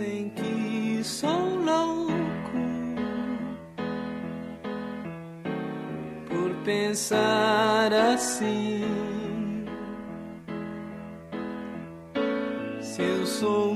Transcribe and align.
dizem 0.00 0.30
que 0.30 1.04
sou 1.04 1.56
louco 1.56 2.12
por 6.28 6.54
pensar 6.64 7.92
assim. 7.92 8.84
Se 12.80 13.02
eu 13.02 13.26
sou 13.26 13.69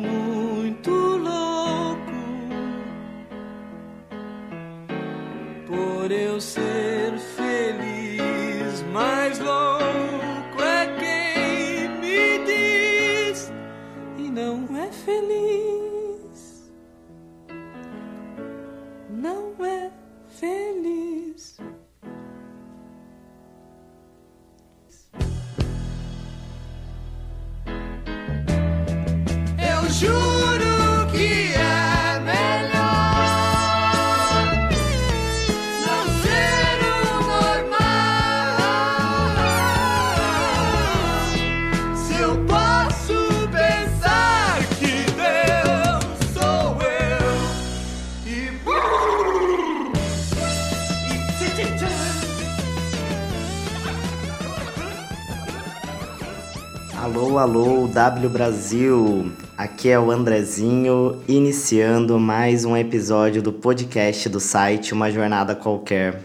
W 58.04 58.28
Brasil! 58.28 59.32
Aqui 59.56 59.88
é 59.88 59.98
o 59.98 60.10
Andrezinho, 60.10 61.22
iniciando 61.26 62.20
mais 62.20 62.66
um 62.66 62.76
episódio 62.76 63.40
do 63.40 63.50
podcast 63.50 64.28
do 64.28 64.38
site 64.38 64.92
Uma 64.92 65.10
Jornada 65.10 65.54
Qualquer. 65.54 66.20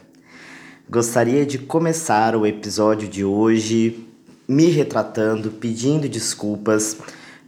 Gostaria 0.90 1.46
de 1.46 1.58
começar 1.58 2.36
o 2.36 2.46
episódio 2.46 3.08
de 3.08 3.24
hoje 3.24 4.06
me 4.46 4.66
retratando, 4.66 5.52
pedindo 5.52 6.10
desculpas. 6.10 6.98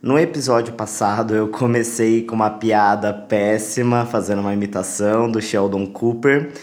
No 0.02 0.18
episódio 0.18 0.76
passado 0.76 1.36
eu 1.36 1.50
comecei 1.50 2.24
com 2.24 2.34
uma 2.34 2.52
piada 2.52 3.14
péssima, 3.14 4.06
fazendo 4.06 4.40
uma 4.40 4.54
imitação 4.54 5.30
do 5.30 5.42
Sheldon 5.42 5.88
Cooper. 5.88 6.54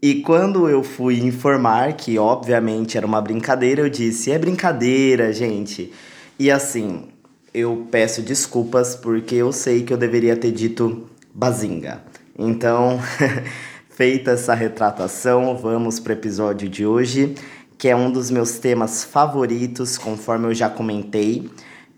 E 0.00 0.22
quando 0.22 0.66
eu 0.66 0.82
fui 0.82 1.20
informar 1.20 1.92
que 1.92 2.18
obviamente 2.18 2.96
era 2.96 3.06
uma 3.06 3.20
brincadeira, 3.20 3.82
eu 3.82 3.90
disse: 3.90 4.32
"É 4.32 4.38
brincadeira, 4.38 5.30
gente". 5.30 5.92
E 6.38 6.50
assim, 6.52 7.08
eu 7.52 7.86
peço 7.90 8.22
desculpas 8.22 8.94
porque 8.94 9.34
eu 9.34 9.52
sei 9.52 9.82
que 9.82 9.92
eu 9.92 9.96
deveria 9.96 10.36
ter 10.36 10.52
dito 10.52 11.08
bazinga. 11.34 12.02
Então, 12.38 13.00
feita 13.90 14.32
essa 14.32 14.54
retratação, 14.54 15.56
vamos 15.56 15.98
para 15.98 16.10
o 16.10 16.12
episódio 16.12 16.68
de 16.68 16.86
hoje, 16.86 17.34
que 17.76 17.88
é 17.88 17.96
um 17.96 18.10
dos 18.10 18.30
meus 18.30 18.58
temas 18.58 19.04
favoritos, 19.04 19.98
conforme 19.98 20.46
eu 20.46 20.54
já 20.54 20.68
comentei. 20.68 21.50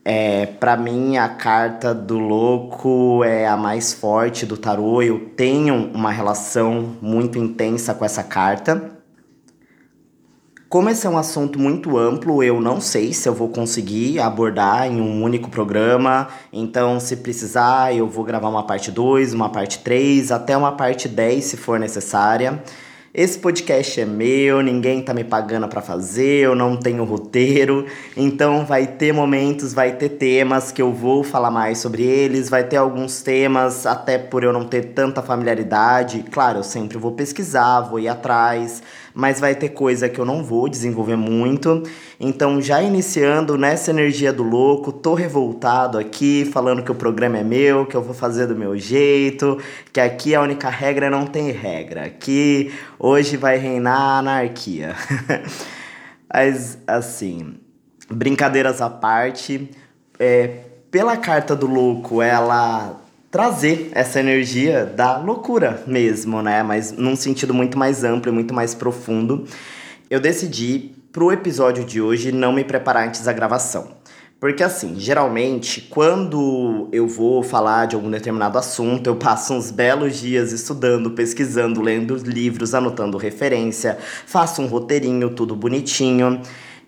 É, 0.04 0.46
para 0.46 0.76
mim, 0.76 1.18
a 1.18 1.28
carta 1.28 1.94
do 1.94 2.18
louco 2.18 3.22
é 3.22 3.46
a 3.46 3.56
mais 3.56 3.92
forte 3.92 4.46
do 4.46 4.56
tarô. 4.56 5.02
Eu 5.02 5.30
tenho 5.36 5.90
uma 5.92 6.10
relação 6.10 6.96
muito 7.02 7.38
intensa 7.38 7.92
com 7.92 8.04
essa 8.04 8.22
carta. 8.22 8.99
Como 10.70 10.88
esse 10.88 11.04
é 11.04 11.10
um 11.10 11.18
assunto 11.18 11.58
muito 11.58 11.98
amplo, 11.98 12.44
eu 12.44 12.60
não 12.60 12.80
sei 12.80 13.12
se 13.12 13.28
eu 13.28 13.34
vou 13.34 13.48
conseguir 13.48 14.20
abordar 14.20 14.86
em 14.86 15.00
um 15.00 15.20
único 15.20 15.50
programa. 15.50 16.28
Então, 16.52 17.00
se 17.00 17.16
precisar, 17.16 17.92
eu 17.92 18.06
vou 18.06 18.22
gravar 18.22 18.48
uma 18.48 18.64
parte 18.64 18.88
2, 18.92 19.34
uma 19.34 19.48
parte 19.48 19.80
3, 19.80 20.30
até 20.30 20.56
uma 20.56 20.70
parte 20.70 21.08
10 21.08 21.42
se 21.42 21.56
for 21.56 21.80
necessária. 21.80 22.62
Esse 23.12 23.40
podcast 23.40 24.00
é 24.00 24.06
meu, 24.06 24.62
ninguém 24.62 25.02
tá 25.02 25.12
me 25.12 25.24
pagando 25.24 25.66
para 25.66 25.82
fazer, 25.82 26.44
eu 26.44 26.54
não 26.54 26.76
tenho 26.76 27.02
roteiro, 27.02 27.84
então 28.16 28.64
vai 28.64 28.86
ter 28.86 29.12
momentos, 29.12 29.74
vai 29.74 29.96
ter 29.96 30.10
temas 30.10 30.70
que 30.70 30.80
eu 30.80 30.92
vou 30.92 31.24
falar 31.24 31.50
mais 31.50 31.78
sobre 31.78 32.04
eles, 32.04 32.48
vai 32.48 32.62
ter 32.62 32.76
alguns 32.76 33.20
temas, 33.20 33.84
até 33.84 34.16
por 34.16 34.44
eu 34.44 34.52
não 34.52 34.64
ter 34.64 34.92
tanta 34.94 35.20
familiaridade. 35.22 36.24
Claro, 36.30 36.60
eu 36.60 36.62
sempre 36.62 36.98
vou 36.98 37.10
pesquisar, 37.10 37.80
vou 37.80 37.98
ir 37.98 38.06
atrás, 38.06 38.80
mas 39.14 39.40
vai 39.40 39.54
ter 39.54 39.70
coisa 39.70 40.08
que 40.08 40.18
eu 40.18 40.24
não 40.24 40.42
vou 40.42 40.68
desenvolver 40.68 41.16
muito. 41.16 41.82
Então, 42.18 42.60
já 42.60 42.82
iniciando 42.82 43.56
nessa 43.56 43.90
energia 43.90 44.32
do 44.32 44.42
louco, 44.42 44.92
tô 44.92 45.14
revoltado 45.14 45.98
aqui, 45.98 46.48
falando 46.52 46.82
que 46.82 46.92
o 46.92 46.94
programa 46.94 47.38
é 47.38 47.44
meu, 47.44 47.86
que 47.86 47.96
eu 47.96 48.02
vou 48.02 48.14
fazer 48.14 48.46
do 48.46 48.56
meu 48.56 48.76
jeito, 48.76 49.58
que 49.92 50.00
aqui 50.00 50.34
a 50.34 50.40
única 50.40 50.68
regra 50.68 51.10
não 51.10 51.26
tem 51.26 51.50
regra. 51.50 52.04
Aqui 52.04 52.72
hoje 52.98 53.36
vai 53.36 53.56
reinar 53.56 53.98
a 53.98 54.18
anarquia. 54.18 54.94
Mas, 56.32 56.78
assim, 56.86 57.54
brincadeiras 58.08 58.80
à 58.80 58.88
parte, 58.88 59.70
é, 60.18 60.64
pela 60.90 61.16
carta 61.16 61.56
do 61.56 61.66
louco, 61.66 62.20
ela 62.22 63.00
trazer 63.30 63.90
essa 63.92 64.18
energia 64.18 64.84
da 64.84 65.16
loucura 65.18 65.82
mesmo, 65.86 66.42
né? 66.42 66.62
Mas 66.62 66.92
num 66.92 67.14
sentido 67.14 67.54
muito 67.54 67.78
mais 67.78 68.02
amplo 68.02 68.30
e 68.30 68.34
muito 68.34 68.52
mais 68.52 68.74
profundo. 68.74 69.44
Eu 70.10 70.18
decidi 70.18 70.92
pro 71.12 71.32
episódio 71.32 71.84
de 71.84 72.00
hoje 72.00 72.32
não 72.32 72.52
me 72.52 72.64
preparar 72.64 73.06
antes 73.06 73.22
da 73.22 73.32
gravação. 73.32 74.00
Porque 74.40 74.62
assim, 74.62 74.98
geralmente, 74.98 75.82
quando 75.82 76.88
eu 76.92 77.06
vou 77.06 77.42
falar 77.42 77.86
de 77.86 77.94
algum 77.94 78.10
determinado 78.10 78.56
assunto, 78.56 79.06
eu 79.06 79.16
passo 79.16 79.52
uns 79.52 79.70
belos 79.70 80.18
dias 80.18 80.50
estudando, 80.50 81.10
pesquisando, 81.10 81.82
lendo 81.82 82.16
livros, 82.16 82.74
anotando 82.74 83.18
referência, 83.18 83.98
faço 84.26 84.62
um 84.62 84.66
roteirinho, 84.66 85.28
tudo 85.30 85.54
bonitinho. 85.54 86.40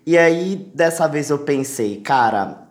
E 0.07 0.17
aí, 0.17 0.67
dessa 0.75 1.07
vez 1.07 1.29
eu 1.29 1.41
pensei, 1.41 2.01
cara, 2.01 2.62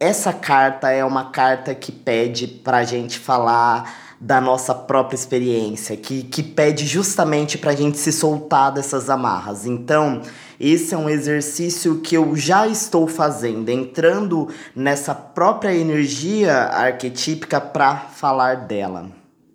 essa 0.00 0.32
carta 0.32 0.90
é 0.90 1.04
uma 1.04 1.30
carta 1.30 1.74
que 1.74 1.90
pede 1.90 2.46
pra 2.46 2.84
gente 2.84 3.18
falar 3.18 3.92
da 4.20 4.40
nossa 4.40 4.74
própria 4.74 5.16
experiência, 5.16 5.96
que, 5.96 6.24
que 6.24 6.42
pede 6.42 6.86
justamente 6.86 7.56
pra 7.56 7.74
gente 7.74 7.98
se 7.98 8.12
soltar 8.12 8.72
dessas 8.72 9.08
amarras. 9.08 9.64
Então, 9.64 10.22
esse 10.58 10.92
é 10.92 10.98
um 10.98 11.08
exercício 11.08 12.00
que 12.00 12.16
eu 12.16 12.34
já 12.34 12.66
estou 12.66 13.06
fazendo, 13.06 13.68
entrando 13.68 14.48
nessa 14.74 15.14
própria 15.14 15.72
energia 15.72 16.52
arquetípica 16.52 17.60
para 17.60 17.96
falar 17.96 18.66
dela. 18.66 19.06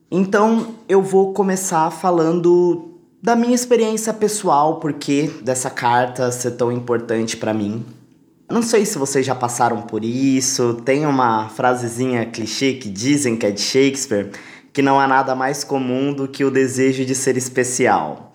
Então, 0.09 0.75
eu 0.87 1.01
vou 1.01 1.33
começar 1.33 1.89
falando 1.89 2.99
da 3.21 3.35
minha 3.35 3.55
experiência 3.55 4.13
pessoal, 4.13 4.79
porque 4.79 5.29
dessa 5.41 5.69
carta 5.69 6.31
ser 6.31 6.51
tão 6.51 6.71
importante 6.71 7.35
para 7.35 7.53
mim. 7.53 7.85
Não 8.49 8.61
sei 8.61 8.85
se 8.85 8.97
vocês 8.97 9.25
já 9.25 9.33
passaram 9.33 9.81
por 9.81 10.03
isso, 10.03 10.75
tem 10.85 11.05
uma 11.05 11.47
frasezinha 11.49 12.25
clichê 12.25 12.73
que 12.73 12.89
dizem 12.89 13.37
que 13.37 13.45
é 13.45 13.51
de 13.51 13.61
Shakespeare, 13.61 14.31
que 14.73 14.81
não 14.81 14.99
há 14.99 15.07
nada 15.07 15.33
mais 15.33 15.63
comum 15.63 16.13
do 16.13 16.27
que 16.27 16.43
o 16.43 16.51
desejo 16.51 17.05
de 17.05 17.15
ser 17.15 17.37
especial. 17.37 18.31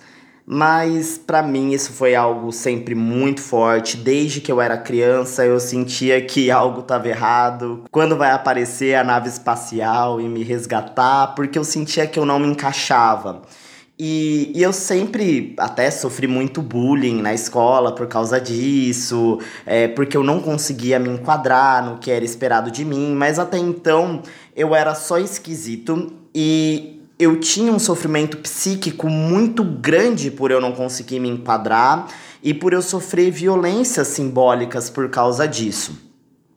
Mas 0.47 1.19
para 1.19 1.43
mim 1.43 1.73
isso 1.73 1.93
foi 1.93 2.15
algo 2.15 2.51
sempre 2.53 2.95
muito 2.95 3.43
forte. 3.43 3.99
Desde 3.99 4.41
que 4.41 4.51
eu 4.51 4.63
era 4.63 4.79
criança, 4.79 5.45
eu 5.45 5.61
sentia 5.61 6.25
que 6.25 6.51
algo 6.51 6.81
estava 6.81 7.07
errado. 7.07 7.85
Quando 7.91 8.17
vai 8.17 8.31
aparecer 8.31 8.95
a 8.95 9.05
nave 9.05 9.29
espacial 9.29 10.19
e 10.23 10.27
me 10.27 10.43
resgatar, 10.43 11.35
porque 11.35 11.59
eu 11.59 11.65
sentia 11.65 12.07
que 12.07 12.19
eu 12.19 12.25
não 12.25 12.39
me 12.39 12.47
encaixava. 12.47 13.43
E, 14.01 14.53
e, 14.55 14.63
eu 14.63 14.73
sempre 14.73 15.55
até 15.59 15.91
sofri 15.91 16.29
muito 16.29 16.63
bullying 16.63 17.21
na 17.21 17.35
escola 17.35 17.93
por 17.93 18.07
causa 18.07 18.41
disso, 18.41 19.41
é, 19.67 19.89
porque 19.89 20.17
eu 20.17 20.23
não 20.23 20.41
conseguia 20.41 21.01
me 21.01 21.09
enquadrar 21.09 21.85
no 21.85 21.99
que 21.99 22.09
era 22.09 22.25
esperado 22.25 22.71
de 22.71 22.85
mim, 22.85 23.13
mas 23.17 23.41
até 23.41 23.59
então 23.59 24.23
eu 24.55 24.73
era 24.73 24.95
só 24.95 25.19
esquisito 25.19 26.13
e 26.33 27.03
eu 27.19 27.41
tinha 27.41 27.73
um 27.73 27.79
sofrimento 27.81 28.37
psíquico 28.37 29.09
muito 29.09 29.65
grande 29.65 30.31
por 30.31 30.53
eu 30.53 30.61
não 30.61 30.71
conseguir 30.71 31.19
me 31.19 31.29
enquadrar 31.29 32.07
e 32.41 32.55
por 32.55 32.73
eu 32.73 32.81
sofrer 32.81 33.33
violências 33.33 34.07
simbólicas 34.07 34.89
por 34.89 35.11
causa 35.11 35.49
disso. 35.49 36.07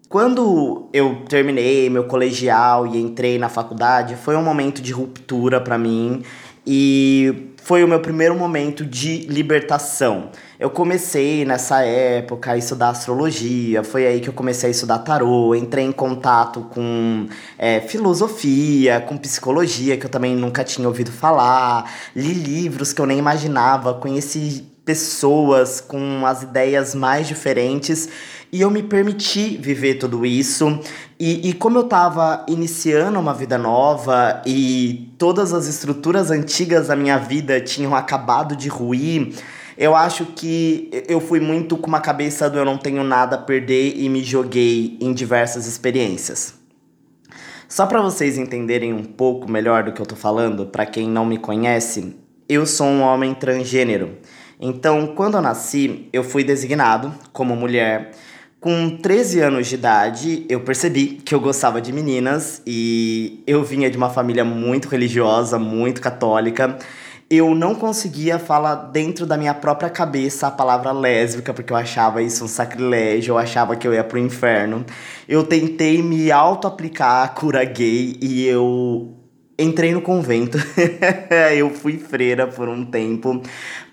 Quando 0.08 0.90
eu 0.94 1.24
terminei 1.28 1.90
meu 1.90 2.04
colegial 2.04 2.86
e 2.86 3.02
entrei 3.02 3.40
na 3.40 3.50
faculdade, 3.50 4.18
foi 4.18 4.36
um 4.36 4.44
momento 4.44 4.82
de 4.82 4.92
ruptura 4.92 5.60
para 5.60 5.78
mim 5.78 6.22
e 6.66 7.54
foi 7.64 7.84
o 7.84 7.88
meu 7.88 8.00
primeiro 8.00 8.36
momento 8.36 8.86
de 8.86 9.26
libertação. 9.28 10.30
Eu 10.60 10.70
comecei 10.70 11.46
nessa 11.46 11.82
época 11.84 12.52
a 12.52 12.58
estudar 12.58 12.90
astrologia, 12.90 13.84
foi 13.84 14.06
aí 14.06 14.20
que 14.20 14.30
eu 14.30 14.34
comecei 14.34 14.70
a 14.70 14.72
estudar 14.72 15.00
tarô, 15.00 15.56
entrei 15.56 15.86
em 15.86 15.92
contato 15.92 16.62
com 16.72 17.28
é, 17.58 17.80
filosofia, 17.82 19.02
com 19.02 19.18
psicologia, 19.18 19.98
que 19.98 20.06
eu 20.06 20.10
também 20.10 20.36
nunca 20.36 20.64
tinha 20.64 20.88
ouvido 20.88 21.12
falar, 21.12 21.92
li 22.16 22.34
livros 22.34 22.94
que 22.94 23.02
eu 23.02 23.06
nem 23.06 23.18
imaginava, 23.18 23.94
conheci 23.96 24.68
pessoas 24.84 25.80
com 25.80 26.26
as 26.26 26.44
ideias 26.44 26.96
mais 26.96 27.28
diferentes 27.28 28.10
e 28.52 28.62
eu 28.62 28.70
me 28.70 28.84
permiti 28.84 29.58
viver 29.58 29.96
tudo 29.96 30.26
isso. 30.26 30.80
E, 31.20 31.50
e 31.50 31.54
como 31.54 31.78
eu 31.78 31.84
estava 31.84 32.46
iniciando 32.48 33.20
uma 33.20 33.34
vida 33.34 33.58
nova 33.58 34.42
e 34.46 35.14
todas 35.18 35.54
as 35.54 35.68
estruturas 35.68 36.32
antigas 36.32 36.88
da 36.88 36.96
minha 36.96 37.18
vida 37.18 37.62
tinham 37.62 37.96
acabado 37.96 38.56
de 38.56 38.68
ruir 38.68 39.34
eu 39.82 39.96
acho 39.96 40.28
que 40.28 40.92
eu 41.08 41.20
fui 41.20 41.40
muito 41.40 41.76
com 41.76 41.88
uma 41.88 42.00
cabeça 42.00 42.48
do 42.48 42.60
eu 42.60 42.64
não 42.66 42.78
tenho 42.78 43.04
nada 43.04 43.36
a 43.36 43.40
perder 43.40 43.96
e 43.98 44.08
me 44.10 44.24
joguei 44.24 44.96
em 45.02 45.12
diversas 45.12 45.66
experiências. 45.66 46.54
Só 47.68 47.88
para 47.88 48.00
vocês 48.00 48.38
entenderem 48.38 48.94
um 48.94 49.04
pouco 49.04 49.50
melhor 49.50 49.84
do 49.84 49.92
que 49.92 50.00
eu 50.00 50.06
tô 50.06 50.16
falando, 50.16 50.68
para 50.68 50.86
quem 50.86 51.10
não 51.10 51.26
me 51.26 51.40
conhece, 51.40 52.16
eu 52.48 52.66
sou 52.68 52.86
um 52.86 53.02
homem 53.02 53.34
transgênero. 53.34 54.18
Então, 54.60 55.16
quando 55.16 55.38
eu 55.38 55.42
nasci, 55.42 56.08
eu 56.14 56.24
fui 56.24 56.44
designado 56.44 57.12
como 57.34 57.56
mulher. 57.56 58.12
Com 58.62 58.96
13 58.96 59.40
anos 59.40 59.68
de 59.68 59.74
idade, 59.74 60.46
eu 60.48 60.60
percebi 60.60 61.20
que 61.26 61.34
eu 61.34 61.40
gostava 61.40 61.82
de 61.82 61.92
meninas 61.92 62.62
e 62.66 63.44
eu 63.48 63.64
vinha 63.64 63.90
de 63.90 63.98
uma 63.98 64.12
família 64.12 64.46
muito 64.46 64.88
religiosa, 64.88 65.58
muito 65.58 66.00
católica 66.00 66.78
eu 67.32 67.56
não 67.56 67.74
conseguia 67.74 68.38
falar 68.38 68.76
dentro 68.76 69.26
da 69.26 69.38
minha 69.38 69.54
própria 69.54 69.90
cabeça 69.90 70.48
a 70.48 70.52
palavra 70.52 70.92
lésbica, 70.92 71.54
porque 71.54 71.72
eu 71.72 71.78
achava 71.78 72.22
isso 72.22 72.44
um 72.44 72.48
sacrilégio, 72.48 73.32
eu 73.32 73.38
achava 73.38 73.74
que 73.78 73.88
eu 73.88 73.94
ia 73.94 74.04
pro 74.04 74.20
inferno. 74.20 74.86
Eu 75.30 75.42
tentei 75.46 76.04
me 76.04 76.30
auto-aplicar 76.30 77.24
a 77.24 77.30
cura 77.30 77.64
gay 77.64 78.18
e 78.22 78.46
eu 78.46 79.21
entrei 79.62 79.94
no 79.94 80.02
convento. 80.02 80.58
eu 81.56 81.70
fui 81.70 81.98
freira 81.98 82.48
por 82.48 82.68
um 82.68 82.84
tempo, 82.86 83.42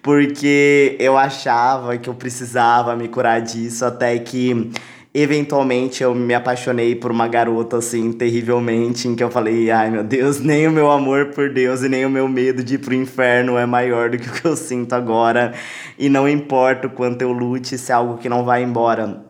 porque 0.02 0.96
eu 0.98 1.16
achava 1.16 1.96
que 1.96 2.08
eu 2.08 2.14
precisava 2.14 2.96
me 2.96 3.08
curar 3.08 3.40
disso, 3.40 3.84
até 3.84 4.18
que 4.18 4.70
eventualmente 5.12 6.02
eu 6.02 6.14
me 6.14 6.34
apaixonei 6.34 6.94
por 6.94 7.10
uma 7.10 7.26
garota 7.26 7.78
assim 7.78 8.12
terrivelmente, 8.12 9.08
em 9.08 9.14
que 9.14 9.22
eu 9.22 9.30
falei, 9.30 9.70
ai 9.70 9.90
meu 9.90 10.04
Deus, 10.04 10.38
nem 10.40 10.66
o 10.66 10.72
meu 10.72 10.90
amor 10.90 11.26
por 11.26 11.52
Deus 11.52 11.82
e 11.82 11.88
nem 11.88 12.04
o 12.04 12.10
meu 12.10 12.28
medo 12.28 12.62
de 12.62 12.74
ir 12.74 12.78
pro 12.78 12.94
inferno 12.94 13.56
é 13.56 13.66
maior 13.66 14.10
do 14.10 14.18
que 14.18 14.28
o 14.28 14.32
que 14.32 14.44
eu 14.46 14.56
sinto 14.56 14.92
agora. 14.94 15.54
E 15.98 16.08
não 16.08 16.28
importa 16.28 16.86
o 16.86 16.90
quanto 16.90 17.22
eu 17.22 17.32
lute, 17.32 17.76
se 17.78 17.90
é 17.90 17.94
algo 17.94 18.18
que 18.18 18.28
não 18.28 18.44
vai 18.44 18.62
embora. 18.62 19.28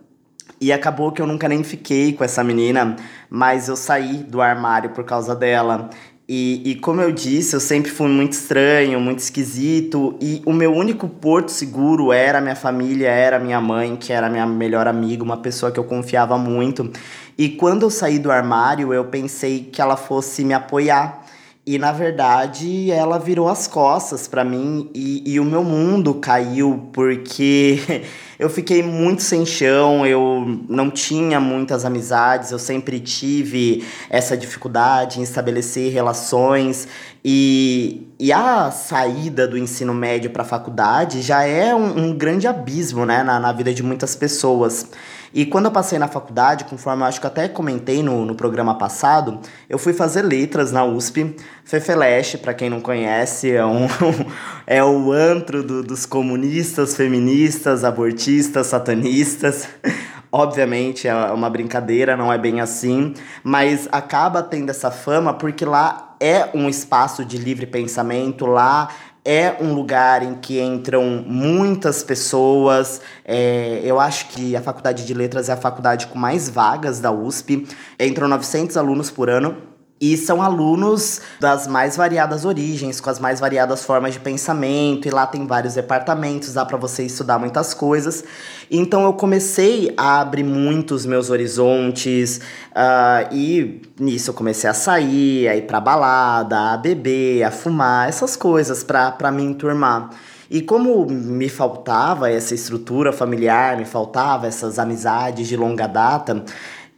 E 0.61 0.73
acabou 0.73 1.13
que 1.13 1.23
eu 1.23 1.27
nunca 1.27 1.49
nem 1.49 1.63
fiquei 1.63 2.13
com 2.13 2.25
essa 2.25 2.43
menina, 2.43 2.97
mas 3.31 3.69
eu 3.69 3.77
saí 3.77 4.25
do 4.25 4.43
armário 4.43 4.91
por 4.91 5.05
causa 5.05 5.35
dela. 5.35 5.89
E, 6.31 6.73
e 6.73 6.75
como 6.75 7.01
eu 7.01 7.11
disse, 7.11 7.57
eu 7.57 7.61
sempre 7.61 7.91
fui 7.91 8.07
muito 8.07 8.35
estranho, 8.35 9.01
muito 9.01 9.21
esquisito, 9.21 10.15
e 10.21 10.43
o 10.45 10.53
meu 10.53 10.75
único 10.75 11.09
porto 11.09 11.51
seguro 11.51 12.13
era 12.13 12.39
minha 12.39 12.55
família, 12.55 13.09
era 13.09 13.39
minha 13.39 13.59
mãe, 13.63 13.97
que 13.97 14.13
era 14.13 14.29
minha 14.29 14.45
melhor 14.45 14.87
amiga, 14.87 15.25
uma 15.25 15.39
pessoa 15.39 15.73
que 15.73 15.81
eu 15.81 15.85
confiava 15.85 16.37
muito. 16.37 16.93
E 17.39 17.49
quando 17.49 17.85
eu 17.85 17.91
saí 17.91 18.19
do 18.19 18.31
armário, 18.31 18.93
eu 18.93 19.07
pensei 19.07 19.71
que 19.73 19.81
ela 19.81 19.97
fosse 19.97 20.45
me 20.45 20.53
apoiar. 20.53 21.25
E 21.71 21.79
na 21.79 21.93
verdade, 21.93 22.91
ela 22.91 23.19
virou 23.19 23.47
as 23.47 23.67
costas 23.67 24.27
para 24.27 24.43
mim 24.43 24.89
e, 24.95 25.35
e 25.35 25.39
o 25.39 25.45
meu 25.45 25.63
mundo 25.63 26.15
caiu 26.15 26.89
porque 26.95 27.79
eu 28.41 28.49
fiquei 28.49 28.83
muito 28.83 29.23
sem 29.23 29.45
chão, 29.45 30.07
eu 30.07 30.63
não 30.67 30.91
tinha 30.91 31.39
muitas 31.39 31.85
amizades, 31.85 32.53
eu 32.53 32.59
sempre 32.59 32.99
tive 32.99 33.85
essa 34.09 34.35
dificuldade 34.35 35.21
em 35.21 35.23
estabelecer 35.23 35.93
relações 35.93 36.89
e, 37.23 38.09
e 38.19 38.33
a 38.33 38.71
saída 38.71 39.47
do 39.47 39.59
ensino 39.59 39.93
médio 39.93 40.31
para 40.31 40.45
a 40.45 40.47
faculdade 40.47 41.21
já 41.21 41.43
é 41.43 41.75
um, 41.75 41.99
um, 41.99 42.17
grande 42.17 42.47
abismo 42.47 43.05
né, 43.05 43.23
na, 43.23 43.39
na 43.39 43.53
vida 43.53 43.75
de 43.75 43.83
muitas 43.83 44.17
pessoas. 44.17 44.89
E 45.33 45.45
quando 45.45 45.67
eu 45.67 45.71
passei 45.71 45.99
na 45.99 46.09
faculdade, 46.09 46.65
conforme 46.65 47.03
eu 47.03 47.07
acho 47.07 47.21
que 47.21 47.27
até 47.27 47.49
comentei 47.49 48.03
no, 48.03 48.25
no 48.25 48.35
programa 48.35 48.77
passado, 48.77 49.41
eu 49.69 49.79
fui 49.79 49.93
fazer 49.93 50.23
letras 50.23 50.73
na 50.73 50.85
USP. 50.85 51.37
Fefeleste, 51.65 52.39
para 52.39 52.55
quem 52.55 52.71
não 52.71 52.81
conhece, 52.81 53.51
é, 53.51 53.65
um, 53.65 53.87
é 54.67 54.83
o 54.83 55.13
antro 55.13 55.63
do, 55.63 55.83
dos 55.83 56.07
comunistas, 56.07 56.97
feministas, 56.97 57.85
abortistas, 57.85 58.69
satanistas. 58.69 59.69
Obviamente 60.31 61.09
é 61.09 61.15
uma 61.15 61.49
brincadeira, 61.49 62.15
não 62.15 62.31
é 62.31 62.37
bem 62.37 62.61
assim, 62.61 63.15
mas 63.43 63.89
acaba 63.91 64.43
tendo 64.43 64.69
essa 64.69 64.91
fama 64.91 65.33
porque 65.33 65.65
lá 65.65 66.09
é 66.21 66.51
um 66.55 66.69
espaço 66.69 67.25
de 67.25 67.39
livre 67.39 67.67
pensamento, 67.67 68.45
lá 68.45 68.89
é 69.31 69.59
um 69.61 69.75
lugar 69.75 70.23
em 70.23 70.37
que 70.37 70.59
entram 70.59 71.23
muitas 71.27 72.03
pessoas. 72.03 73.03
É, 73.23 73.83
eu 73.85 74.01
acho 74.01 74.29
que 74.29 74.57
a 74.57 74.63
faculdade 74.63 75.05
de 75.05 75.13
letras 75.13 75.51
é 75.51 75.53
a 75.53 75.57
faculdade 75.59 76.07
com 76.07 76.19
mais 76.19 76.49
vagas 76.49 76.99
da 76.99 77.13
USP. 77.13 77.69
Entram 78.01 78.27
900 78.27 78.79
alunos 78.79 79.11
por 79.11 79.29
ano. 79.29 79.68
E 80.01 80.17
são 80.17 80.41
alunos 80.41 81.21
das 81.41 81.67
mais 81.67 81.97
variadas 81.97 82.45
origens, 82.45 83.01
com 83.01 83.11
as 83.11 83.19
mais 83.19 83.41
variadas 83.41 83.85
formas 83.85 84.15
de 84.15 84.21
pensamento, 84.21 85.09
e 85.09 85.11
lá 85.11 85.27
tem 85.27 85.45
vários 85.45 85.75
departamentos, 85.75 86.55
dá 86.55 86.65
para 86.65 86.77
você 86.77 87.03
estudar 87.03 87.37
muitas 87.37 87.75
coisas. 87.75 88.23
Então 88.71 89.03
eu 89.05 89.13
comecei 89.15 89.93
a 89.97 90.21
abrir 90.21 90.45
muito 90.45 90.95
os 90.95 91.05
meus 91.05 91.31
horizontes, 91.31 92.41
uh, 92.71 93.35
e 93.35 93.83
nisso 93.99 94.31
eu 94.31 94.35
comecei 94.35 94.71
a 94.71 94.75
sair, 94.75 95.49
a 95.49 95.57
ir 95.57 95.63
pra 95.63 95.81
balada, 95.81 96.75
a 96.75 96.77
beber, 96.77 97.43
a 97.43 97.51
fumar, 97.51 98.09
essas 98.09 98.37
coisas 98.37 98.85
para 98.85 99.33
me 99.33 99.43
enturmar. 99.43 100.11
E 100.51 100.63
como 100.63 101.05
me 101.07 101.47
faltava 101.49 102.31
essa 102.31 102.55
estrutura 102.55 103.13
familiar, 103.13 103.77
me 103.77 103.85
faltava 103.85 104.47
essas 104.47 104.79
amizades 104.79 105.47
de 105.47 105.57
longa 105.59 105.87
data, 105.87 106.43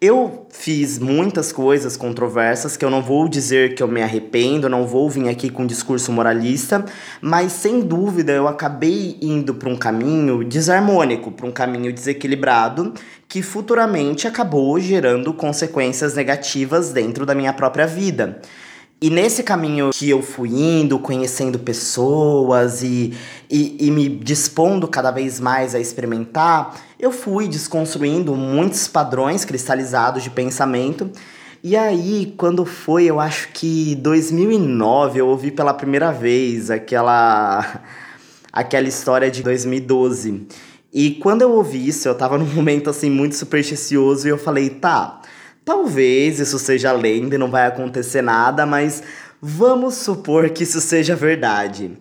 eu 0.00 0.46
fiz 0.48 0.98
muitas 0.98 1.52
coisas 1.52 1.94
controversas 1.94 2.74
que 2.74 2.82
eu 2.82 2.88
não 2.88 3.02
vou 3.02 3.28
dizer 3.28 3.74
que 3.74 3.82
eu 3.82 3.88
me 3.88 4.00
arrependo, 4.00 4.66
não 4.66 4.86
vou 4.86 5.10
vir 5.10 5.28
aqui 5.28 5.50
com 5.50 5.64
um 5.64 5.66
discurso 5.66 6.10
moralista, 6.10 6.86
mas 7.20 7.52
sem 7.52 7.80
dúvida 7.80 8.32
eu 8.32 8.48
acabei 8.48 9.18
indo 9.20 9.54
para 9.54 9.68
um 9.68 9.76
caminho 9.76 10.42
desarmônico, 10.42 11.30
para 11.30 11.46
um 11.46 11.52
caminho 11.52 11.92
desequilibrado, 11.92 12.94
que 13.28 13.42
futuramente 13.42 14.26
acabou 14.26 14.80
gerando 14.80 15.34
consequências 15.34 16.14
negativas 16.14 16.92
dentro 16.92 17.26
da 17.26 17.34
minha 17.34 17.52
própria 17.52 17.86
vida. 17.86 18.40
E 19.02 19.08
nesse 19.08 19.42
caminho 19.42 19.90
que 19.94 20.10
eu 20.10 20.20
fui 20.20 20.50
indo, 20.50 20.98
conhecendo 20.98 21.58
pessoas 21.58 22.82
e, 22.82 23.14
e, 23.48 23.86
e, 23.86 23.90
me 23.90 24.10
dispondo 24.10 24.86
cada 24.86 25.10
vez 25.10 25.40
mais 25.40 25.74
a 25.74 25.80
experimentar, 25.80 26.78
eu 26.98 27.10
fui 27.10 27.48
desconstruindo 27.48 28.36
muitos 28.36 28.86
padrões 28.88 29.42
cristalizados 29.42 30.22
de 30.22 30.28
pensamento. 30.28 31.10
E 31.64 31.78
aí, 31.78 32.34
quando 32.36 32.66
foi, 32.66 33.04
eu 33.04 33.18
acho 33.18 33.48
que 33.54 33.94
2009, 33.94 35.18
eu 35.18 35.28
ouvi 35.28 35.50
pela 35.50 35.72
primeira 35.72 36.12
vez 36.12 36.70
aquela, 36.70 37.80
aquela 38.52 38.86
história 38.86 39.30
de 39.30 39.42
2012. 39.42 40.46
E 40.92 41.12
quando 41.12 41.40
eu 41.40 41.52
ouvi 41.52 41.88
isso, 41.88 42.06
eu 42.06 42.14
tava 42.14 42.36
num 42.36 42.44
momento 42.44 42.90
assim 42.90 43.08
muito 43.08 43.34
supersticioso 43.34 44.26
e 44.26 44.30
eu 44.30 44.36
falei, 44.36 44.68
tá 44.68 45.19
Talvez 45.64 46.38
isso 46.40 46.58
seja 46.58 46.92
lenda 46.92 47.34
e 47.34 47.38
não 47.38 47.50
vai 47.50 47.66
acontecer 47.66 48.22
nada, 48.22 48.64
mas 48.64 49.02
vamos 49.40 49.94
supor 49.94 50.50
que 50.50 50.64
isso 50.64 50.80
seja 50.80 51.14
verdade. 51.14 51.92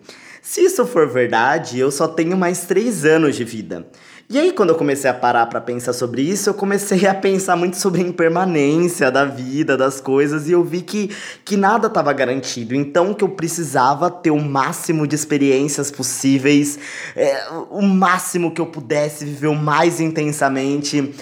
Se 0.42 0.62
isso 0.62 0.86
for 0.86 1.08
verdade, 1.08 1.78
eu 1.78 1.90
só 1.90 2.08
tenho 2.08 2.36
mais 2.36 2.64
três 2.64 3.04
anos 3.04 3.36
de 3.36 3.44
vida. 3.44 3.86
E 4.32 4.38
aí, 4.38 4.52
quando 4.52 4.70
eu 4.70 4.76
comecei 4.76 5.10
a 5.10 5.14
parar 5.14 5.46
para 5.46 5.60
pensar 5.60 5.92
sobre 5.92 6.22
isso, 6.22 6.48
eu 6.48 6.54
comecei 6.54 7.04
a 7.04 7.12
pensar 7.12 7.56
muito 7.56 7.76
sobre 7.76 8.00
a 8.00 8.04
impermanência 8.04 9.10
da 9.10 9.24
vida, 9.24 9.76
das 9.76 10.00
coisas, 10.00 10.48
e 10.48 10.52
eu 10.52 10.62
vi 10.62 10.82
que, 10.82 11.10
que 11.44 11.56
nada 11.56 11.88
estava 11.88 12.12
garantido. 12.12 12.72
Então, 12.72 13.12
que 13.12 13.24
eu 13.24 13.28
precisava 13.28 14.08
ter 14.08 14.30
o 14.30 14.40
máximo 14.40 15.04
de 15.04 15.16
experiências 15.16 15.90
possíveis, 15.90 16.78
é, 17.16 17.48
o 17.70 17.82
máximo 17.82 18.52
que 18.52 18.60
eu 18.60 18.66
pudesse 18.66 19.24
viver 19.24 19.48
o 19.48 19.56
mais 19.56 20.00
intensamente. 20.00 21.12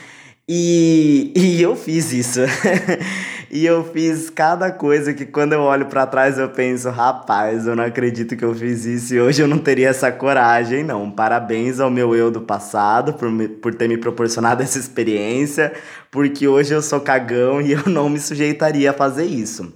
E, 0.49 1.31
e 1.37 1.61
eu 1.61 1.77
fiz 1.77 2.13
isso. 2.13 2.41
e 3.51 3.67
eu 3.67 3.85
fiz 3.85 4.31
cada 4.31 4.71
coisa 4.71 5.13
que 5.13 5.27
quando 5.27 5.53
eu 5.53 5.61
olho 5.61 5.87
para 5.87 6.07
trás 6.07 6.39
eu 6.39 6.49
penso, 6.49 6.89
rapaz, 6.89 7.67
eu 7.67 7.77
não 7.77 7.85
acredito 7.85 8.37
que 8.37 8.45
eu 8.45 8.55
fiz 8.55 8.87
isso 8.87 9.15
e 9.15 9.21
hoje 9.21 9.43
eu 9.43 9.49
não 9.49 9.59
teria 9.59 9.91
essa 9.91 10.11
coragem, 10.11 10.83
não. 10.83 11.11
Parabéns 11.11 11.81
ao 11.81 11.91
meu 11.91 12.17
eu 12.17 12.31
do 12.31 12.41
passado 12.41 13.13
por, 13.13 13.31
me, 13.31 13.47
por 13.47 13.75
ter 13.75 13.89
me 13.89 13.99
proporcionado 13.99 14.63
essa 14.65 14.79
experiência, 14.79 15.75
porque 16.11 16.49
hoje 16.49 16.73
eu 16.73 16.81
sou 16.81 17.01
cagão 17.01 17.61
e 17.61 17.73
eu 17.73 17.83
não 17.87 18.09
me 18.09 18.19
sujeitaria 18.19 18.91
a 18.91 18.95
fazer 18.95 19.27
isso. 19.27 19.73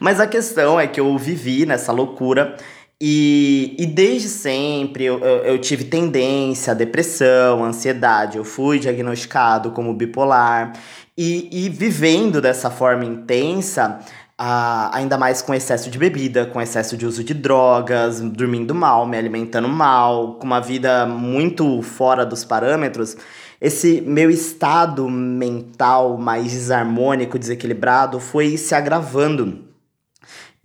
Mas 0.00 0.20
a 0.20 0.26
questão 0.26 0.78
é 0.78 0.86
que 0.86 1.00
eu 1.00 1.18
vivi 1.18 1.66
nessa 1.66 1.90
loucura 1.90 2.56
E, 3.00 3.76
e 3.78 3.86
desde 3.86 4.28
sempre 4.28 5.04
eu, 5.04 5.20
eu, 5.20 5.44
eu 5.44 5.58
tive 5.60 5.84
tendência 5.84 6.72
à 6.72 6.74
depressão, 6.74 7.64
ansiedade. 7.64 8.38
Eu 8.38 8.44
fui 8.44 8.78
diagnosticado 8.78 9.70
como 9.70 9.94
bipolar. 9.94 10.72
E, 11.16 11.48
e 11.66 11.68
vivendo 11.68 12.40
dessa 12.40 12.70
forma 12.70 13.04
intensa, 13.04 14.00
ah, 14.36 14.90
ainda 14.96 15.18
mais 15.18 15.42
com 15.42 15.52
excesso 15.52 15.90
de 15.90 15.98
bebida, 15.98 16.46
com 16.46 16.60
excesso 16.60 16.96
de 16.96 17.04
uso 17.04 17.24
de 17.24 17.34
drogas, 17.34 18.20
dormindo 18.20 18.72
mal, 18.74 19.04
me 19.06 19.16
alimentando 19.16 19.68
mal, 19.68 20.34
com 20.34 20.46
uma 20.46 20.60
vida 20.60 21.06
muito 21.06 21.82
fora 21.82 22.24
dos 22.24 22.44
parâmetros, 22.44 23.16
esse 23.60 24.00
meu 24.00 24.30
estado 24.30 25.08
mental 25.10 26.16
mais 26.16 26.52
desarmônico, 26.52 27.36
desequilibrado, 27.36 28.20
foi 28.20 28.56
se 28.56 28.74
agravando. 28.76 29.67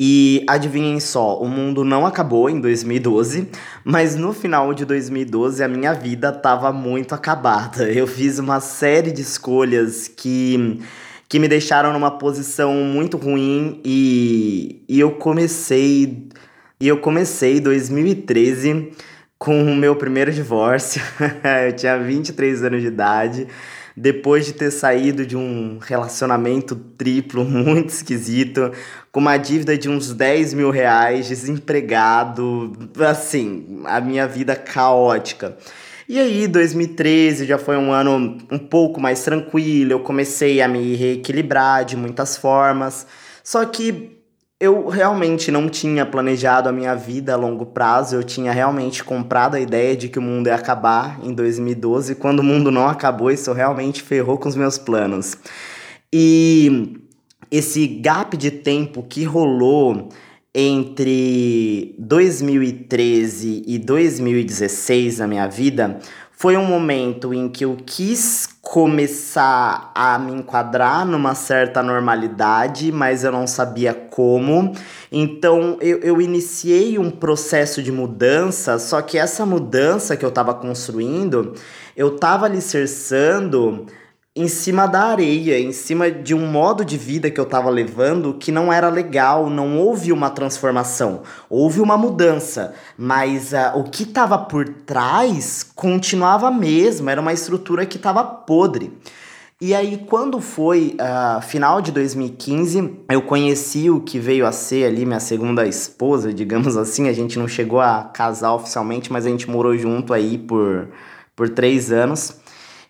E 0.06 0.44
adivinhem 0.50 1.00
só, 1.00 1.40
o 1.40 1.48
mundo 1.48 1.86
não 1.86 2.06
acabou 2.06 2.50
em 2.50 2.60
2012, 2.60 3.48
mas 3.86 4.18
no 4.18 4.34
final 4.34 4.74
de 4.74 4.84
2012 4.84 5.64
a 5.64 5.68
minha 5.70 5.94
vida 5.94 6.28
estava 6.28 6.74
muito 6.74 7.16
acabada. 7.16 7.90
Eu 7.90 8.06
fiz 8.06 8.38
uma 8.38 8.60
série 8.60 9.14
de 9.14 9.22
escolhas 9.22 10.10
que 10.10 10.82
que 11.30 11.40
me 11.40 11.48
deixaram 11.48 11.94
numa 11.94 12.12
posição 12.12 12.74
muito 12.74 13.16
ruim 13.16 13.80
e, 13.86 14.84
e 14.90 15.00
eu 15.00 15.12
comecei 15.12 16.28
e 16.82 16.86
eu 16.86 16.98
comecei 16.98 17.62
2013 17.62 18.92
com 19.40 19.64
o 19.64 19.74
meu 19.74 19.96
primeiro 19.96 20.34
divórcio. 20.34 21.02
eu 21.66 21.74
tinha 21.78 21.98
23 21.98 22.62
anos 22.66 22.82
de 22.82 22.88
idade, 22.88 23.48
depois 23.96 24.46
de 24.46 24.54
ter 24.54 24.72
saído 24.72 25.26
de 25.26 25.38
um 25.38 25.78
relacionamento 25.80 26.76
triplo 26.76 27.44
muito 27.46 27.90
esquisito, 27.90 28.72
com 29.12 29.20
uma 29.20 29.38
dívida 29.38 29.78
de 29.78 29.90
uns 29.90 30.14
10 30.14 30.54
mil 30.54 30.70
reais, 30.70 31.28
desempregado, 31.28 32.72
assim, 33.00 33.82
a 33.86 34.02
minha 34.02 34.28
vida 34.28 34.56
caótica. 34.56 35.58
E 36.08 36.20
aí, 36.20 36.48
2013 36.48 37.46
já 37.46 37.58
foi 37.58 37.78
um 37.78 37.92
ano 37.92 38.38
um 38.52 38.60
pouco 38.60 39.00
mais 39.00 39.24
tranquilo, 39.24 39.94
eu 39.94 40.00
comecei 40.00 40.62
a 40.62 40.68
me 40.68 40.96
reequilibrar 40.96 41.86
de 41.86 41.96
muitas 41.96 42.36
formas. 42.36 43.08
Só 43.44 43.64
que 43.66 44.13
eu 44.64 44.88
realmente 44.88 45.52
não 45.52 45.68
tinha 45.68 46.06
planejado 46.06 46.70
a 46.70 46.72
minha 46.72 46.96
vida 46.96 47.34
a 47.34 47.36
longo 47.36 47.66
prazo, 47.66 48.16
eu 48.16 48.24
tinha 48.24 48.50
realmente 48.54 49.04
comprado 49.04 49.56
a 49.56 49.60
ideia 49.60 49.94
de 49.94 50.08
que 50.08 50.18
o 50.18 50.22
mundo 50.22 50.48
ia 50.48 50.56
acabar 50.56 51.20
em 51.22 51.34
2012. 51.34 52.16
Quando 52.16 52.40
o 52.40 52.44
mundo 52.44 52.72
não 52.72 52.88
acabou, 52.88 53.30
isso 53.30 53.52
realmente 53.52 54.02
ferrou 54.02 54.38
com 54.38 54.48
os 54.48 54.56
meus 54.56 54.78
planos. 54.78 55.36
E 56.14 56.98
esse 57.52 57.86
gap 57.86 58.38
de 58.38 58.52
tempo 58.52 59.04
que 59.04 59.26
rolou 59.26 60.08
entre 60.56 61.94
2013 62.00 63.64
e 63.68 63.78
2016 63.78 65.18
na 65.18 65.28
minha 65.28 65.48
vida 65.48 66.00
foi 66.44 66.58
um 66.58 66.66
momento 66.66 67.34
em 67.34 67.48
que 67.48 67.64
eu 67.64 67.78
quis 67.86 68.50
começar 68.62 69.94
a 69.96 70.20
me 70.20 70.34
enquadrar 70.34 71.06
numa 71.06 71.36
certa 71.36 71.82
normalidade, 71.82 72.92
mas 72.92 73.24
eu 73.24 73.32
não 73.32 73.48
sabia 73.48 73.94
como. 73.94 74.76
Então 75.10 75.78
eu, 75.80 76.00
eu 76.00 76.22
iniciei 76.22 77.00
um 77.00 77.10
processo 77.10 77.82
de 77.82 77.94
mudança, 77.94 78.78
só 78.78 79.02
que 79.02 79.18
essa 79.18 79.46
mudança 79.46 80.18
que 80.18 80.26
eu 80.26 80.28
estava 80.28 80.54
construindo, 80.54 81.54
eu 81.96 82.16
estava 82.16 82.46
alicerçando 82.46 83.86
em 84.36 84.48
cima 84.48 84.88
da 84.88 85.04
areia, 85.04 85.60
em 85.60 85.72
cima 85.72 86.10
de 86.10 86.34
um 86.34 86.48
modo 86.48 86.84
de 86.84 86.98
vida 86.98 87.30
que 87.30 87.40
eu 87.40 87.44
estava 87.44 87.70
levando 87.70 88.34
que 88.34 88.52
não 88.52 88.74
era 88.74 88.90
legal, 88.90 89.48
não 89.48 89.78
houve 89.78 90.12
uma 90.12 90.32
transformação, 90.32 91.22
houve 91.48 91.80
uma 91.80 91.96
mudança, 91.96 92.74
mas 92.98 93.54
uh, 93.54 93.78
o 93.78 93.84
que 93.84 94.04
estava 94.04 94.40
por 94.40 94.68
trás 94.68 95.64
continuava 95.76 96.50
mesmo, 96.50 97.12
era 97.12 97.22
uma 97.22 97.32
estrutura 97.32 97.86
que 97.86 97.98
estava 97.98 98.24
podre. 98.24 98.92
E 99.62 99.74
aí, 99.74 100.04
quando 100.10 100.42
foi 100.42 100.98
uh, 101.00 101.42
final 101.42 101.80
de 101.80 101.92
2015, 101.92 103.06
eu 103.10 103.22
conheci 103.22 103.90
o 103.90 104.02
que 104.02 104.20
veio 104.20 104.46
a 104.46 104.52
ser 104.52 104.86
ali 104.86 105.06
minha 105.06 105.22
segunda 105.22 105.66
esposa, 105.66 106.34
digamos 106.34 106.76
assim. 106.76 107.08
A 107.08 107.14
gente 107.14 107.40
não 107.40 107.48
chegou 107.48 107.80
a 107.80 108.10
casar 108.14 108.56
oficialmente, 108.56 109.10
mas 109.10 109.26
a 109.26 109.30
gente 109.30 109.50
morou 109.50 109.78
junto 109.78 110.12
aí 110.12 110.38
por, 110.38 110.90
por 111.34 111.48
três 111.48 111.94
anos. 111.94 112.43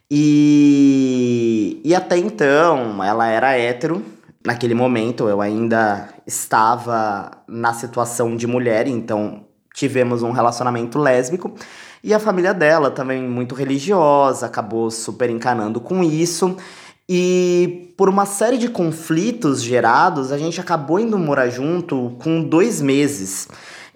E, 0.09 1.81
e 1.83 1.95
até 1.95 2.17
então 2.17 3.03
ela 3.03 3.27
era 3.27 3.57
hétero. 3.57 4.03
Naquele 4.45 4.73
momento 4.73 5.29
eu 5.29 5.41
ainda 5.41 6.09
estava 6.27 7.31
na 7.47 7.73
situação 7.73 8.35
de 8.35 8.45
mulher, 8.45 8.87
então 8.87 9.45
tivemos 9.73 10.21
um 10.21 10.31
relacionamento 10.31 10.99
lésbico. 10.99 11.53
E 12.03 12.13
a 12.13 12.19
família 12.19 12.53
dela 12.53 12.91
também 12.91 13.23
muito 13.23 13.55
religiosa, 13.55 14.45
acabou 14.45 14.91
super 14.91 15.29
encanando 15.29 15.79
com 15.79 16.03
isso. 16.03 16.57
E 17.07 17.93
por 17.97 18.09
uma 18.09 18.25
série 18.25 18.57
de 18.57 18.67
conflitos 18.69 19.61
gerados, 19.61 20.31
a 20.31 20.37
gente 20.37 20.59
acabou 20.59 20.99
indo 20.99 21.17
morar 21.17 21.49
junto 21.49 22.15
com 22.19 22.43
dois 22.43 22.81
meses. 22.81 23.47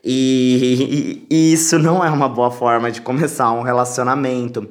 E, 0.03 1.25
e, 1.29 1.35
e 1.35 1.53
isso 1.53 1.77
não 1.77 2.03
é 2.03 2.09
uma 2.09 2.29
boa 2.29 2.49
forma 2.49 2.89
de 2.89 3.01
começar 3.01 3.51
um 3.51 3.61
relacionamento. 3.61 4.67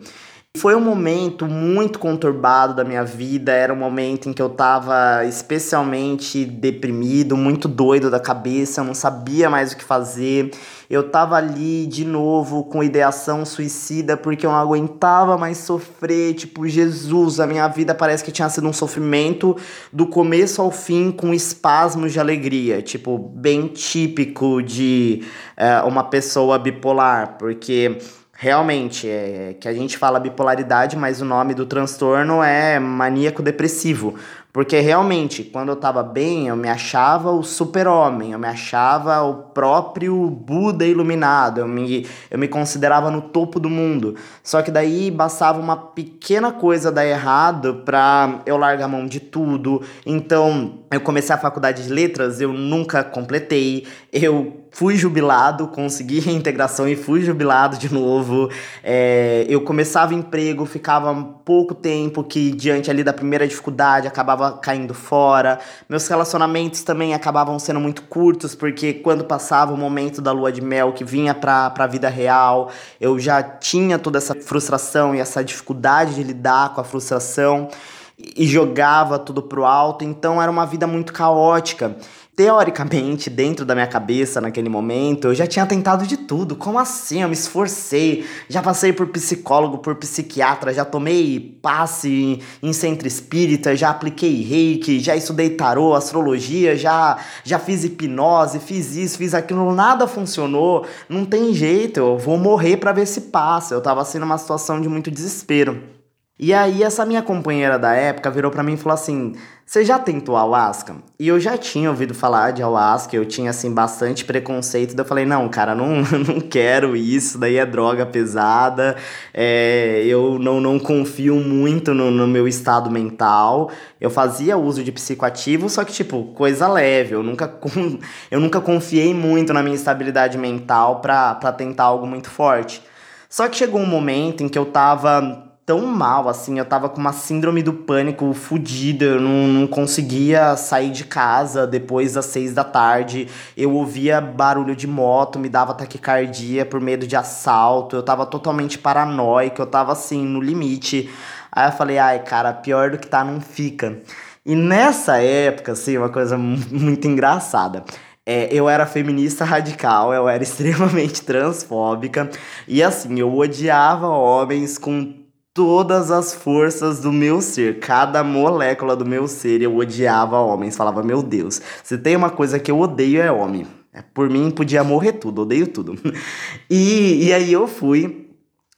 Foi 0.57 0.75
um 0.75 0.81
momento 0.81 1.45
muito 1.47 1.99
conturbado 1.99 2.75
da 2.75 2.83
minha 2.83 3.05
vida, 3.05 3.53
era 3.53 3.73
um 3.73 3.77
momento 3.77 4.29
em 4.29 4.33
que 4.33 4.41
eu 4.41 4.49
tava 4.49 5.23
especialmente 5.27 6.47
deprimido, 6.47 7.37
muito 7.37 7.69
doido 7.69 8.11
da 8.11 8.19
cabeça, 8.19 8.81
eu 8.81 8.85
não 8.87 8.95
sabia 8.95 9.51
mais 9.51 9.73
o 9.73 9.77
que 9.77 9.85
fazer. 9.85 10.51
Eu 10.89 11.11
tava 11.11 11.37
ali 11.37 11.87
de 11.87 12.07
novo 12.07 12.65
com 12.65 12.83
ideação 12.83 13.45
suicida 13.45 14.17
porque 14.17 14.47
eu 14.47 14.51
não 14.51 14.59
aguentava 14.59 15.37
mais 15.37 15.59
sofrer, 15.59 16.33
tipo, 16.35 16.67
Jesus, 16.67 17.39
a 17.39 17.47
minha 17.47 17.69
vida 17.69 17.95
parece 17.95 18.25
que 18.25 18.33
tinha 18.33 18.49
sido 18.49 18.67
um 18.67 18.73
sofrimento 18.73 19.57
do 19.93 20.07
começo 20.07 20.63
ao 20.63 20.71
fim 20.71 21.11
com 21.11 21.35
espasmos 21.35 22.13
de 22.13 22.21
alegria, 22.21 22.81
tipo, 22.81 23.19
bem 23.19 23.67
típico 23.67 24.63
de 24.63 25.23
é, 25.55 25.81
uma 25.83 26.05
pessoa 26.05 26.59
bipolar, 26.59 27.37
porque 27.37 27.99
Realmente, 28.38 29.09
é 29.09 29.57
que 29.59 29.66
a 29.66 29.73
gente 29.73 29.97
fala 29.97 30.21
bipolaridade, 30.21 30.95
mas 30.95 31.23
o 31.23 31.25
nome 31.25 31.55
do 31.55 31.64
transtorno 31.64 32.43
é 32.43 32.78
maníaco 32.78 33.43
depressivo. 33.43 34.14
Porque 34.52 34.78
realmente, 34.81 35.43
quando 35.43 35.71
eu 35.71 35.76
tava 35.76 36.02
bem, 36.02 36.49
eu 36.49 36.57
me 36.57 36.69
achava 36.69 37.31
o 37.31 37.43
super-homem, 37.43 38.33
eu 38.33 38.38
me 38.38 38.47
achava 38.47 39.23
o 39.23 39.35
próprio 39.35 40.31
Buda 40.31 40.85
iluminado, 40.87 41.61
eu 41.61 41.69
me, 41.69 42.07
eu 42.31 42.38
me 42.38 42.49
considerava 42.49 43.11
no 43.11 43.21
topo 43.21 43.61
do 43.61 43.69
mundo. 43.69 44.16
Só 44.43 44.61
que 44.62 44.71
daí 44.71 45.11
bastava 45.11 45.59
uma 45.59 45.76
pequena 45.76 46.52
coisa 46.52 46.93
dar 46.93 47.07
errado 47.07 47.83
pra 47.85 48.40
eu 48.47 48.57
largar 48.57 48.87
a 48.87 48.88
mão 48.88 49.07
de 49.07 49.21
tudo. 49.21 49.83
Então, 50.07 50.81
eu 50.90 51.00
comecei 51.00 51.35
a 51.35 51.38
faculdade 51.38 51.85
de 51.85 51.93
letras, 51.93 52.40
eu 52.40 52.52
nunca 52.52 53.05
completei, 53.05 53.87
eu 54.12 54.66
fui 54.76 54.95
jubilado, 54.95 55.68
consegui 55.68 56.21
reintegração 56.21 56.87
e 56.87 56.95
fui 56.95 57.23
jubilado 57.23 57.78
de 57.78 57.90
novo. 57.92 58.50
É, 58.85 59.47
eu 59.49 59.62
começava 59.62 60.12
emprego, 60.12 60.66
ficava 60.66 61.14
pouco 61.47 61.75
tempo 61.75 62.23
que 62.23 62.50
diante 62.50 62.90
ali 62.90 63.02
da 63.02 63.12
primeira 63.12 63.49
dificuldade 63.49 64.06
acabava 64.06 64.59
caindo 64.59 64.92
fora. 64.92 65.59
Meus 65.88 66.06
relacionamentos 66.06 66.83
também 66.83 67.14
acabavam 67.14 67.59
sendo 67.59 67.80
muito 67.80 68.02
curtos, 68.02 68.54
porque 68.54 68.92
quando 68.92 69.25
passava 69.25 69.73
o 69.73 69.78
momento 69.78 70.21
da 70.21 70.30
lua 70.30 70.52
de 70.52 70.61
mel 70.61 70.92
que 70.92 71.04
vinha 71.04 71.35
pra, 71.35 71.71
pra 71.71 71.87
vida 71.87 72.11
real, 72.11 72.71
eu 73.00 73.18
já 73.18 73.42
tinha 73.42 73.99
toda 73.99 74.18
essa 74.18 74.35
frustração 74.35 75.14
e 75.14 75.21
essa 75.21 75.42
dificuldade 75.42 76.16
de 76.16 76.23
lidar 76.23 76.75
com 76.75 76.83
a 76.83 76.85
frustração 76.85 77.71
e 78.18 78.47
jogava 78.47 79.18
tudo 79.18 79.42
pro 79.42 79.64
alto, 79.64 80.04
então 80.04 80.40
era 80.40 80.50
uma 80.50 80.66
vida 80.66 80.87
muito 80.87 81.12
caótica 81.12 81.97
teoricamente, 82.37 83.31
dentro 83.31 83.64
da 83.64 83.75
minha 83.75 83.87
cabeça 83.87 84.43
naquele 84.43 84.69
momento, 84.69 85.28
eu 85.28 85.35
já 85.35 85.47
tinha 85.47 85.64
tentado 85.64 86.07
de 86.07 86.19
tudo. 86.19 86.55
Como 86.55 86.78
assim? 86.78 87.23
Eu 87.23 87.28
me 87.28 87.35
esforcei, 87.35 88.26
já 88.47 88.62
passei 88.62 88.93
por 88.93 89.07
psicólogo, 89.07 89.78
por 89.78 89.95
psiquiatra, 89.95 90.75
já 90.75 90.85
tomei 90.85 91.59
passe 91.62 92.43
em 92.62 92.73
centro 92.75 93.09
espírita, 93.09 93.75
já 93.75 93.88
apliquei 93.88 94.43
reiki, 94.43 95.00
já 95.00 95.16
estudei 95.16 95.49
tarô, 95.49 95.95
astrologia, 95.95 96.76
já, 96.76 97.16
já 97.43 97.59
fiz 97.59 97.85
hipnose, 97.85 98.61
fiz 98.61 98.95
isso, 98.95 99.16
fiz 99.16 99.33
aquilo, 99.33 99.75
nada 99.75 100.07
funcionou. 100.07 100.87
Não 101.09 101.25
tem 101.25 101.55
jeito, 101.55 102.00
eu 102.00 102.19
vou 102.19 102.37
morrer 102.37 102.76
para 102.76 102.93
ver 102.93 103.07
se 103.07 103.23
passa. 103.23 103.75
Eu 103.75 103.81
tava 103.81 104.02
assim 104.02 104.19
numa 104.19 104.37
situação 104.37 104.78
de 104.78 104.90
muito 104.90 105.11
desespero. 105.11 105.96
E 106.38 106.52
aí 106.52 106.83
essa 106.83 107.07
minha 107.07 107.23
companheira 107.23 107.78
da 107.78 107.95
época 107.95 108.31
virou 108.31 108.50
para 108.50 108.62
mim 108.62 108.75
e 108.75 108.76
falou 108.76 108.93
assim: 108.93 109.35
"Você 109.64 109.87
já 109.87 109.99
tentou 109.99 110.37
ayahuasca?" 110.37 110.97
E 111.19 111.26
eu 111.26 111.40
já 111.40 111.57
tinha 111.57 111.88
ouvido 111.88 112.14
falar 112.14 112.50
de 112.50 112.62
ayahuasca, 112.62 113.16
eu 113.16 113.25
tinha 113.25 113.49
assim 113.49 113.73
bastante 113.73 114.23
preconceito, 114.23 114.95
daí 114.95 115.02
eu 115.02 115.09
falei: 115.09 115.25
"Não, 115.25 115.49
cara, 115.49 115.75
não, 115.75 116.02
não 116.28 116.40
quero 116.40 116.95
isso, 116.95 117.38
daí 117.38 117.57
é 117.57 117.64
droga 117.64 118.05
pesada, 118.05 118.97
é, 119.33 120.02
eu 120.05 120.38
não, 120.38 120.61
não 120.61 120.78
confio 120.78 121.37
muito 121.37 121.95
no, 121.95 122.11
no 122.11 122.26
meu 122.26 122.47
estado 122.47 122.90
mental. 122.90 123.71
Eu 123.99 124.11
fazia 124.11 124.59
uso 124.59 124.85
de 124.85 124.93
psicoativo, 124.93 125.71
só 125.71 125.85
que 125.85 125.93
tipo, 125.95 126.25
coisa 126.35 126.69
leve, 126.69 127.14
eu 127.14 127.23
nunca, 127.23 127.50
eu 128.31 128.40
nunca 128.40 128.61
confiei 128.61 129.14
muito 129.14 129.55
na 129.55 129.62
minha 129.62 129.75
estabilidade 129.75 130.37
mental 130.37 131.00
pra 131.00 131.35
tentar 131.57 131.85
algo 131.85 132.07
muito 132.07 132.28
forte. 132.28 132.83
Só 133.28 133.49
que 133.49 133.57
chegou 133.57 133.81
um 133.81 133.87
momento 133.87 134.43
em 134.43 134.49
que 134.49 134.59
eu 134.59 134.66
tava 134.66 135.46
tão 135.67 135.85
mal, 135.85 136.29
assim, 136.29 136.61
eu 136.61 136.65
tava 136.65 136.89
com 136.89 137.01
uma 137.01 137.13
síndrome 137.13 137.61
do 137.61 137.73
pânico 137.73 138.33
fodida, 138.33 139.05
eu 139.05 139.21
não, 139.21 139.49
não 139.49 139.67
conseguia 139.67 140.57
sair 140.57 140.91
de 140.93 141.05
casa 141.05 141.67
depois 141.67 142.13
das 142.13 142.27
seis 142.27 142.55
da 142.55 142.63
tarde, 142.63 143.29
eu 143.57 143.75
ouvia 143.75 144.21
barulho 144.21 144.77
de 144.77 144.87
moto, 144.87 145.41
me 145.41 145.49
dava 145.49 145.75
taquicardia 145.75 146.65
por 146.65 146.81
medo 146.81 147.05
de 147.05 147.17
assalto, 147.17 147.97
eu 147.97 148.03
tava 148.05 148.25
totalmente 148.25 148.79
paranoico, 148.79 149.61
eu 149.61 149.67
tava 149.67 149.91
assim, 149.91 150.25
no 150.25 150.41
limite. 150.41 151.11
Aí 151.51 151.69
eu 151.69 151.73
falei, 151.73 151.99
ai, 151.99 152.21
cara, 152.21 152.53
pior 152.53 152.93
do 152.93 152.99
que 152.99 153.09
tá 153.09 153.25
não 153.25 153.41
fica. 153.41 154.01
E 154.45 154.55
nessa 154.55 155.21
época, 155.21 155.73
assim, 155.73 155.99
uma 155.99 156.11
coisa 156.11 156.39
muito 156.39 157.09
engraçada. 157.09 157.83
É, 158.25 158.49
eu 158.53 158.69
era 158.69 158.87
feminista 158.87 159.45
radical, 159.45 160.15
eu 160.15 160.29
era 160.29 160.43
extremamente 160.45 161.23
transfóbica 161.23 162.31
e 162.69 162.83
assim, 162.85 163.19
eu 163.19 163.37
odiava 163.37 164.09
homens 164.09 164.79
com 164.79 165.25
todas 165.57 166.11
as 166.11 166.35
forças 166.35 167.01
do 167.01 167.11
meu 167.11 167.41
ser, 167.41 167.81
cada 167.81 168.23
molécula 168.23 168.95
do 168.95 169.07
meu 169.07 169.27
ser, 169.27 169.63
eu 169.63 169.75
odiava 169.75 170.39
homens. 170.39 170.77
Falava, 170.77 171.03
meu 171.03 171.23
Deus, 171.23 171.63
se 171.83 171.97
tem 171.97 172.15
uma 172.15 172.29
coisa 172.29 172.59
que 172.59 172.71
eu 172.71 172.79
odeio 172.79 173.23
é 173.23 173.33
homem. 173.33 173.67
É, 173.91 174.03
por 174.03 174.29
mim 174.29 174.51
podia 174.51 174.85
morrer 174.85 175.15
tudo, 175.15 175.43
odeio 175.43 175.67
tudo. 175.67 175.99
E, 176.69 177.29
e 177.29 177.33
aí 177.33 177.51
eu 177.51 177.67
fui. 177.67 178.29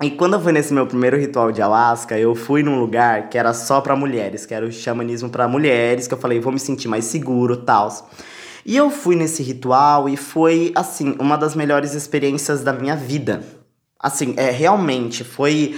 E 0.01 0.11
quando 0.13 0.35
eu 0.35 0.41
fui 0.41 0.53
nesse 0.53 0.73
meu 0.73 0.87
primeiro 0.87 1.17
ritual 1.17 1.51
de 1.51 1.61
Alaska, 1.61 2.17
eu 2.17 2.37
fui 2.37 2.63
num 2.63 2.79
lugar 2.79 3.29
que 3.29 3.37
era 3.37 3.53
só 3.53 3.81
para 3.81 3.97
mulheres, 3.97 4.47
que 4.47 4.55
era 4.55 4.65
o 4.65 4.71
xamanismo 4.71 5.29
para 5.29 5.49
mulheres, 5.49 6.07
que 6.07 6.15
eu 6.15 6.19
falei, 6.19 6.39
vou 6.39 6.53
me 6.53 6.61
sentir 6.61 6.87
mais 6.87 7.07
seguro, 7.07 7.57
tal. 7.57 7.89
E 8.65 8.77
eu 8.77 8.89
fui 8.89 9.17
nesse 9.17 9.43
ritual 9.43 10.09
e 10.09 10.17
foi 10.17 10.71
assim, 10.77 11.17
uma 11.19 11.37
das 11.37 11.57
melhores 11.57 11.95
experiências 11.95 12.63
da 12.63 12.73
minha 12.73 12.95
vida. 12.95 13.43
Assim, 13.99 14.35
é 14.37 14.53
realmente 14.53 15.25
foi 15.25 15.75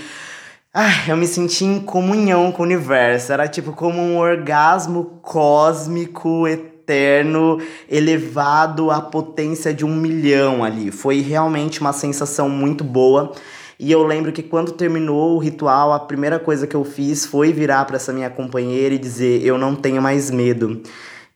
Ai, 0.72 1.10
eu 1.10 1.16
me 1.16 1.26
senti 1.26 1.64
em 1.64 1.80
comunhão 1.80 2.52
com 2.52 2.62
o 2.62 2.64
universo. 2.64 3.32
Era 3.32 3.48
tipo 3.48 3.72
como 3.72 4.00
um 4.00 4.18
orgasmo 4.18 5.18
cósmico, 5.20 6.46
eterno, 6.46 7.58
elevado 7.88 8.88
à 8.88 9.00
potência 9.00 9.74
de 9.74 9.84
um 9.84 9.92
milhão 9.92 10.62
ali. 10.62 10.92
Foi 10.92 11.20
realmente 11.22 11.80
uma 11.80 11.92
sensação 11.92 12.48
muito 12.48 12.84
boa. 12.84 13.32
E 13.80 13.90
eu 13.90 14.04
lembro 14.04 14.30
que 14.30 14.44
quando 14.44 14.70
terminou 14.70 15.34
o 15.34 15.38
ritual, 15.38 15.92
a 15.92 15.98
primeira 15.98 16.38
coisa 16.38 16.68
que 16.68 16.76
eu 16.76 16.84
fiz 16.84 17.26
foi 17.26 17.52
virar 17.52 17.84
para 17.84 17.96
essa 17.96 18.12
minha 18.12 18.30
companheira 18.30 18.94
e 18.94 18.98
dizer: 18.98 19.44
Eu 19.44 19.58
não 19.58 19.74
tenho 19.74 20.00
mais 20.00 20.30
medo. 20.30 20.80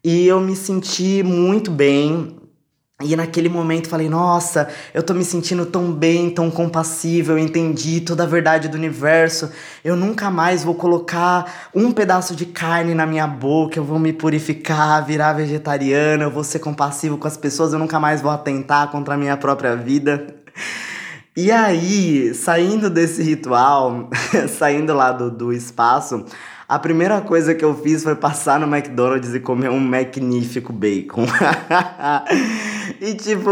E 0.05 0.29
eu 0.29 0.39
me 0.41 0.55
senti 0.55 1.25
muito 1.25 1.73
bem, 1.73 2.37
e 3.03 3.17
naquele 3.17 3.49
momento 3.49 3.89
falei, 3.89 4.09
nossa, 4.09 4.69
eu 4.95 5.03
tô 5.03 5.13
me 5.15 5.25
sentindo 5.25 5.67
tão 5.67 5.91
bem, 5.93 6.31
tão 6.31 6.49
compassível, 6.49 7.37
entendi 7.37 8.01
toda 8.01 8.23
a 8.23 8.27
verdade 8.27 8.69
do 8.69 8.77
universo. 8.77 9.51
Eu 9.85 9.97
nunca 9.97 10.31
mais 10.31 10.63
vou 10.63 10.77
colocar 10.77 11.71
um 11.75 11.91
pedaço 11.91 12.37
de 12.37 12.47
carne 12.47 12.95
na 12.95 13.05
minha 13.05 13.27
boca, 13.27 13.81
eu 13.81 13.85
vou 13.85 13.99
me 13.99 14.13
purificar, 14.13 15.05
virar 15.05 15.33
vegetariano, 15.33 16.23
eu 16.23 16.31
vou 16.31 16.45
ser 16.45 16.61
compassivo 16.61 17.19
com 17.19 17.27
as 17.27 17.37
pessoas, 17.37 17.73
eu 17.73 17.81
nunca 17.81 17.99
mais 17.99 18.23
vou 18.23 18.31
atentar 18.31 18.89
contra 18.93 19.15
a 19.15 19.19
minha 19.19 19.37
própria 19.37 19.75
vida. 19.75 20.33
E 21.37 21.51
aí, 21.51 22.33
saindo 22.33 22.89
desse 22.89 23.25
ritual, 23.25 24.09
saindo 24.57 24.95
lá 24.95 25.11
do, 25.11 25.33
do 25.33 25.53
espaço, 25.53 26.25
a 26.69 26.79
primeira 26.79 27.21
coisa 27.21 27.55
que 27.55 27.65
eu 27.65 27.75
fiz 27.75 28.03
foi 28.03 28.15
passar 28.15 28.59
no 28.59 28.67
McDonald's 28.67 29.35
e 29.35 29.41
comer 29.41 29.71
um 29.71 29.81
magnífico 29.81 30.73
bacon. 30.73 31.27
e 33.01 33.15
tipo, 33.15 33.51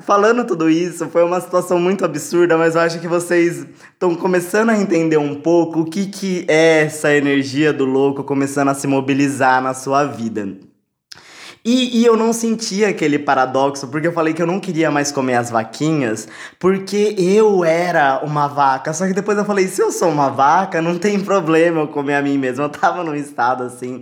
falando 0.00 0.44
tudo 0.44 0.68
isso, 0.68 1.08
foi 1.08 1.22
uma 1.22 1.40
situação 1.40 1.78
muito 1.78 2.04
absurda, 2.04 2.58
mas 2.58 2.74
eu 2.74 2.80
acho 2.80 3.00
que 3.00 3.08
vocês 3.08 3.66
estão 3.92 4.14
começando 4.14 4.70
a 4.70 4.78
entender 4.78 5.16
um 5.16 5.36
pouco 5.36 5.80
o 5.80 5.84
que, 5.84 6.06
que 6.06 6.44
é 6.48 6.84
essa 6.84 7.12
energia 7.14 7.72
do 7.72 7.84
louco 7.84 8.24
começando 8.24 8.68
a 8.68 8.74
se 8.74 8.86
mobilizar 8.86 9.62
na 9.62 9.74
sua 9.74 10.04
vida. 10.04 10.48
E, 11.68 11.98
e, 11.98 12.06
eu 12.06 12.16
não 12.16 12.32
sentia 12.32 12.90
aquele 12.90 13.18
paradoxo, 13.18 13.88
porque 13.88 14.06
eu 14.06 14.12
falei 14.12 14.32
que 14.32 14.40
eu 14.40 14.46
não 14.46 14.60
queria 14.60 14.88
mais 14.88 15.10
comer 15.10 15.34
as 15.34 15.50
vaquinhas, 15.50 16.28
porque 16.60 17.16
eu 17.18 17.64
era 17.64 18.20
uma 18.24 18.46
vaca. 18.46 18.92
Só 18.92 19.04
que 19.04 19.12
depois 19.12 19.36
eu 19.36 19.44
falei, 19.44 19.66
se 19.66 19.82
eu 19.82 19.90
sou 19.90 20.08
uma 20.10 20.28
vaca, 20.28 20.80
não 20.80 20.96
tem 20.96 21.18
problema 21.18 21.80
eu 21.80 21.88
comer 21.88 22.14
a 22.14 22.22
mim 22.22 22.38
mesmo. 22.38 22.62
Eu 22.62 22.68
tava 22.68 23.02
num 23.02 23.16
estado 23.16 23.64
assim, 23.64 24.00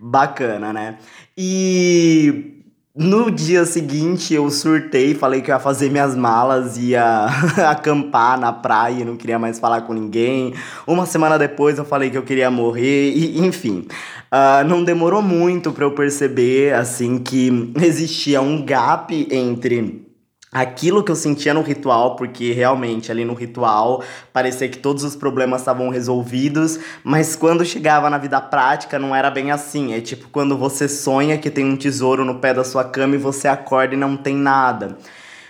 bacana, 0.00 0.72
né? 0.72 0.96
E 1.36 2.61
no 2.94 3.30
dia 3.30 3.64
seguinte 3.64 4.34
eu 4.34 4.50
surtei, 4.50 5.14
falei 5.14 5.40
que 5.40 5.50
ia 5.50 5.58
fazer 5.58 5.90
minhas 5.90 6.14
malas, 6.14 6.76
ia 6.76 7.26
acampar 7.70 8.38
na 8.38 8.52
praia, 8.52 9.04
não 9.04 9.16
queria 9.16 9.38
mais 9.38 9.58
falar 9.58 9.82
com 9.82 9.94
ninguém. 9.94 10.52
Uma 10.86 11.06
semana 11.06 11.38
depois 11.38 11.78
eu 11.78 11.84
falei 11.84 12.10
que 12.10 12.18
eu 12.18 12.22
queria 12.22 12.50
morrer, 12.50 13.12
e 13.12 13.38
enfim. 13.38 13.86
Uh, 14.32 14.66
não 14.66 14.84
demorou 14.84 15.22
muito 15.22 15.72
para 15.72 15.84
eu 15.84 15.92
perceber 15.92 16.74
assim 16.74 17.18
que 17.18 17.72
existia 17.82 18.40
um 18.40 18.64
gap 18.64 19.28
entre 19.30 20.11
aquilo 20.52 21.02
que 21.02 21.10
eu 21.10 21.16
sentia 21.16 21.54
no 21.54 21.62
ritual, 21.62 22.14
porque 22.14 22.52
realmente 22.52 23.10
ali 23.10 23.24
no 23.24 23.32
ritual 23.32 24.04
parecia 24.34 24.68
que 24.68 24.76
todos 24.76 25.02
os 25.02 25.16
problemas 25.16 25.62
estavam 25.62 25.88
resolvidos, 25.88 26.78
mas 27.02 27.34
quando 27.34 27.64
chegava 27.64 28.10
na 28.10 28.18
vida 28.18 28.38
prática 28.38 28.98
não 28.98 29.16
era 29.16 29.30
bem 29.30 29.50
assim. 29.50 29.94
É 29.94 30.00
tipo 30.02 30.28
quando 30.28 30.58
você 30.58 30.86
sonha 30.86 31.38
que 31.38 31.50
tem 31.50 31.64
um 31.64 31.76
tesouro 31.76 32.22
no 32.22 32.34
pé 32.34 32.52
da 32.52 32.64
sua 32.64 32.84
cama 32.84 33.14
e 33.14 33.18
você 33.18 33.48
acorda 33.48 33.94
e 33.94 33.98
não 33.98 34.14
tem 34.14 34.36
nada. 34.36 34.98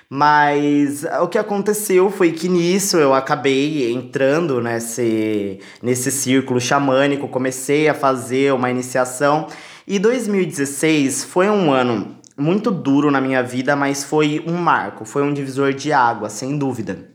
Mas 0.09 1.05
o 1.23 1.27
que 1.27 1.39
aconteceu 1.39 2.11
foi 2.11 2.33
que 2.33 2.47
nisso 2.47 2.99
eu 2.99 3.15
acabei 3.15 3.91
entrando 3.91 4.61
nesse, 4.61 5.59
nesse 5.83 6.13
círculo 6.13 6.61
xamânico, 6.61 7.27
comecei 7.27 7.89
a 7.89 7.95
fazer 7.95 8.53
uma 8.53 8.71
iniciação. 8.71 9.47
E 9.89 9.99
2016 9.99 11.25
foi 11.25 11.49
um 11.49 11.73
ano 11.73 12.22
muito 12.43 12.73
duro 12.73 13.11
na 13.11 13.21
minha 13.21 13.43
vida, 13.43 13.77
mas 13.77 14.03
foi 14.03 14.45
um 14.47 14.57
marco, 14.57 15.05
foi 15.05 15.23
um 15.23 15.33
divisor 15.33 15.73
de 15.73 15.93
água, 15.93 16.29
sem 16.29 16.59
dúvida. 16.59 17.09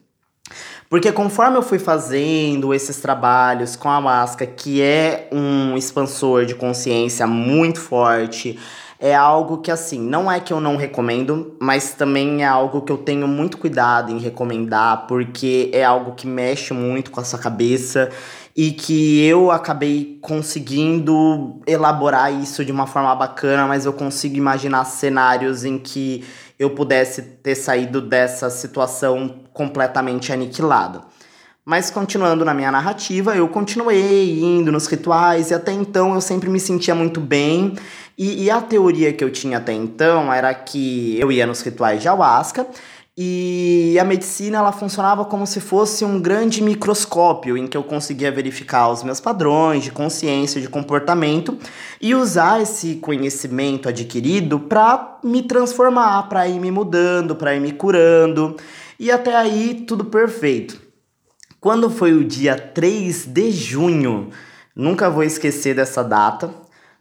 Porque 0.90 1.12
conforme 1.12 1.58
eu 1.58 1.62
fui 1.62 1.78
fazendo 1.78 2.74
esses 2.74 3.02
trabalhos 3.02 3.76
com 3.76 3.90
a 3.90 4.00
máscara, 4.00 4.50
que 4.50 4.82
é 4.82 5.28
um 5.34 5.76
expansor 5.76 6.46
de 6.46 6.56
consciência 6.56 7.28
muito 7.28 7.82
forte, 7.82 8.58
é 9.00 9.13
algo 9.13 9.58
que 9.58 9.70
assim, 9.70 10.00
não 10.00 10.32
é 10.32 10.40
que 10.40 10.54
eu 10.54 10.62
não 10.62 10.78
recomendo, 10.78 11.56
mas 11.60 11.92
também 11.92 12.44
é 12.44 12.48
algo 12.48 12.82
que 12.82 12.92
eu 12.92 12.98
tenho 12.98 13.28
muito 13.28 13.58
cuidado 13.58 14.12
em 14.12 14.18
recomendar, 14.18 15.08
porque 15.08 15.70
é 15.74 15.84
algo 15.84 16.13
que 16.13 16.26
mexe 16.26 16.74
muito 16.74 17.12
com 17.12 17.20
a 17.20 17.24
sua 17.24 17.38
cabeça 17.38 18.10
e 18.58 18.72
que 18.72 19.24
eu 19.24 19.52
acabei 19.52 20.17
conseguindo 20.20 21.62
elaborar 21.67 22.34
isso 22.34 22.65
de 22.65 22.72
uma 22.72 22.88
forma 22.88 23.13
bacana, 23.13 23.67
mas 23.67 23.86
eu 23.86 23.93
consigo 23.93 24.36
imaginar 24.36 24.84
cenários 24.86 25.63
em 25.63 25.78
que 25.78 26.26
eu 26.58 26.72
pudesse 26.72 27.22
ter 27.22 27.54
saído 27.54 28.02
dessa 28.02 28.50
situação 28.50 29.41
completamente 29.54 30.34
aniquilado. 30.34 31.04
Mas 31.63 31.91
continuando 31.91 32.43
na 32.43 32.54
minha 32.54 32.72
narrativa, 32.72 33.36
eu 33.36 33.48
continuei 33.48 34.39
indo 34.39 34.72
nos 34.72 34.88
rituais 34.88 35.52
e 35.52 35.54
até 35.54 35.72
então 35.72 36.15
eu 36.15 36.22
sempre 36.22 36.50
me 36.50 36.60
sentia 36.60 36.96
muito 36.96 37.20
bem. 37.20 37.76
E, 38.17 38.46
e 38.46 38.50
a 38.50 38.60
teoria 38.60 39.13
que 39.13 39.24
eu 39.24 39.30
tinha 39.30 39.60
até 39.60 39.74
então 39.74 40.34
era 40.34 40.52
que 40.56 41.20
eu 41.20 41.32
ia 41.32 41.46
nos 41.46 41.62
rituais 41.62 42.02
de 42.02 42.08
ayahuasca 42.08 42.65
e 43.20 43.98
a 44.00 44.04
medicina 44.04 44.60
ela 44.60 44.72
funcionava 44.72 45.26
como 45.26 45.48
se 45.48 45.60
fosse 45.60 46.06
um 46.06 46.22
grande 46.22 46.62
microscópio 46.62 47.58
em 47.58 47.66
que 47.66 47.76
eu 47.76 47.84
conseguia 47.84 48.32
verificar 48.32 48.92
os 48.92 49.02
meus 49.02 49.20
padrões 49.20 49.84
de 49.84 49.92
consciência, 49.92 50.62
de 50.62 50.70
comportamento 50.70 51.58
e 52.00 52.14
usar 52.14 52.62
esse 52.62 52.98
conhecimento 52.98 53.90
adquirido 53.90 54.60
para 54.60 55.18
me 55.24 55.42
transformar, 55.42 56.30
para 56.30 56.48
ir 56.48 56.60
me 56.60 56.70
mudando, 56.70 57.36
para 57.36 57.56
ir 57.56 57.60
me 57.60 57.72
curando. 57.72 58.56
E 59.00 59.10
até 59.10 59.36
aí 59.36 59.84
tudo 59.88 60.06
perfeito. 60.06 60.80
Quando 61.60 61.90
foi 61.90 62.14
o 62.14 62.24
dia 62.24 62.56
3 62.56 63.26
de 63.26 63.50
junho, 63.50 64.30
nunca 64.76 65.10
vou 65.10 65.24
esquecer 65.24 65.74
dessa 65.74 66.04
data, 66.04 66.54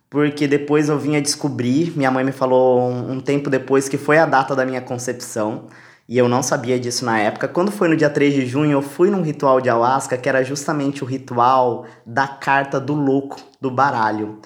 porque 0.08 0.48
depois 0.48 0.88
eu 0.88 0.98
vim 0.98 1.16
a 1.16 1.20
descobrir, 1.20 1.92
minha 1.94 2.10
mãe 2.10 2.24
me 2.24 2.32
falou 2.32 2.90
um, 2.90 3.12
um 3.12 3.20
tempo 3.20 3.50
depois 3.50 3.86
que 3.86 3.98
foi 3.98 4.16
a 4.16 4.24
data 4.24 4.56
da 4.56 4.64
minha 4.64 4.80
concepção 4.80 5.66
E 6.08 6.16
eu 6.16 6.28
não 6.28 6.42
sabia 6.42 6.78
disso 6.78 7.04
na 7.04 7.18
época. 7.18 7.48
Quando 7.48 7.72
foi 7.72 7.88
no 7.88 7.96
dia 7.96 8.08
3 8.08 8.32
de 8.32 8.46
junho, 8.46 8.72
eu 8.72 8.82
fui 8.82 9.10
num 9.10 9.22
ritual 9.22 9.60
de 9.60 9.68
ayahuasca 9.68 10.16
que 10.16 10.28
era 10.28 10.44
justamente 10.44 11.02
o 11.02 11.06
ritual 11.06 11.84
da 12.04 12.28
carta 12.28 12.78
do 12.78 12.94
louco, 12.94 13.40
do 13.60 13.70
baralho. 13.70 14.38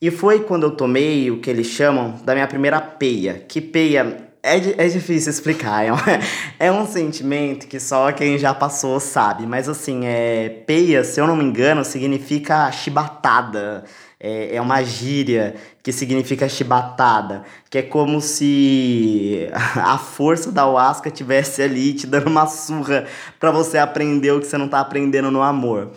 E 0.00 0.10
foi 0.10 0.40
quando 0.40 0.64
eu 0.64 0.70
tomei 0.70 1.30
o 1.30 1.40
que 1.40 1.50
eles 1.50 1.66
chamam 1.66 2.14
da 2.24 2.34
minha 2.34 2.46
primeira 2.46 2.80
peia. 2.80 3.44
Que 3.46 3.60
peia 3.60 4.24
é, 4.42 4.56
é 4.56 4.88
difícil 4.88 5.30
explicar, 5.30 5.86
é 5.86 5.90
um, 5.90 5.96
é 6.60 6.70
um 6.70 6.86
sentimento 6.86 7.66
que 7.66 7.80
só 7.80 8.12
quem 8.12 8.36
já 8.36 8.52
passou 8.52 9.00
sabe. 9.00 9.46
Mas 9.46 9.68
assim, 9.70 10.04
é, 10.04 10.50
peia, 10.66 11.02
se 11.02 11.18
eu 11.18 11.26
não 11.26 11.34
me 11.34 11.44
engano, 11.44 11.82
significa 11.82 12.70
chibatada 12.70 13.84
é, 14.24 14.56
é 14.56 14.60
uma 14.60 14.82
gíria 14.82 15.54
que 15.82 15.92
significa 15.92 16.48
chibatada, 16.48 17.44
que 17.68 17.76
é 17.76 17.82
como 17.82 18.22
se 18.22 19.46
a 19.76 19.98
força 19.98 20.50
da 20.50 20.62
Ayahuasca 20.62 21.10
tivesse 21.10 21.60
ali 21.60 21.92
te 21.92 22.06
dando 22.06 22.28
uma 22.28 22.46
surra 22.46 23.04
para 23.38 23.50
você 23.50 23.76
aprender 23.76 24.32
o 24.32 24.40
que 24.40 24.46
você 24.46 24.56
não 24.56 24.66
tá 24.66 24.80
aprendendo 24.80 25.30
no 25.30 25.42
amor. 25.42 25.90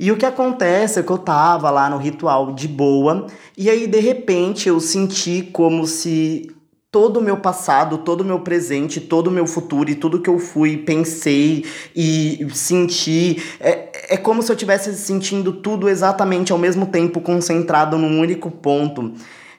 E 0.00 0.10
o 0.10 0.16
que 0.16 0.24
acontece 0.24 0.98
é 0.98 1.02
que 1.02 1.12
eu 1.12 1.18
tava 1.18 1.70
lá 1.70 1.90
no 1.90 1.98
ritual 1.98 2.52
de 2.52 2.66
boa, 2.66 3.26
e 3.56 3.68
aí 3.68 3.86
de 3.86 4.00
repente 4.00 4.66
eu 4.66 4.80
senti 4.80 5.42
como 5.52 5.86
se 5.86 6.50
todo 6.94 7.18
o 7.18 7.20
meu 7.20 7.36
passado, 7.38 7.98
todo 7.98 8.20
o 8.20 8.24
meu 8.24 8.38
presente, 8.38 9.00
todo 9.00 9.26
o 9.26 9.30
meu 9.30 9.48
futuro 9.48 9.90
e 9.90 9.96
tudo 9.96 10.20
que 10.22 10.30
eu 10.30 10.38
fui, 10.38 10.76
pensei 10.76 11.64
e 11.92 12.46
senti. 12.54 13.42
É, 13.58 13.88
é 14.14 14.16
como 14.16 14.42
se 14.42 14.52
eu 14.52 14.54
estivesse 14.54 14.94
sentindo 14.94 15.52
tudo 15.52 15.88
exatamente 15.88 16.52
ao 16.52 16.58
mesmo 16.58 16.86
tempo, 16.86 17.20
concentrado 17.20 17.98
num 17.98 18.20
único 18.20 18.48
ponto. 18.48 19.12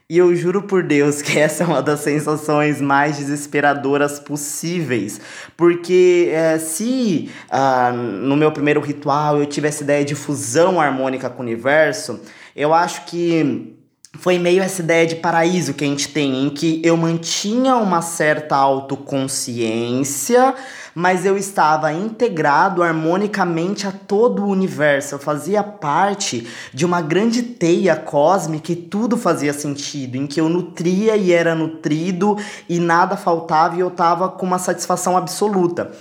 E 0.10 0.18
eu 0.18 0.34
juro 0.34 0.62
por 0.62 0.82
Deus 0.82 1.22
que 1.22 1.38
essa 1.38 1.66
é 1.66 1.68
uma 1.68 1.82
das 1.82 2.00
sensações 2.00 2.80
mais 2.80 3.18
desesperadoras 3.18 4.18
possíveis. 4.18 5.20
Porque 5.58 6.30
é, 6.32 6.58
se 6.58 7.30
ah, 7.50 7.92
no 7.92 8.38
meu 8.38 8.50
primeiro 8.50 8.80
ritual 8.80 9.40
eu 9.40 9.46
tivesse 9.46 9.84
ideia 9.84 10.06
de 10.06 10.16
fusão 10.16 10.80
harmônica 10.80 11.30
com 11.30 11.40
o 11.40 11.46
universo, 11.46 12.22
eu 12.56 12.74
acho 12.74 13.04
que 13.08 13.76
foi 14.18 14.40
meio 14.40 14.64
essa 14.64 14.82
ideia 14.82 15.06
de 15.06 15.18
paraíso 15.18 15.74
que 15.74 15.84
a 15.84 15.88
gente 15.88 16.08
tem, 16.08 16.46
em 16.46 16.50
que 16.50 16.82
eu 16.82 16.96
mantinha 16.96 17.76
uma 17.76 18.02
certa 18.02 18.56
autoconsciência, 18.56 20.56
mas 20.96 21.26
eu 21.26 21.38
estava 21.38 21.92
integrado 21.92 22.82
harmonicamente 22.82 23.86
a 23.86 23.92
todo 23.92 24.44
o 24.44 24.48
universo. 24.48 25.16
Eu 25.16 25.20
fazia 25.20 25.62
parte 25.62 26.48
de 26.74 26.86
uma 26.86 27.02
grande 27.02 27.44
teia 27.44 27.98
cósmica 27.98 28.72
e 28.72 28.78
tudo 28.78 29.18
fazia 29.18 29.52
sentido, 29.52 30.16
em 30.16 30.26
que 30.26 30.40
eu 30.40 30.48
nutria 30.48 31.18
e 31.18 31.34
era 31.34 31.54
nutrido 31.54 32.38
e 32.70 32.80
nada 32.80 33.18
faltava 33.18 33.76
e 33.76 33.82
eu 33.82 33.90
estava 33.90 34.30
com 34.30 34.46
uma 34.46 34.58
satisfação 34.58 35.18
absoluta. 35.18 35.92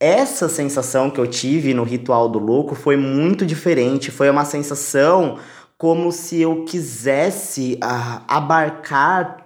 Essa 0.00 0.48
sensação 0.48 1.08
que 1.08 1.20
eu 1.20 1.26
tive 1.26 1.72
no 1.72 1.84
ritual 1.84 2.28
do 2.28 2.40
louco 2.40 2.74
foi 2.74 2.96
muito 2.96 3.46
diferente, 3.46 4.10
foi 4.10 4.28
uma 4.28 4.44
sensação 4.44 5.38
como 5.78 6.10
se 6.10 6.40
eu 6.40 6.64
quisesse 6.64 7.78
uh, 7.82 8.22
abarcar 8.26 9.45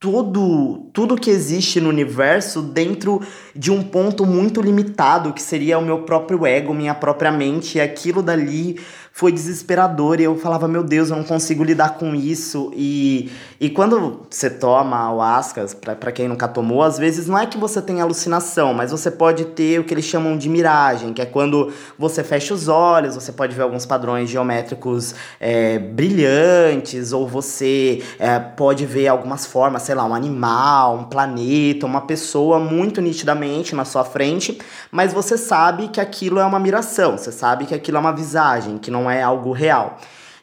tudo, 0.00 0.90
tudo 0.92 1.16
que 1.16 1.28
existe 1.28 1.80
no 1.80 1.88
universo 1.88 2.62
dentro 2.62 3.20
de 3.54 3.72
um 3.72 3.82
ponto 3.82 4.24
muito 4.24 4.60
limitado, 4.60 5.32
que 5.32 5.42
seria 5.42 5.78
o 5.78 5.84
meu 5.84 6.02
próprio 6.02 6.46
ego, 6.46 6.72
minha 6.72 6.94
própria 6.94 7.32
mente, 7.32 7.78
e 7.78 7.80
aquilo 7.80 8.22
dali 8.22 8.80
foi 9.18 9.32
desesperador 9.32 10.20
e 10.20 10.22
eu 10.22 10.38
falava, 10.38 10.68
meu 10.68 10.84
Deus, 10.84 11.10
eu 11.10 11.16
não 11.16 11.24
consigo 11.24 11.64
lidar 11.64 11.98
com 11.98 12.14
isso. 12.14 12.70
E, 12.72 13.28
e 13.58 13.68
quando 13.68 14.20
você 14.30 14.48
toma 14.48 15.36
ascas, 15.36 15.74
para 15.74 16.12
quem 16.12 16.28
nunca 16.28 16.46
tomou, 16.46 16.84
às 16.84 16.98
vezes 16.98 17.26
não 17.26 17.36
é 17.36 17.44
que 17.44 17.58
você 17.58 17.82
tem 17.82 18.00
alucinação, 18.00 18.72
mas 18.72 18.92
você 18.92 19.10
pode 19.10 19.46
ter 19.46 19.80
o 19.80 19.82
que 19.82 19.92
eles 19.92 20.04
chamam 20.04 20.38
de 20.38 20.48
miragem, 20.48 21.12
que 21.12 21.20
é 21.20 21.26
quando 21.26 21.72
você 21.98 22.22
fecha 22.22 22.54
os 22.54 22.68
olhos, 22.68 23.16
você 23.16 23.32
pode 23.32 23.56
ver 23.56 23.62
alguns 23.62 23.84
padrões 23.84 24.30
geométricos 24.30 25.16
é, 25.40 25.80
brilhantes, 25.80 27.12
ou 27.12 27.26
você 27.26 28.04
é, 28.20 28.38
pode 28.38 28.86
ver 28.86 29.08
algumas 29.08 29.44
formas, 29.44 29.82
sei 29.82 29.96
lá, 29.96 30.04
um 30.04 30.14
animal, 30.14 30.94
um 30.96 31.04
planeta, 31.04 31.86
uma 31.86 32.02
pessoa 32.02 32.60
muito 32.60 33.00
nitidamente 33.00 33.74
na 33.74 33.84
sua 33.84 34.04
frente, 34.04 34.60
mas 34.92 35.12
você 35.12 35.36
sabe 35.36 35.88
que 35.88 36.00
aquilo 36.00 36.38
é 36.38 36.44
uma 36.44 36.60
miração, 36.60 37.18
você 37.18 37.32
sabe 37.32 37.66
que 37.66 37.74
aquilo 37.74 37.96
é 37.96 38.00
uma 38.00 38.12
visagem, 38.12 38.78
que 38.78 38.92
não 38.92 39.07
é 39.10 39.22
algo 39.22 39.52
real. 39.52 39.98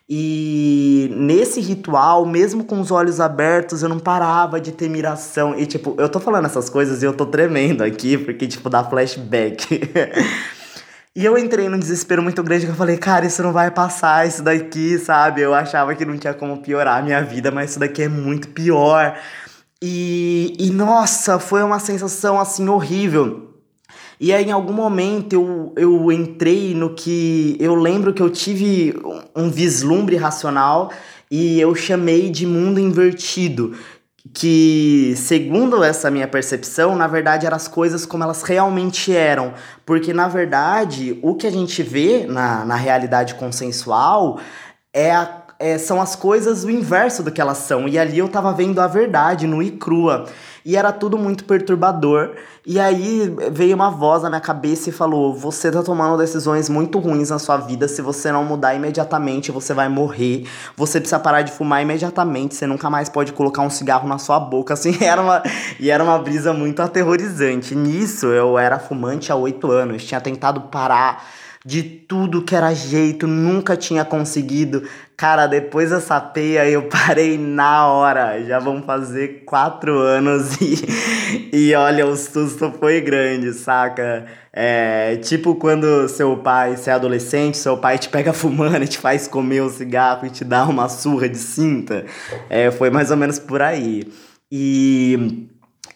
E 0.08 1.10
nesse 1.15 1.60
ritual, 1.60 2.25
mesmo 2.28 2.63
com 2.63 2.80
os 2.80 2.91
olhos 2.91 3.19
abertos, 3.19 3.82
eu 3.82 3.89
não 3.89 3.97
parava 3.97 4.62
de 4.62 4.71
ter 4.71 4.88
miração. 4.88 5.58
E, 5.58 5.65
tipo, 5.65 5.95
eu 5.97 6.08
tô 6.08 6.19
falando 6.19 6.45
essas 6.45 6.69
coisas 6.69 7.01
e 7.01 7.06
eu 7.06 7.13
tô 7.13 7.25
tremendo 7.25 7.84
aqui, 7.84 8.17
porque, 8.17 8.47
tipo, 8.47 8.69
dá 8.69 8.84
flashback. 8.84 9.82
e 11.15 11.25
eu 11.25 11.36
entrei 11.39 11.67
num 11.69 11.80
desespero 11.80 12.21
muito 12.21 12.43
grande 12.43 12.67
que 12.67 12.71
eu 12.71 12.75
falei, 12.75 12.97
cara, 12.97 13.25
isso 13.25 13.41
não 13.41 13.51
vai 13.51 13.71
passar, 13.71 14.28
isso 14.28 14.43
daqui, 14.43 14.99
sabe? 14.99 15.41
Eu 15.41 15.56
achava 15.56 15.95
que 15.95 16.06
não 16.06 16.17
tinha 16.17 16.36
como 16.36 16.62
piorar 16.62 16.99
a 16.99 17.01
minha 17.01 17.23
vida, 17.23 17.49
mas 17.49 17.71
isso 17.71 17.80
daqui 17.80 18.04
é 18.04 18.10
muito 18.10 18.49
pior. 18.49 19.17
E, 19.82 20.56
e 20.60 20.69
nossa, 20.69 21.39
foi 21.39 21.63
uma 21.63 21.80
sensação 21.80 22.39
assim 22.39 22.69
horrível. 22.69 23.44
E 24.19 24.34
aí, 24.34 24.45
em 24.45 24.51
algum 24.51 24.73
momento, 24.73 25.34
eu, 25.34 25.73
eu 25.75 26.12
entrei 26.12 26.73
no 26.73 26.93
que. 26.93 27.58
Eu 27.60 27.75
lembro 27.75 28.13
que 28.13 28.21
eu 28.21 28.30
tive 28.30 28.93
um 29.36 29.49
vislumbre 29.49 30.15
racional 30.15 30.91
e 31.30 31.60
eu 31.60 31.75
chamei 31.75 32.30
de 32.30 32.45
mundo 32.45 32.80
invertido. 32.80 33.75
Que, 34.34 35.13
segundo 35.17 35.84
essa 35.84 36.10
minha 36.10 36.28
percepção, 36.28 36.95
na 36.95 37.08
verdade 37.08 37.45
eram 37.45 37.56
as 37.56 37.67
coisas 37.67 38.06
como 38.06 38.23
elas 38.23 38.41
realmente 38.41 39.13
eram. 39.15 39.54
Porque, 39.86 40.13
na 40.13 40.28
verdade, 40.28 41.19
o 41.21 41.36
que 41.36 41.45
a 41.45 41.51
gente 41.51 41.84
vê 41.84 42.25
na, 42.25 42.65
na 42.65 42.75
realidade 42.75 43.36
consensual 43.36 44.39
é 44.91 45.12
a 45.12 45.45
é, 45.60 45.78
são 45.78 46.01
as 46.01 46.15
coisas 46.15 46.63
o 46.63 46.69
inverso 46.69 47.23
do 47.23 47.32
que 47.32 47.41
elas 47.41 47.60
são. 47.60 47.88
E 47.88 47.97
ali 47.97 48.17
eu 48.17 48.28
tava 48.28 48.51
vendo 48.54 48.80
a 48.80 48.88
verdade, 48.88 49.47
no 49.47 49.62
e 49.62 49.71
crua. 49.71 50.25
E 50.65 50.75
era 50.75 50.91
tudo 50.91 51.15
muito 51.15 51.45
perturbador. 51.45 52.32
E 52.65 52.80
aí 52.80 53.32
veio 53.51 53.75
uma 53.75 53.91
voz 53.91 54.23
na 54.23 54.30
minha 54.30 54.41
cabeça 54.41 54.89
e 54.89 54.91
falou: 54.91 55.32
Você 55.36 55.69
tá 55.69 55.84
tomando 55.84 56.17
decisões 56.17 56.67
muito 56.67 56.97
ruins 56.97 57.30
na 57.30 57.38
sua 57.38 57.58
vida. 57.58 57.88
Se 57.88 58.01
você 58.01 58.32
não 58.32 58.43
mudar 58.43 58.73
imediatamente, 58.73 59.51
você 59.51 59.75
vai 59.75 59.88
morrer. 59.88 60.47
Você 60.75 60.99
precisa 60.99 61.19
parar 61.19 61.43
de 61.43 61.51
fumar 61.51 61.84
imediatamente. 61.84 62.56
Você 62.56 62.65
nunca 62.65 62.89
mais 62.89 63.08
pode 63.10 63.32
colocar 63.32 63.62
um 63.62 63.69
cigarro 63.69 64.08
na 64.08 64.17
sua 64.17 64.39
boca. 64.39 64.73
Assim, 64.75 64.97
era 64.99 65.21
uma, 65.21 65.43
e 65.80 65.91
era 65.91 66.04
uma 66.04 66.17
brisa 66.17 66.51
muito 66.51 66.82
aterrorizante. 66.82 67.75
Nisso, 67.75 68.25
eu 68.25 68.58
era 68.58 68.80
fumante 68.80 69.32
há 69.32 69.36
oito 69.36 69.71
anos. 69.71 70.04
Tinha 70.04 70.19
tentado 70.19 70.62
parar 70.62 71.23
de 71.65 71.82
tudo 71.82 72.43
que 72.43 72.56
era 72.56 72.71
jeito, 72.75 73.25
nunca 73.25 73.75
tinha 73.75 74.06
conseguido. 74.06 74.84
Cara, 75.17 75.47
depois 75.47 75.91
dessa 75.91 76.19
peia 76.19 76.67
eu 76.69 76.84
parei 76.89 77.38
na 77.38 77.88
hora. 77.88 78.43
Já 78.43 78.60
vão 78.60 78.84
fazer 78.84 79.43
quatro 79.45 79.97
anos 79.97 80.58
e, 80.60 81.49
e 81.54 81.73
olha, 81.73 82.06
o 82.06 82.17
susto 82.17 82.73
foi 82.80 82.99
grande, 82.99 83.54
saca? 83.54 84.25
É 84.51 85.15
tipo 85.17 85.56
quando 85.56 86.10
seu 86.10 86.36
pai, 86.38 86.75
você 86.75 86.89
é 86.89 86.93
adolescente, 86.93 87.58
seu 87.58 87.78
pai 87.78 87.97
te 87.97 88.10
pega 88.10 88.32
fumando 88.34 88.84
e 88.84 88.88
te 88.88 88.97
faz 88.97 89.25
comer 89.25 89.63
um 89.63 89.69
cigarro 89.69 90.28
e 90.28 90.30
te 90.30 90.43
dá 90.43 90.65
uma 90.65 90.89
surra 90.89 91.30
de 91.30 91.38
cinta. 91.38 92.06
É, 92.49 92.69
foi 92.69 92.89
mais 92.89 93.10
ou 93.10 93.17
menos 93.17 93.39
por 93.39 93.62
aí. 93.62 94.12
E 94.51 95.47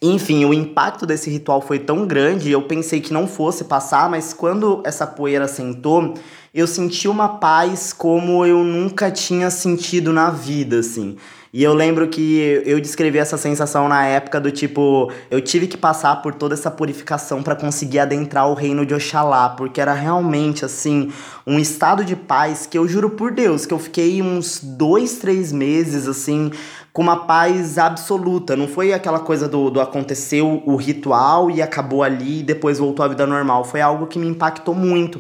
enfim, 0.02 0.46
o 0.46 0.54
impacto 0.54 1.06
desse 1.06 1.30
ritual 1.30 1.60
foi 1.60 1.78
tão 1.78 2.08
grande, 2.08 2.50
eu 2.50 2.62
pensei 2.62 3.02
que 3.02 3.12
não 3.12 3.28
fosse 3.28 3.66
passar, 3.66 4.10
mas 4.10 4.34
quando 4.34 4.82
essa 4.86 5.06
poeira 5.06 5.46
sentou, 5.46 6.14
eu 6.54 6.66
senti 6.66 7.08
uma 7.08 7.38
paz 7.38 7.94
como 7.94 8.46
eu 8.46 8.64
nunca 8.64 9.12
tinha 9.12 9.50
sentido 9.50 10.12
na 10.12 10.32
vida, 10.32 10.80
assim. 10.80 11.16
E 11.52 11.64
eu 11.64 11.74
lembro 11.74 12.08
que 12.08 12.62
eu 12.64 12.80
descrevi 12.80 13.18
essa 13.18 13.36
sensação 13.36 13.90
na 13.90 14.06
época 14.06 14.40
do 14.40 14.52
tipo, 14.52 15.12
eu 15.32 15.42
tive 15.42 15.66
que 15.66 15.76
passar 15.76 16.22
por 16.22 16.36
toda 16.36 16.54
essa 16.54 16.70
purificação 16.70 17.42
para 17.42 17.56
conseguir 17.56 17.98
adentrar 17.98 18.48
o 18.48 18.54
reino 18.54 18.86
de 18.86 18.94
Oxalá, 18.94 19.50
porque 19.50 19.82
era 19.82 19.94
realmente 19.94 20.64
assim, 20.64 21.12
um 21.48 21.58
estado 21.58 22.06
de 22.06 22.16
paz 22.16 22.68
que 22.68 22.78
eu 22.78 22.88
juro 22.88 23.10
por 23.10 23.32
Deus, 23.32 23.66
que 23.66 23.74
eu 23.74 23.80
fiquei 23.80 24.22
uns 24.22 24.60
dois, 24.64 25.18
três 25.18 25.52
meses 25.52 26.08
assim, 26.08 26.52
com 26.94 27.02
uma 27.02 27.26
paz 27.26 27.80
absoluta. 27.80 28.56
Não 28.56 28.68
foi 28.68 28.94
aquela 28.94 29.20
coisa 29.20 29.48
do, 29.48 29.72
do 29.72 29.82
aconteceu 29.82 30.62
o 30.68 30.76
ritual 30.76 31.50
e 31.50 31.64
acabou 31.64 32.04
ali 32.04 32.42
e 32.42 32.44
depois 32.44 32.78
voltou 32.78 33.04
à 33.04 33.08
vida 33.08 33.26
normal. 33.26 33.64
Foi 33.64 33.82
algo 33.82 34.06
que 34.06 34.20
me 34.20 34.28
impactou 34.28 34.76
muito. 34.76 35.20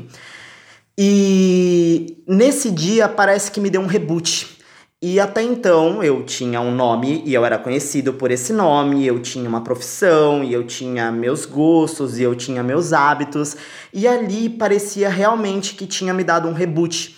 E 1.02 2.18
nesse 2.28 2.70
dia 2.70 3.08
parece 3.08 3.50
que 3.50 3.62
me 3.62 3.70
deu 3.70 3.80
um 3.80 3.86
reboot. 3.86 4.58
E 5.02 5.18
até 5.18 5.42
então 5.42 6.04
eu 6.04 6.24
tinha 6.24 6.60
um 6.60 6.76
nome 6.76 7.24
e 7.26 7.34
eu 7.34 7.46
era 7.46 7.58
conhecido 7.58 8.12
por 8.12 8.32
esse 8.32 8.52
nome, 8.52 9.08
eu 9.08 9.22
tinha 9.22 9.48
uma 9.48 9.64
profissão 9.64 10.44
e 10.44 10.54
eu 10.54 10.68
tinha 10.68 11.10
meus 11.10 11.46
gostos 11.46 12.20
e 12.20 12.24
eu 12.24 12.36
tinha 12.36 12.62
meus 12.62 12.92
hábitos, 12.92 13.56
e 13.94 14.06
ali 14.06 14.50
parecia 14.50 15.08
realmente 15.08 15.74
que 15.74 15.88
tinha 15.88 16.14
me 16.14 16.22
dado 16.22 16.50
um 16.50 16.54
reboot. 16.54 17.16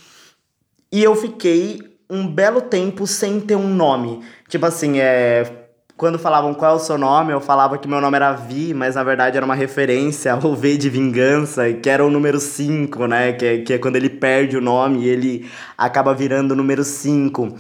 E 0.92 1.02
eu 1.02 1.16
fiquei 1.16 1.98
um 2.08 2.28
belo 2.28 2.62
tempo 2.62 3.08
sem 3.08 3.40
ter 3.40 3.56
um 3.56 3.74
nome. 3.74 4.20
Tipo 4.48 4.68
assim, 4.68 5.00
é 5.00 5.61
quando 6.02 6.18
falavam 6.18 6.52
qual 6.52 6.72
é 6.72 6.76
o 6.78 6.80
seu 6.80 6.98
nome, 6.98 7.32
eu 7.32 7.40
falava 7.40 7.78
que 7.78 7.88
meu 7.88 8.02
nome 8.02 8.16
era 8.16 8.34
Vi, 8.34 8.74
mas 8.74 8.96
na 8.96 9.04
verdade 9.04 9.38
era 9.38 9.46
uma 9.46 9.54
referência 9.54 10.34
ao 10.34 10.56
V 10.56 10.76
de 10.76 10.90
vingança, 10.90 11.72
que 11.74 11.88
era 11.88 12.04
o 12.04 12.10
número 12.10 12.40
5, 12.40 13.06
né? 13.06 13.34
Que 13.34 13.46
é, 13.46 13.58
que 13.60 13.74
é 13.74 13.78
quando 13.78 13.98
ele 13.98 14.10
perde 14.10 14.58
o 14.58 14.62
nome 14.62 15.04
e 15.04 15.08
ele 15.08 15.48
acaba 15.78 16.12
virando 16.12 16.54
o 16.54 16.56
número 16.56 16.84
5. 16.84 17.56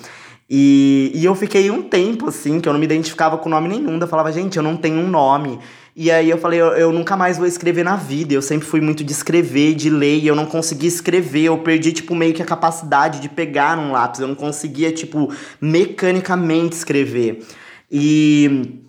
E, 0.49 1.11
e 1.13 1.23
eu 1.23 1.35
fiquei 1.35 1.69
um 1.69 1.83
tempo 1.83 2.29
assim, 2.29 2.59
que 2.59 2.67
eu 2.67 2.73
não 2.73 2.79
me 2.79 2.85
identificava 2.87 3.37
com 3.37 3.47
nome 3.47 3.67
nenhum. 3.67 3.99
Eu 3.99 4.07
falava, 4.07 4.31
gente, 4.31 4.57
eu 4.57 4.63
não 4.63 4.75
tenho 4.75 4.97
um 4.97 5.07
nome. 5.07 5.59
E 5.95 6.09
aí 6.09 6.27
eu 6.27 6.39
falei, 6.39 6.59
eu, 6.59 6.69
eu, 6.69 6.91
nunca 6.91 7.15
mais 7.15 7.37
vou 7.37 7.45
escrever 7.45 7.83
na 7.83 7.95
vida. 7.95 8.33
Eu 8.33 8.41
sempre 8.41 8.67
fui 8.67 8.81
muito 8.81 9.03
de 9.03 9.11
escrever, 9.11 9.75
de 9.75 9.91
ler, 9.91 10.17
e 10.17 10.25
eu 10.25 10.35
não 10.35 10.47
conseguia 10.47 10.89
escrever. 10.89 11.43
Eu 11.43 11.59
perdi, 11.59 11.91
tipo, 11.91 12.15
meio 12.15 12.33
que 12.33 12.41
a 12.41 12.45
capacidade 12.45 13.19
de 13.19 13.29
pegar 13.29 13.77
um 13.77 13.91
lápis. 13.91 14.19
Eu 14.19 14.27
não 14.27 14.35
conseguia, 14.35 14.91
tipo, 14.91 15.31
mecanicamente 15.61 16.75
escrever. 16.75 17.45
E, 17.91 18.79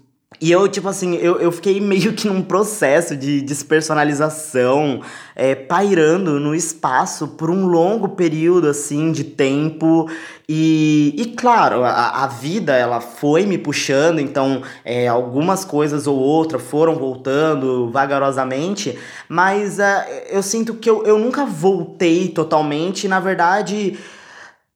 e 0.41 0.51
eu, 0.51 0.69
tipo 0.69 0.89
assim, 0.89 1.17
eu, 1.17 1.41
eu 1.41 1.51
fiquei 1.51 1.79
meio 1.83 2.13
que 2.13 2.29
num 2.29 2.43
processo 2.43 3.17
de 3.17 3.41
despersonalização, 3.41 5.01
é, 5.35 5.55
pairando 5.55 6.39
no 6.39 6.55
espaço 6.55 7.29
por 7.29 7.51
um 7.51 7.67
longo 7.67 8.11
período, 8.11 8.69
assim, 8.69 9.11
de 9.11 9.25
tempo. 9.25 10.09
E, 10.49 11.15
e 11.17 11.27
claro, 11.37 11.83
a, 11.83 12.25
a 12.25 12.27
vida, 12.27 12.77
ela 12.77 13.01
foi 13.01 13.45
me 13.45 13.59
puxando, 13.59 14.21
então 14.21 14.63
é, 14.85 15.09
algumas 15.09 15.65
coisas 15.65 16.07
ou 16.07 16.17
outras 16.19 16.63
foram 16.63 16.95
voltando 16.97 17.91
vagarosamente, 17.91 18.99
mas 19.29 19.79
é, 19.79 20.29
eu 20.31 20.43
sinto 20.43 20.75
que 20.75 20.91
eu, 20.91 21.05
eu 21.05 21.19
nunca 21.19 21.47
voltei 21.47 22.29
totalmente, 22.29 23.09
na 23.09 23.19
verdade 23.19 23.99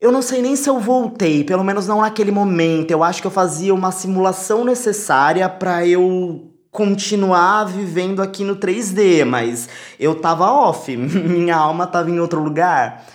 eu 0.00 0.12
não 0.12 0.20
sei 0.20 0.42
nem 0.42 0.54
se 0.56 0.68
eu 0.68 0.78
voltei, 0.78 1.42
pelo 1.42 1.64
menos 1.64 1.86
não 1.86 2.00
naquele 2.00 2.30
momento. 2.30 2.90
Eu 2.90 3.02
acho 3.02 3.20
que 3.20 3.26
eu 3.26 3.30
fazia 3.30 3.74
uma 3.74 3.90
simulação 3.90 4.64
necessária 4.64 5.48
para 5.48 5.86
eu 5.86 6.52
continuar 6.70 7.64
vivendo 7.64 8.20
aqui 8.20 8.44
no 8.44 8.56
3D, 8.56 9.24
mas 9.24 9.68
eu 9.98 10.14
tava 10.14 10.50
off, 10.52 10.94
minha 10.96 11.56
alma 11.56 11.86
tava 11.86 12.10
em 12.10 12.20
outro 12.20 12.42
lugar. 12.42 13.06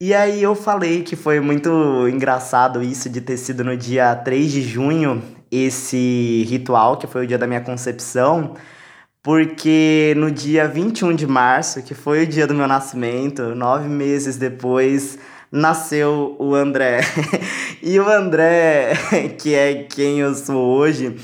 E 0.00 0.12
aí 0.12 0.42
eu 0.42 0.56
falei 0.56 1.04
que 1.04 1.14
foi 1.14 1.38
muito 1.38 1.70
engraçado 2.08 2.82
isso 2.82 3.08
de 3.08 3.20
ter 3.20 3.36
sido 3.36 3.62
no 3.62 3.76
dia 3.76 4.14
3 4.16 4.50
de 4.50 4.62
junho, 4.62 5.22
esse 5.50 6.44
ritual, 6.48 6.96
que 6.96 7.06
foi 7.06 7.24
o 7.24 7.26
dia 7.26 7.38
da 7.38 7.46
minha 7.46 7.60
concepção, 7.60 8.54
porque 9.22 10.12
no 10.16 10.30
dia 10.32 10.66
21 10.66 11.14
de 11.14 11.26
março, 11.26 11.80
que 11.82 11.94
foi 11.94 12.24
o 12.24 12.26
dia 12.26 12.46
do 12.46 12.54
meu 12.54 12.66
nascimento, 12.66 13.54
nove 13.54 13.88
meses 13.88 14.36
depois, 14.36 15.16
nasceu 15.50 16.36
o 16.38 16.54
André. 16.54 17.00
e 17.82 17.98
o 17.98 18.08
André, 18.08 18.94
que 19.38 19.54
é 19.54 19.84
quem 19.84 20.20
eu 20.20 20.34
sou 20.34 20.56
hoje, 20.56 21.16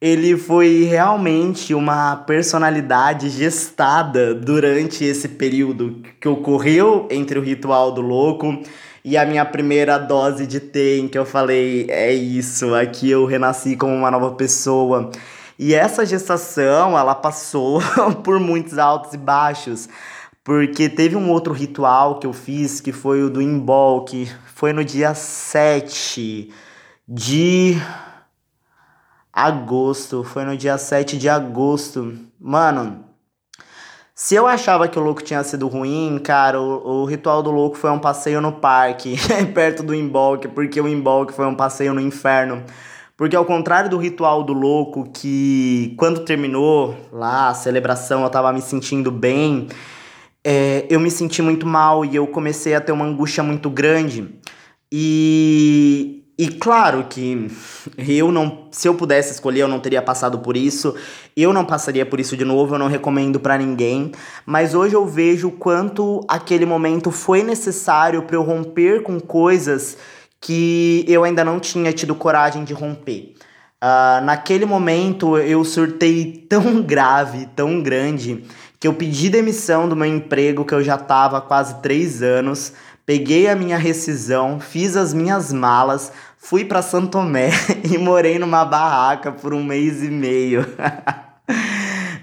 ele 0.00 0.36
foi 0.36 0.84
realmente 0.84 1.74
uma 1.74 2.16
personalidade 2.16 3.30
gestada 3.30 4.34
durante 4.34 5.04
esse 5.04 5.28
período 5.28 6.02
que 6.20 6.28
ocorreu 6.28 7.08
entre 7.10 7.38
o 7.38 7.42
ritual 7.42 7.92
do 7.92 8.02
louco 8.02 8.62
e 9.04 9.16
a 9.16 9.24
minha 9.24 9.44
primeira 9.44 9.98
dose 9.98 10.46
de 10.46 10.58
T, 10.58 10.98
em 10.98 11.06
que 11.08 11.16
eu 11.16 11.24
falei: 11.24 11.86
é 11.88 12.12
isso, 12.12 12.74
aqui 12.74 13.08
eu 13.08 13.24
renasci 13.24 13.76
como 13.76 13.94
uma 13.94 14.10
nova 14.10 14.32
pessoa. 14.32 15.10
E 15.58 15.74
essa 15.74 16.04
gestação, 16.04 16.98
ela 16.98 17.14
passou 17.14 17.80
por 18.22 18.38
muitos 18.38 18.78
altos 18.78 19.14
e 19.14 19.16
baixos. 19.16 19.88
Porque 20.46 20.88
teve 20.88 21.16
um 21.16 21.28
outro 21.28 21.52
ritual 21.52 22.20
que 22.20 22.26
eu 22.28 22.32
fiz, 22.32 22.80
que 22.80 22.92
foi 22.92 23.20
o 23.20 23.28
do 23.28 23.42
Imbol, 23.42 24.04
que 24.04 24.30
foi 24.54 24.72
no 24.72 24.84
dia 24.84 25.12
7 25.12 26.52
de 27.08 27.76
agosto. 29.32 30.22
Foi 30.22 30.44
no 30.44 30.56
dia 30.56 30.78
7 30.78 31.18
de 31.18 31.28
agosto. 31.28 32.16
Mano, 32.38 33.04
se 34.14 34.36
eu 34.36 34.46
achava 34.46 34.86
que 34.86 34.96
o 34.96 35.02
louco 35.02 35.20
tinha 35.20 35.42
sido 35.42 35.66
ruim, 35.66 36.20
cara, 36.22 36.60
o, 36.60 37.02
o 37.02 37.04
ritual 37.06 37.42
do 37.42 37.50
louco 37.50 37.76
foi 37.76 37.90
um 37.90 37.98
passeio 37.98 38.40
no 38.40 38.52
parque, 38.52 39.16
perto 39.52 39.82
do 39.82 39.96
Imbolc, 39.96 40.46
porque 40.54 40.80
o 40.80 40.86
Imbolc 40.86 41.32
foi 41.32 41.46
um 41.46 41.56
passeio 41.56 41.92
no 41.92 42.00
inferno. 42.00 42.62
Porque 43.16 43.34
ao 43.34 43.44
contrário 43.44 43.90
do 43.90 43.98
ritual 43.98 44.44
do 44.44 44.52
louco, 44.52 45.10
que 45.12 45.92
quando 45.98 46.20
terminou 46.20 46.96
lá 47.10 47.48
a 47.48 47.54
celebração 47.54 48.22
eu 48.22 48.30
tava 48.30 48.52
me 48.52 48.62
sentindo 48.62 49.10
bem, 49.10 49.66
é, 50.48 50.86
eu 50.88 51.00
me 51.00 51.10
senti 51.10 51.42
muito 51.42 51.66
mal 51.66 52.04
e 52.04 52.14
eu 52.14 52.24
comecei 52.24 52.72
a 52.72 52.80
ter 52.80 52.92
uma 52.92 53.04
angústia 53.04 53.42
muito 53.42 53.68
grande. 53.68 54.28
E, 54.92 56.22
e 56.38 56.46
claro 56.46 57.04
que 57.10 57.50
eu 57.98 58.30
não, 58.30 58.68
se 58.70 58.86
eu 58.86 58.94
pudesse 58.94 59.32
escolher, 59.32 59.62
eu 59.62 59.68
não 59.68 59.80
teria 59.80 60.00
passado 60.00 60.38
por 60.38 60.56
isso. 60.56 60.94
Eu 61.36 61.52
não 61.52 61.64
passaria 61.64 62.06
por 62.06 62.20
isso 62.20 62.36
de 62.36 62.44
novo, 62.44 62.76
eu 62.76 62.78
não 62.78 62.86
recomendo 62.86 63.40
para 63.40 63.58
ninguém. 63.58 64.12
Mas 64.46 64.72
hoje 64.72 64.94
eu 64.94 65.04
vejo 65.04 65.50
quanto 65.50 66.24
aquele 66.28 66.64
momento 66.64 67.10
foi 67.10 67.42
necessário 67.42 68.22
para 68.22 68.36
eu 68.36 68.42
romper 68.44 69.02
com 69.02 69.18
coisas 69.18 69.98
que 70.40 71.04
eu 71.08 71.24
ainda 71.24 71.44
não 71.44 71.58
tinha 71.58 71.92
tido 71.92 72.14
coragem 72.14 72.62
de 72.62 72.72
romper. 72.72 73.34
Uh, 73.82 74.24
naquele 74.24 74.64
momento 74.64 75.36
eu 75.36 75.64
surtei 75.64 76.46
tão 76.48 76.80
grave, 76.86 77.46
tão 77.56 77.82
grande 77.82 78.44
que 78.78 78.86
eu 78.86 78.94
pedi 78.94 79.28
demissão 79.28 79.88
do 79.88 79.96
meu 79.96 80.06
emprego 80.06 80.64
que 80.64 80.74
eu 80.74 80.82
já 80.82 80.96
estava 80.96 81.38
há 81.38 81.40
quase 81.40 81.80
três 81.80 82.22
anos, 82.22 82.72
peguei 83.04 83.48
a 83.48 83.56
minha 83.56 83.78
rescisão, 83.78 84.60
fiz 84.60 84.96
as 84.96 85.14
minhas 85.14 85.52
malas, 85.52 86.12
fui 86.36 86.64
para 86.64 86.82
Santo 86.82 87.08
Tomé 87.08 87.50
e 87.90 87.96
morei 87.96 88.38
numa 88.38 88.64
barraca 88.64 89.32
por 89.32 89.54
um 89.54 89.64
mês 89.64 90.02
e 90.02 90.10
meio. 90.10 90.66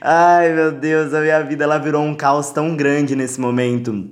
Ai 0.01 0.51
meu 0.53 0.71
Deus, 0.71 1.13
a 1.13 1.21
minha 1.21 1.41
vida 1.43 1.63
ela 1.63 1.77
virou 1.77 2.03
um 2.03 2.13
caos 2.13 2.49
tão 2.49 2.75
grande 2.75 3.15
nesse 3.15 3.39
momento. 3.39 4.09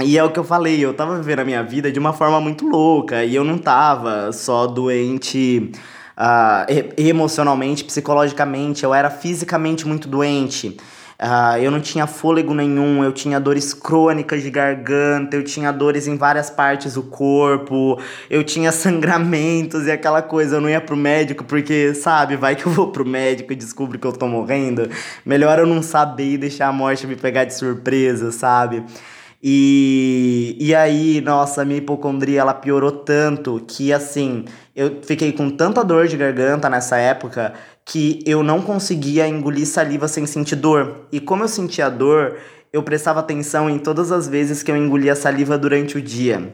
E 0.00 0.18
é 0.18 0.22
o 0.22 0.30
que 0.30 0.38
eu 0.38 0.44
falei, 0.44 0.84
eu 0.84 0.94
tava 0.94 1.16
vivendo 1.16 1.40
a 1.40 1.44
minha 1.44 1.62
vida 1.62 1.90
de 1.90 1.98
uma 1.98 2.12
forma 2.12 2.40
muito 2.40 2.66
louca 2.66 3.24
e 3.24 3.34
eu 3.34 3.44
não 3.44 3.58
tava 3.58 4.32
só 4.32 4.66
doente 4.66 5.72
uh, 6.16 6.92
emocionalmente, 6.96 7.84
psicologicamente, 7.84 8.84
eu 8.84 8.92
era 8.92 9.10
fisicamente 9.10 9.86
muito 9.86 10.08
doente. 10.08 10.76
Uh, 11.20 11.58
eu 11.60 11.68
não 11.72 11.80
tinha 11.80 12.06
fôlego 12.06 12.54
nenhum, 12.54 13.02
eu 13.02 13.10
tinha 13.10 13.40
dores 13.40 13.74
crônicas 13.74 14.40
de 14.40 14.50
garganta, 14.50 15.34
eu 15.34 15.42
tinha 15.42 15.72
dores 15.72 16.06
em 16.06 16.16
várias 16.16 16.48
partes 16.48 16.94
do 16.94 17.02
corpo, 17.02 18.00
eu 18.30 18.44
tinha 18.44 18.70
sangramentos 18.72 19.86
e 19.86 19.90
aquela 19.90 20.22
coisa. 20.22 20.56
Eu 20.56 20.60
não 20.60 20.70
ia 20.70 20.80
pro 20.80 20.96
médico 20.96 21.42
porque, 21.42 21.92
sabe, 21.92 22.36
vai 22.36 22.54
que 22.54 22.66
eu 22.66 22.70
vou 22.70 22.92
pro 22.92 23.04
médico 23.04 23.52
e 23.52 23.56
descubro 23.56 23.98
que 23.98 24.06
eu 24.06 24.12
tô 24.12 24.28
morrendo. 24.28 24.88
Melhor 25.26 25.58
eu 25.58 25.66
não 25.66 25.82
saber 25.82 26.34
e 26.34 26.38
deixar 26.38 26.68
a 26.68 26.72
morte 26.72 27.04
me 27.04 27.16
pegar 27.16 27.44
de 27.44 27.54
surpresa, 27.54 28.30
sabe? 28.30 28.84
E, 29.42 30.56
e 30.58 30.74
aí, 30.74 31.20
nossa, 31.20 31.64
minha 31.64 31.78
hipocondria 31.78 32.40
ela 32.40 32.54
piorou 32.54 32.90
tanto 32.90 33.62
que 33.68 33.92
assim, 33.92 34.44
eu 34.74 34.98
fiquei 35.02 35.32
com 35.32 35.48
tanta 35.48 35.84
dor 35.84 36.08
de 36.08 36.16
garganta 36.16 36.68
nessa 36.68 36.96
época 36.96 37.54
que 37.84 38.20
eu 38.26 38.42
não 38.42 38.60
conseguia 38.60 39.26
engolir 39.28 39.66
saliva 39.66 40.08
sem 40.08 40.26
sentir 40.26 40.56
dor. 40.56 41.06
E 41.12 41.20
como 41.20 41.44
eu 41.44 41.48
sentia 41.48 41.88
dor, 41.88 42.36
eu 42.72 42.82
prestava 42.82 43.20
atenção 43.20 43.70
em 43.70 43.78
todas 43.78 44.12
as 44.12 44.28
vezes 44.28 44.62
que 44.62 44.70
eu 44.70 44.76
engolia 44.76 45.14
saliva 45.14 45.56
durante 45.56 45.96
o 45.96 46.02
dia. 46.02 46.52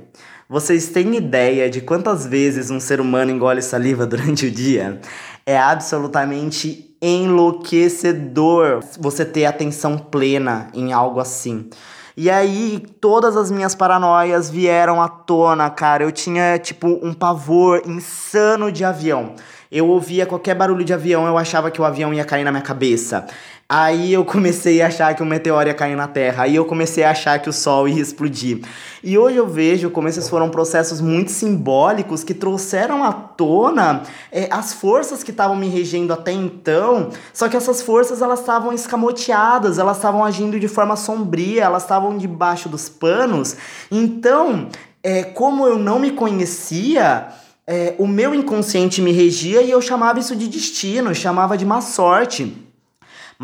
Vocês 0.49 0.89
têm 0.89 1.17
ideia 1.17 1.71
de 1.71 1.81
quantas 1.81 2.27
vezes 2.27 2.71
um 2.71 2.79
ser 2.79 3.01
humano 3.01 3.31
engole 3.31 3.63
saliva 3.63 4.05
durante 4.07 4.47
o 4.47 4.51
dia? 4.51 5.01
É 5.47 5.59
absolutamente 5.59 6.97
enlouquecedor 7.01 8.81
você 8.99 9.25
ter 9.25 9.47
atenção 9.47 9.99
plena 9.99 10.69
em 10.75 10.93
algo 10.93 11.19
assim. 11.19 11.69
E 12.17 12.31
aí, 12.31 12.81
todas 13.01 13.37
as 13.37 13.51
minhas 13.51 13.75
paranoias 13.75 14.49
vieram 14.49 15.03
à 15.03 15.09
tona, 15.09 15.69
cara. 15.69 16.05
Eu 16.05 16.13
tinha, 16.13 16.57
tipo, 16.59 17.01
um 17.03 17.13
pavor 17.13 17.83
insano 17.87 18.71
de 18.71 18.85
avião. 18.85 19.35
Eu 19.71 19.89
ouvia 19.89 20.25
qualquer 20.25 20.55
barulho 20.55 20.85
de 20.85 20.95
avião, 20.95 21.27
eu 21.27 21.37
achava 21.37 21.69
que 21.69 21.81
o 21.81 21.85
avião 21.85 22.15
ia 22.15 22.25
cair 22.25 22.45
na 22.45 22.53
minha 22.53 22.63
cabeça. 22.63 23.27
Aí 23.77 24.13
eu 24.13 24.25
comecei 24.25 24.81
a 24.81 24.87
achar 24.87 25.17
que 25.17 25.23
o 25.23 25.27
meteoro 25.27 25.69
ia 25.69 25.75
cair 25.75 25.97
na 25.97 26.07
Terra. 26.07 26.45
Aí 26.45 26.55
eu 26.55 26.65
comecei 26.65 27.03
a 27.03 27.11
achar 27.11 27.41
que 27.41 27.49
o 27.49 27.53
Sol 27.53 27.89
ia 27.89 28.01
explodir. 28.01 28.61
E 29.03 29.19
hoje 29.19 29.37
eu 29.37 29.49
vejo 29.49 29.91
como 29.91 30.07
esses 30.07 30.29
foram 30.29 30.49
processos 30.49 31.01
muito 31.01 31.33
simbólicos 31.33 32.23
que 32.23 32.33
trouxeram 32.33 33.03
à 33.03 33.13
tona 33.13 34.05
é, 34.31 34.47
as 34.49 34.73
forças 34.73 35.25
que 35.25 35.33
estavam 35.33 35.57
me 35.57 35.67
regendo 35.67 36.13
até 36.13 36.31
então. 36.31 37.11
Só 37.33 37.49
que 37.49 37.57
essas 37.57 37.83
forças 37.83 38.23
elas 38.23 38.39
estavam 38.39 38.73
escamoteadas, 38.73 39.77
elas 39.77 39.97
estavam 39.97 40.25
agindo 40.25 40.61
de 40.61 40.69
forma 40.69 40.95
sombria, 40.95 41.65
elas 41.65 41.83
estavam 41.83 42.17
debaixo 42.17 42.69
dos 42.69 42.89
panos. 42.89 43.57
Então, 43.91 44.69
é, 45.03 45.25
como 45.25 45.67
eu 45.67 45.81
não 45.81 45.99
me 45.99 46.13
conhecia 46.13 47.27
é, 47.67 47.97
o 47.99 48.07
meu 48.07 48.33
inconsciente 48.37 49.03
me 49.03 49.11
regia 49.11 49.63
e 49.63 49.71
eu 49.73 49.83
chamava 49.83 50.21
isso 50.21 50.37
de 50.37 50.47
destino, 50.47 51.13
chamava 51.13 51.59
de 51.59 51.67
má 51.67 51.81
sorte. 51.81 52.64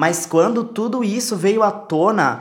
Mas 0.00 0.24
quando 0.24 0.64
tudo 0.64 1.04
isso 1.04 1.36
veio 1.36 1.62
à 1.62 1.70
tona, 1.70 2.40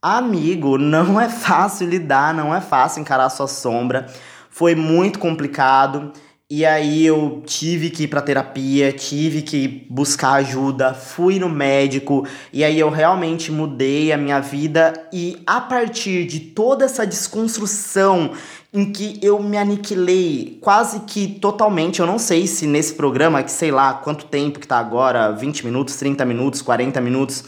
amigo, 0.00 0.78
não 0.78 1.20
é 1.20 1.28
fácil 1.28 1.88
lidar, 1.88 2.32
não 2.32 2.54
é 2.54 2.60
fácil 2.60 3.00
encarar 3.00 3.28
sua 3.28 3.48
sombra. 3.48 4.06
Foi 4.48 4.76
muito 4.76 5.18
complicado. 5.18 6.12
E 6.48 6.64
aí 6.64 7.04
eu 7.04 7.42
tive 7.44 7.90
que 7.90 8.04
ir 8.04 8.06
pra 8.06 8.22
terapia, 8.22 8.92
tive 8.92 9.42
que 9.42 9.84
buscar 9.90 10.34
ajuda, 10.34 10.94
fui 10.94 11.40
no 11.40 11.48
médico, 11.48 12.24
e 12.52 12.62
aí 12.62 12.78
eu 12.78 12.88
realmente 12.88 13.50
mudei 13.50 14.12
a 14.12 14.16
minha 14.16 14.38
vida. 14.38 14.92
E 15.12 15.42
a 15.44 15.60
partir 15.60 16.24
de 16.24 16.38
toda 16.38 16.84
essa 16.84 17.04
desconstrução 17.04 18.30
em 18.72 18.90
que 18.90 19.18
eu 19.22 19.42
me 19.42 19.58
aniquilei 19.58 20.58
quase 20.60 21.00
que 21.00 21.28
totalmente, 21.28 22.00
eu 22.00 22.06
não 22.06 22.18
sei 22.18 22.46
se 22.46 22.66
nesse 22.66 22.94
programa, 22.94 23.42
que 23.42 23.50
sei 23.50 23.70
lá 23.70 23.94
quanto 23.94 24.24
tempo 24.24 24.58
que 24.58 24.66
tá 24.66 24.78
agora, 24.78 25.30
20 25.32 25.64
minutos, 25.66 25.96
30 25.96 26.24
minutos, 26.24 26.62
40 26.62 27.00
minutos, 27.00 27.44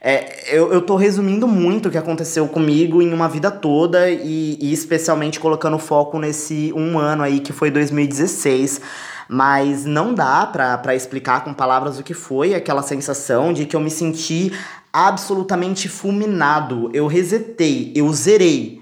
é, 0.00 0.56
eu, 0.56 0.72
eu 0.72 0.80
tô 0.80 0.96
resumindo 0.96 1.46
muito 1.46 1.88
o 1.88 1.90
que 1.90 1.98
aconteceu 1.98 2.48
comigo 2.48 3.00
em 3.00 3.12
uma 3.12 3.28
vida 3.28 3.50
toda 3.50 4.10
e, 4.10 4.58
e 4.60 4.72
especialmente 4.72 5.38
colocando 5.38 5.78
foco 5.78 6.18
nesse 6.18 6.72
um 6.74 6.98
ano 6.98 7.22
aí 7.22 7.38
que 7.38 7.52
foi 7.52 7.70
2016 7.70 8.80
mas 9.28 9.86
não 9.86 10.12
dá 10.12 10.44
para 10.46 10.94
explicar 10.94 11.42
com 11.42 11.54
palavras 11.54 11.98
o 11.98 12.02
que 12.02 12.12
foi 12.12 12.54
aquela 12.54 12.82
sensação 12.82 13.52
de 13.52 13.64
que 13.64 13.74
eu 13.74 13.80
me 13.80 13.90
senti 13.90 14.52
absolutamente 14.92 15.88
fulminado. 15.88 16.90
Eu 16.92 17.06
resetei, 17.06 17.92
eu 17.94 18.12
zerei. 18.12 18.81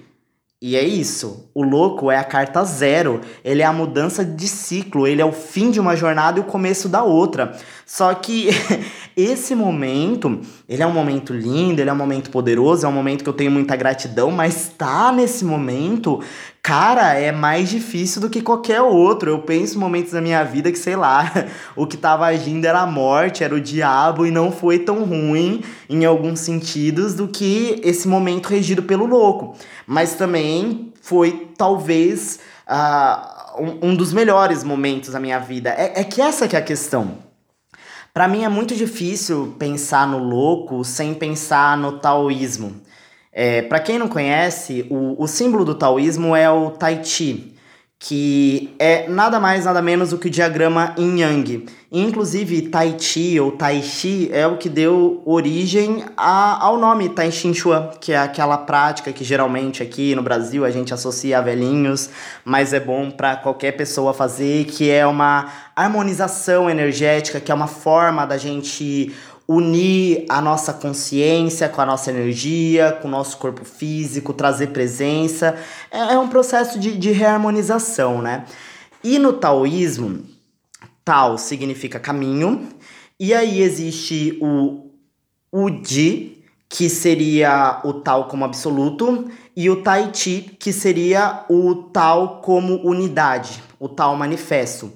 E 0.63 0.77
é 0.77 0.85
isso. 0.85 1.49
O 1.55 1.63
louco 1.63 2.11
é 2.11 2.19
a 2.19 2.25
carta 2.25 2.63
zero. 2.65 3.23
Ele 3.43 3.63
é 3.63 3.65
a 3.65 3.73
mudança 3.73 4.23
de 4.23 4.47
ciclo. 4.47 5.07
Ele 5.07 5.23
é 5.23 5.25
o 5.25 5.33
fim 5.33 5.71
de 5.71 5.81
uma 5.81 5.97
jornada 5.97 6.39
e 6.39 6.43
o 6.43 6.45
começo 6.45 6.87
da 6.87 7.03
outra. 7.03 7.57
Só 7.87 8.13
que 8.13 8.51
esse 9.17 9.55
momento, 9.55 10.39
ele 10.69 10.83
é 10.83 10.87
um 10.87 10.93
momento 10.93 11.33
lindo, 11.33 11.81
ele 11.81 11.89
é 11.89 11.93
um 11.93 11.97
momento 11.97 12.31
poderoso, 12.31 12.85
é 12.85 12.89
um 12.91 12.93
momento 12.93 13.25
que 13.25 13.31
eu 13.31 13.35
tenho 13.35 13.51
muita 13.51 13.75
gratidão, 13.75 14.31
mas 14.31 14.69
tá 14.77 15.11
nesse 15.11 15.47
momento 15.47 16.21
Cara, 16.63 17.15
é 17.15 17.33
mais 17.33 17.71
difícil 17.71 18.21
do 18.21 18.29
que 18.29 18.43
qualquer 18.43 18.83
outro. 18.83 19.31
Eu 19.31 19.39
penso 19.39 19.77
em 19.77 19.81
momentos 19.81 20.13
da 20.13 20.21
minha 20.21 20.45
vida 20.45 20.71
que, 20.71 20.79
sei 20.79 20.95
lá, 20.95 21.33
o 21.75 21.87
que 21.87 21.97
tava 21.97 22.27
agindo 22.27 22.67
era 22.67 22.81
a 22.81 22.87
morte, 22.87 23.43
era 23.43 23.55
o 23.55 23.61
diabo 23.61 24.27
e 24.27 24.31
não 24.31 24.53
foi 24.53 24.79
tão 24.79 25.05
ruim 25.05 25.63
em 25.89 26.05
alguns 26.05 26.41
sentidos 26.41 27.15
do 27.15 27.27
que 27.27 27.81
esse 27.83 28.07
momento 28.07 28.49
regido 28.49 28.83
pelo 28.83 29.07
louco. 29.07 29.57
Mas 29.93 30.15
também 30.15 30.93
foi 31.03 31.51
talvez 31.59 32.39
uh, 32.69 33.61
um, 33.61 33.89
um, 33.89 33.97
dos 33.97 34.13
melhores 34.13 34.63
momentos 34.63 35.11
da 35.11 35.19
minha 35.19 35.41
vida. 35.41 35.71
É, 35.71 36.03
é 36.03 36.05
que 36.05 36.23
essa 36.23 36.47
que 36.47 36.55
é 36.55 36.61
a 36.61 36.63
questão. 36.63 37.19
Para 38.15 38.29
mim 38.29 38.45
é 38.45 38.49
muito 38.49 38.77
difícil 38.77 39.57
pensar 39.59 40.07
no 40.07 40.19
louco 40.19 40.85
sem 40.85 41.13
pensar 41.13 41.77
no 41.77 41.99
taoísmo. 41.99 42.81
É, 43.33 43.63
para 43.63 43.81
quem 43.81 43.99
não 43.99 44.07
conhece, 44.07 44.87
o, 44.89 45.21
o 45.21 45.27
símbolo 45.27 45.65
do 45.65 45.75
taoísmo 45.75 46.37
é 46.37 46.49
o 46.49 46.71
Tai 46.71 47.03
Chi, 47.03 47.57
que 48.03 48.75
é 48.79 49.07
nada 49.11 49.39
mais 49.39 49.67
nada 49.67 49.83
menos 49.83 50.09
do 50.09 50.17
que 50.17 50.29
o 50.29 50.31
diagrama 50.31 50.95
Yin 50.97 51.21
Yang. 51.21 51.67
Inclusive, 51.93 52.63
Tai 52.63 52.97
Chi 52.99 53.39
ou 53.39 53.53
Tai 53.53 53.83
Chi 53.83 54.31
é 54.33 54.47
o 54.47 54.57
que 54.57 54.71
deu 54.71 55.21
origem 55.27 56.05
a, 56.17 56.65
ao 56.65 56.79
nome 56.79 57.11
Tai 57.11 57.31
Chi 57.31 57.53
Chuan, 57.53 57.91
que 58.01 58.13
é 58.13 58.19
aquela 58.19 58.57
prática 58.57 59.13
que 59.13 59.23
geralmente 59.23 59.83
aqui 59.83 60.15
no 60.15 60.23
Brasil 60.23 60.65
a 60.65 60.71
gente 60.71 60.95
associa 60.95 61.39
a 61.39 61.43
velhinhos, 61.43 62.09
mas 62.43 62.73
é 62.73 62.81
bom 62.81 63.11
para 63.11 63.37
qualquer 63.37 63.73
pessoa 63.73 64.15
fazer, 64.15 64.65
que 64.65 64.91
é 64.91 65.07
uma 65.07 65.53
harmonização 65.77 66.71
energética, 66.71 67.39
que 67.39 67.53
é 67.53 67.55
uma 67.55 67.67
forma 67.67 68.27
da 68.27 68.39
gente 68.39 69.15
unir 69.53 70.27
a 70.29 70.41
nossa 70.41 70.73
consciência 70.73 71.69
com 71.69 71.81
a 71.81 71.87
nossa 71.87 72.09
energia, 72.09 72.97
com 73.03 73.09
o 73.09 73.11
nosso 73.11 73.37
corpo 73.37 73.65
físico, 73.65 74.33
trazer 74.33 74.69
presença. 74.69 75.57
É, 75.91 76.15
é 76.15 76.19
um 76.21 76.29
processo 76.29 76.79
de, 76.79 76.97
de 76.97 77.11
reharmonização, 77.11 78.23
né? 78.23 78.45
E 79.03 79.19
no 79.19 79.33
taoísmo, 79.33 80.25
Tao 81.05 81.37
significa 81.37 81.99
caminho, 81.99 82.69
e 83.19 83.35
aí 83.35 83.61
existe 83.61 84.39
o 84.41 84.89
Uji, 85.53 86.45
que 86.69 86.89
seria 86.89 87.81
o 87.83 87.95
Tao 87.95 88.27
como 88.27 88.45
absoluto, 88.45 89.29
e 89.57 89.69
o 89.69 89.83
Tai 89.83 90.13
Chi, 90.15 90.57
que 90.61 90.73
seria 90.73 91.45
o 91.51 91.75
Tao 91.93 92.41
como 92.41 92.77
unidade, 92.87 93.61
o 93.81 93.89
Tao 93.89 94.15
manifesto. 94.15 94.93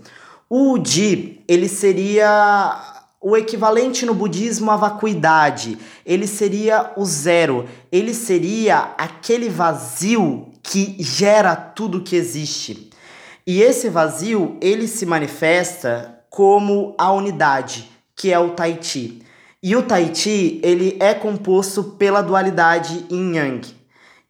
O 0.48 0.74
Uji, 0.74 1.42
ele 1.48 1.68
seria 1.68 2.93
o 3.24 3.38
equivalente 3.38 4.04
no 4.04 4.12
budismo 4.12 4.70
à 4.70 4.76
vacuidade. 4.76 5.78
Ele 6.04 6.26
seria 6.26 6.92
o 6.94 7.06
zero. 7.06 7.64
Ele 7.90 8.12
seria 8.12 8.94
aquele 8.98 9.48
vazio 9.48 10.48
que 10.62 10.94
gera 10.98 11.56
tudo 11.56 12.02
que 12.02 12.14
existe. 12.14 12.90
E 13.46 13.62
esse 13.62 13.88
vazio, 13.88 14.58
ele 14.60 14.86
se 14.86 15.06
manifesta 15.06 16.20
como 16.28 16.94
a 16.98 17.10
unidade, 17.12 17.90
que 18.14 18.30
é 18.30 18.38
o 18.38 18.50
Tai 18.50 18.78
Chi. 18.82 19.22
E 19.62 19.74
o 19.74 19.82
Tai 19.82 20.14
Chi, 20.14 20.60
ele 20.62 20.98
é 21.00 21.14
composto 21.14 21.82
pela 21.82 22.20
dualidade 22.20 23.06
Yin 23.10 23.36
Yang. 23.36 23.74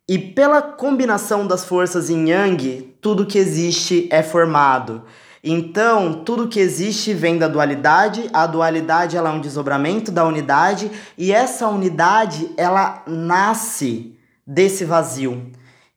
E 0.09 0.18
pela 0.18 0.62
combinação 0.62 1.48
das 1.48 1.64
forças 1.64 2.11
Yin 2.11 2.28
Yang, 2.28 2.94
tudo 3.00 3.26
que 3.26 3.38
existe 3.38 4.09
é 4.12 4.22
formado. 4.22 5.02
Então, 5.46 6.24
tudo 6.24 6.48
que 6.48 6.59
existe 6.59 7.12
vem 7.12 7.37
da 7.37 7.46
dualidade, 7.46 8.30
a 8.33 8.46
dualidade 8.46 9.14
ela 9.14 9.28
é 9.28 9.33
um 9.33 9.42
desdobramento 9.42 10.11
da 10.11 10.24
unidade 10.24 10.90
e 11.18 11.33
essa 11.33 11.68
unidade 11.68 12.50
ela 12.57 13.02
nasce 13.07 14.16
desse 14.46 14.87
vazio. 14.87 15.50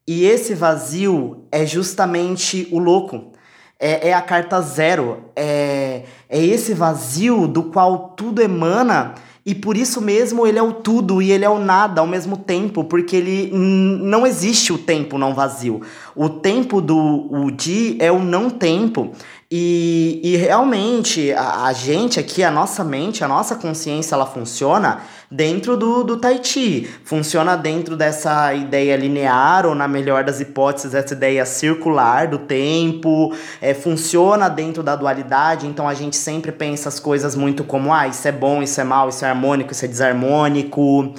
E 0.06 0.26
esse 0.26 0.54
vazio 0.54 1.46
é 1.50 1.66
justamente 1.66 2.68
o 2.74 2.78
louco. 2.78 3.32
É, 3.80 4.10
é 4.10 4.14
a 4.14 4.22
carta 4.22 4.60
zero. 4.60 5.24
É, 5.34 6.04
é 6.28 6.44
esse 6.44 6.74
vazio 6.74 7.48
do 7.48 7.64
qual 7.64 8.10
tudo 8.18 8.42
emana 8.42 9.16
e 9.48 9.56
por 9.56 9.78
isso 9.78 10.02
mesmo 10.02 10.46
ele 10.46 10.60
é 10.60 10.62
o 10.62 10.74
tudo 10.74 11.22
e 11.22 11.32
ele 11.32 11.46
é 11.46 11.50
o 11.50 11.58
nada 11.58 12.02
ao 12.02 12.06
mesmo 12.06 12.36
tempo, 12.36 12.84
porque 12.84 13.16
ele 13.16 13.50
não 13.54 14.28
existe 14.28 14.74
o 14.74 14.78
tempo 14.78 15.18
não 15.18 15.34
vazio. 15.34 15.84
O 16.14 16.28
tempo 16.28 16.82
do 16.82 16.98
o 16.98 17.48
é 17.98 18.12
o 18.12 18.20
não 18.20 18.50
tempo. 18.50 19.14
E, 19.50 20.20
e 20.22 20.36
realmente 20.36 21.32
a, 21.32 21.68
a, 21.68 21.74
gente 21.74 22.20
aqui, 22.20 22.44
a 22.44 22.52
nossa 22.52 22.84
mente, 22.84 23.24
a 23.24 23.30
nossa 23.30 23.56
consciência, 23.56 24.14
ela 24.14 24.26
funciona 24.26 25.00
dentro 25.32 25.78
do, 25.78 26.04
do 26.04 26.18
Tai 26.18 26.44
Chi. 26.44 26.86
Funciona 27.06 27.56
dentro 27.56 27.96
dessa 27.96 28.54
ideia 28.54 28.98
linear, 28.98 29.66
ou 29.66 29.74
na 29.74 29.88
melhor 29.88 30.26
das 30.26 30.42
hipóteses, 30.42 30.94
essa 30.94 31.14
ideia 31.14 31.46
circular 31.46 32.28
do 32.28 32.40
tempo. 32.40 33.34
É, 33.62 33.74
funciona 33.74 34.50
dentro 34.50 34.84
da 34.84 34.98
dualidade, 34.98 35.66
então 35.66 35.88
a 35.88 35.94
gente 35.94 36.18
sempre 36.18 36.52
pensa 36.52 36.90
as 36.90 37.00
coisas 37.00 37.34
muito 37.34 37.64
como, 37.64 37.94
ah, 37.94 38.06
isso 38.06 38.28
é 38.28 38.34
bom, 38.34 38.62
isso 38.62 38.82
é 38.82 38.84
mal, 38.84 39.08
isso 39.08 39.24
é 39.24 39.30
harmônico, 39.30 39.72
isso 39.72 39.86
é 39.86 39.88
desarmônico. 39.88 41.14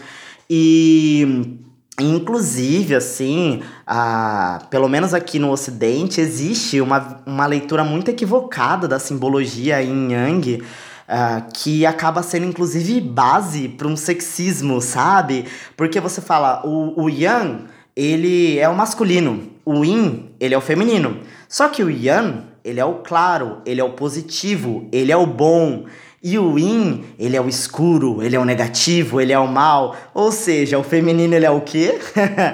E 0.50 1.58
Inclusive, 2.00 2.94
assim, 2.94 3.62
a, 3.86 4.62
pelo 4.70 4.88
menos 4.88 5.12
aqui 5.12 5.38
no 5.38 5.50
Ocidente, 5.50 6.20
existe 6.20 6.80
uma, 6.80 7.20
uma 7.26 7.46
leitura 7.46 7.82
muito 7.82 8.08
equivocada 8.08 8.86
da 8.86 9.00
simbologia 9.00 9.82
em 9.82 10.12
Yang, 10.12 10.62
uh, 10.62 11.52
que 11.52 11.84
acaba 11.84 12.22
sendo, 12.22 12.46
inclusive, 12.46 13.00
base 13.00 13.68
para 13.68 13.88
um 13.88 13.96
sexismo, 13.96 14.80
sabe? 14.80 15.46
Porque 15.76 15.98
você 15.98 16.20
fala, 16.20 16.62
o, 16.64 17.02
o 17.02 17.08
Yang, 17.08 17.64
ele 17.96 18.58
é 18.60 18.68
o 18.68 18.76
masculino, 18.76 19.50
o 19.64 19.84
Yin, 19.84 20.30
ele 20.38 20.54
é 20.54 20.58
o 20.58 20.60
feminino. 20.60 21.18
Só 21.48 21.68
que 21.68 21.82
o 21.82 21.90
Yang, 21.90 22.42
ele 22.64 22.78
é 22.78 22.84
o 22.84 22.96
claro, 22.96 23.58
ele 23.66 23.80
é 23.80 23.84
o 23.84 23.90
positivo, 23.90 24.88
ele 24.92 25.10
é 25.10 25.16
o 25.16 25.26
bom. 25.26 25.84
E 26.22 26.38
o 26.38 26.58
yin, 26.58 27.04
ele 27.18 27.36
é 27.36 27.40
o 27.40 27.48
escuro, 27.48 28.22
ele 28.22 28.34
é 28.34 28.38
o 28.38 28.44
negativo, 28.44 29.20
ele 29.20 29.32
é 29.32 29.38
o 29.38 29.46
mal. 29.46 29.96
Ou 30.12 30.32
seja, 30.32 30.78
o 30.78 30.82
feminino 30.82 31.34
ele 31.34 31.46
é 31.46 31.50
o 31.50 31.60
quê? 31.60 31.98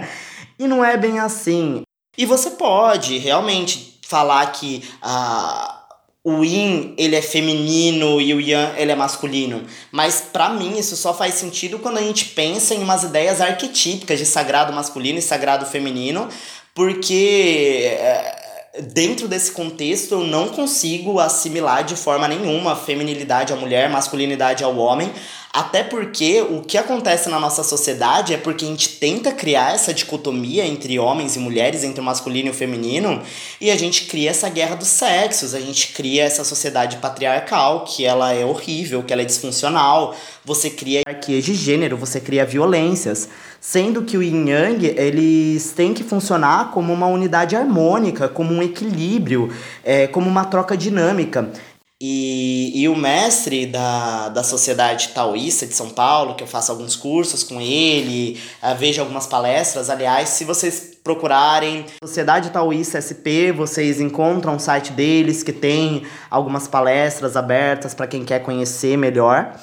e 0.59 0.67
não 0.67 0.85
é 0.85 0.97
bem 0.97 1.19
assim. 1.19 1.83
E 2.17 2.27
você 2.27 2.51
pode 2.51 3.19
realmente 3.19 3.99
falar 4.07 4.47
que 4.53 4.85
ah, 5.03 5.85
o 6.23 6.45
yin 6.45 6.95
ele 6.97 7.17
é 7.17 7.23
feminino 7.23 8.21
e 8.21 8.33
o 8.35 8.41
yang 8.41 8.73
ele 8.79 8.93
é 8.93 8.95
masculino. 8.95 9.65
Mas 9.91 10.21
para 10.21 10.51
mim 10.51 10.79
isso 10.79 10.97
só 10.97 11.13
faz 11.13 11.35
sentido 11.35 11.79
quando 11.79 11.99
a 11.99 12.03
gente 12.03 12.27
pensa 12.27 12.75
em 12.75 12.83
umas 12.83 13.03
ideias 13.03 13.41
arquetípicas 13.41 14.19
de 14.19 14.27
sagrado 14.27 14.73
masculino 14.73 15.19
e 15.19 15.23
sagrado 15.23 15.67
feminino, 15.67 16.29
porque 16.75 17.89
eh, 17.91 18.44
dentro 18.81 19.29
desse 19.29 19.53
contexto, 19.53 20.13
eu 20.17 20.25
não 20.25 20.49
consigo 20.49 21.21
assimilar 21.21 21.85
de 21.85 21.95
forma 21.95 22.27
nenhuma 22.27 22.73
a 22.73 22.77
feminilidade 22.77 23.53
à 23.53 23.57
mulher, 23.57 23.89
masculinidade 23.89 24.65
ao 24.65 24.77
homem, 24.77 25.13
Até 25.55 25.85
porque 25.85 26.43
o 26.43 26.63
que 26.63 26.77
acontece 26.77 27.29
na 27.29 27.39
nossa 27.39 27.63
sociedade 27.63 28.35
é 28.35 28.37
porque 28.37 28.65
a 28.65 28.69
gente 28.69 28.89
tenta 28.89 29.31
criar 29.31 29.73
essa 29.73 29.95
dicotomia 29.95 30.67
entre 30.67 30.99
homens 30.99 31.37
e 31.37 31.39
mulheres, 31.39 31.85
entre 31.85 32.01
o 32.01 32.03
masculino 32.03 32.49
e 32.49 32.51
o 32.51 32.55
feminino, 32.55 33.23
e 33.61 33.71
a 33.71 33.77
gente 33.77 34.07
cria 34.07 34.31
essa 34.31 34.49
guerra 34.49 34.75
dos 34.75 34.89
sexos, 34.89 35.55
a 35.55 35.61
gente 35.61 35.93
cria 35.93 36.25
essa 36.25 36.43
sociedade 36.43 36.97
patriarcal, 36.97 37.85
que 37.85 38.05
ela 38.05 38.33
é 38.33 38.45
horrível, 38.45 39.05
que 39.05 39.13
ela 39.13 39.23
é 39.23 39.25
disfuncional, 39.25 40.17
você 40.45 40.69
cria 40.69 41.03
hierarquias 41.07 41.45
de 41.45 41.55
gênero, 41.55 41.97
você 41.97 42.19
cria 42.19 42.45
violências, 42.45 43.29
sendo 43.67 44.03
que 44.03 44.19
o 44.19 44.23
yin 44.23 44.51
yang, 44.51 44.85
eles 44.85 45.73
têm 45.73 45.95
que 45.95 46.05
funcionar 46.05 46.71
como 46.71 46.93
uma 46.93 47.07
unidade 47.07 47.57
harmônica, 47.57 48.29
como 48.29 48.53
um 48.53 48.63
equilíbrio, 48.63 49.51
é, 49.83 50.07
como 50.07 50.29
uma 50.29 50.45
troca 50.45 50.77
dinâmica. 50.77 51.51
E, 51.99 52.73
e 52.75 52.87
o 52.91 52.95
mestre 52.95 53.65
da, 53.65 54.29
da 54.29 54.43
Sociedade 54.43 55.09
Taoísta 55.09 55.67
de 55.67 55.73
São 55.73 55.89
Paulo, 55.89 56.35
que 56.35 56.43
eu 56.43 56.47
faço 56.47 56.73
alguns 56.73 56.95
cursos 56.95 57.43
com 57.43 57.59
ele, 57.59 58.39
uh, 58.63 58.77
vejo 58.77 59.01
algumas 59.01 59.27
palestras. 59.27 59.89
Aliás, 59.89 60.29
se 60.29 60.45
vocês 60.45 60.99
procurarem 61.03 61.87
Sociedade 62.03 62.51
Taoísta 62.51 63.01
SP, 63.01 63.49
vocês 63.51 63.99
encontram 63.99 64.57
o 64.57 64.61
site 64.61 64.93
deles 64.93 65.43
que 65.43 65.55
tem 65.55 66.03
algumas 66.31 66.69
palestras 66.69 67.35
abertas 67.35 67.95
para 67.95 68.07
quem 68.07 68.27
quer 68.27 68.41
conhecer 68.41 68.99
melhor. 68.99 69.55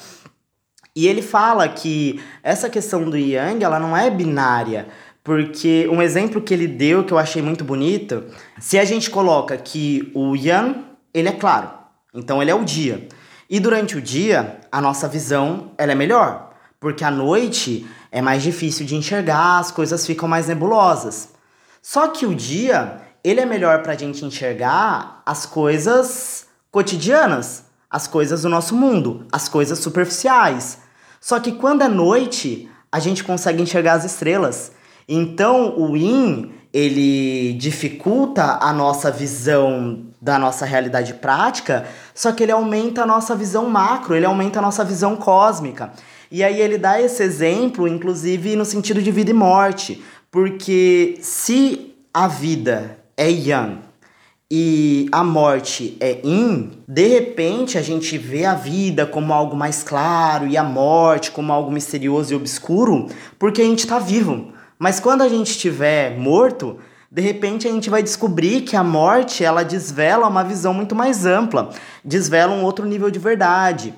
E 0.96 1.08
ele 1.08 1.22
fala 1.22 1.70
que 1.70 2.22
essa 2.44 2.70
questão 2.70 3.10
do 3.10 3.18
Yang, 3.18 3.64
ela 3.64 3.80
não 3.80 3.96
é 3.96 4.10
binária. 4.10 4.88
Porque 5.24 5.88
um 5.92 6.02
exemplo 6.02 6.42
que 6.42 6.54
ele 6.54 6.68
deu 6.68 7.04
que 7.04 7.14
eu 7.14 7.18
achei 7.18 7.42
muito 7.42 7.64
bonito, 7.64 8.26
se 8.60 8.80
a 8.80 8.84
gente 8.84 9.10
coloca 9.10 9.56
que 9.56 10.12
o 10.16 10.36
Yang, 10.36 10.84
ele 11.14 11.30
é 11.30 11.32
claro, 11.32 11.70
então 12.14 12.42
ele 12.42 12.50
é 12.50 12.56
o 12.56 12.66
dia. 12.66 13.08
E 13.48 13.60
durante 13.60 13.96
o 13.98 14.02
dia, 14.02 14.62
a 14.72 14.82
nossa 14.82 15.08
visão 15.08 15.72
ela 15.78 15.92
é 15.92 15.96
melhor, 15.96 16.54
porque 16.80 17.04
à 17.04 17.12
noite 17.12 17.86
é 18.12 18.22
mais 18.22 18.42
difícil 18.42 18.86
de 18.86 18.96
enxergar, 18.96 19.60
as 19.60 19.70
coisas 19.70 20.06
ficam 20.08 20.28
mais 20.28 20.48
nebulosas. 20.48 21.30
Só 21.82 22.08
que 22.08 22.26
o 22.26 22.34
dia, 22.34 23.02
ele 23.24 23.42
é 23.42 23.46
melhor 23.46 23.84
para 23.84 23.94
a 23.94 23.98
gente 23.98 24.26
enxergar 24.26 25.22
as 25.26 25.46
coisas 25.46 26.48
cotidianas, 26.72 27.66
as 27.92 28.08
coisas 28.08 28.44
do 28.44 28.50
nosso 28.50 28.76
mundo, 28.76 29.26
as 29.32 29.50
coisas 29.50 29.80
superficiais. 29.80 30.78
Só 31.20 31.40
que 31.40 31.52
quando 31.52 31.84
é 31.84 31.90
noite, 31.90 32.70
a 32.92 33.00
gente 33.00 33.24
consegue 33.24 33.62
enxergar 33.62 33.94
as 33.94 34.06
estrelas. 34.06 34.72
Então 35.08 35.78
o 35.78 35.98
Yin, 35.98 36.54
ele 36.74 37.54
dificulta 37.54 38.60
a 38.62 38.72
nossa 38.72 39.12
visão 39.12 40.06
da 40.22 40.40
nossa 40.40 40.66
realidade 40.66 41.16
prática, 41.16 41.86
só 42.16 42.32
que 42.32 42.44
ele 42.44 42.52
aumenta 42.52 43.04
a 43.04 43.06
nossa 43.06 43.36
visão 43.36 43.70
macro, 43.70 44.16
ele 44.16 44.26
aumenta 44.26 44.60
a 44.60 44.62
nossa 44.62 44.86
visão 44.86 45.18
cósmica. 45.18 45.92
E 46.32 46.44
aí 46.44 46.62
ele 46.62 46.78
dá 46.78 47.02
esse 47.02 47.22
exemplo, 47.22 47.88
inclusive 47.88 48.56
no 48.56 48.64
sentido 48.64 49.02
de 49.02 49.12
vida 49.12 49.32
e 49.32 49.34
morte, 49.34 50.02
porque 50.32 51.18
se 51.22 51.94
a 52.14 52.28
vida 52.28 52.98
é 53.18 53.30
yang 53.30 53.91
e 54.54 55.08
a 55.14 55.24
morte 55.24 55.96
é 56.02 56.20
yin, 56.26 56.72
de 56.86 57.08
repente 57.08 57.78
a 57.78 57.82
gente 57.82 58.18
vê 58.18 58.44
a 58.44 58.54
vida 58.54 59.06
como 59.06 59.32
algo 59.32 59.56
mais 59.56 59.82
claro 59.82 60.46
e 60.46 60.58
a 60.58 60.64
morte 60.64 61.32
como 61.32 61.54
algo 61.54 61.72
misterioso 61.72 62.34
e 62.34 62.36
obscuro, 62.36 63.08
porque 63.40 63.62
a 63.62 63.64
gente 63.66 63.80
está 63.80 63.98
vivo. 63.98 64.52
Mas 64.78 65.00
quando 65.00 65.22
a 65.22 65.30
gente 65.30 65.52
estiver 65.52 66.18
morto, 66.18 66.78
de 67.10 67.22
repente 67.22 67.66
a 67.66 67.72
gente 67.72 67.90
vai 67.90 68.04
descobrir 68.04 68.64
que 68.64 68.76
a 68.76 68.84
morte 68.84 69.42
ela 69.42 69.64
desvela 69.64 70.28
uma 70.28 70.44
visão 70.44 70.74
muito 70.74 70.94
mais 70.94 71.26
ampla, 71.26 71.70
desvela 72.04 72.54
um 72.54 72.66
outro 72.66 72.86
nível 72.86 73.10
de 73.10 73.20
verdade. 73.20 73.94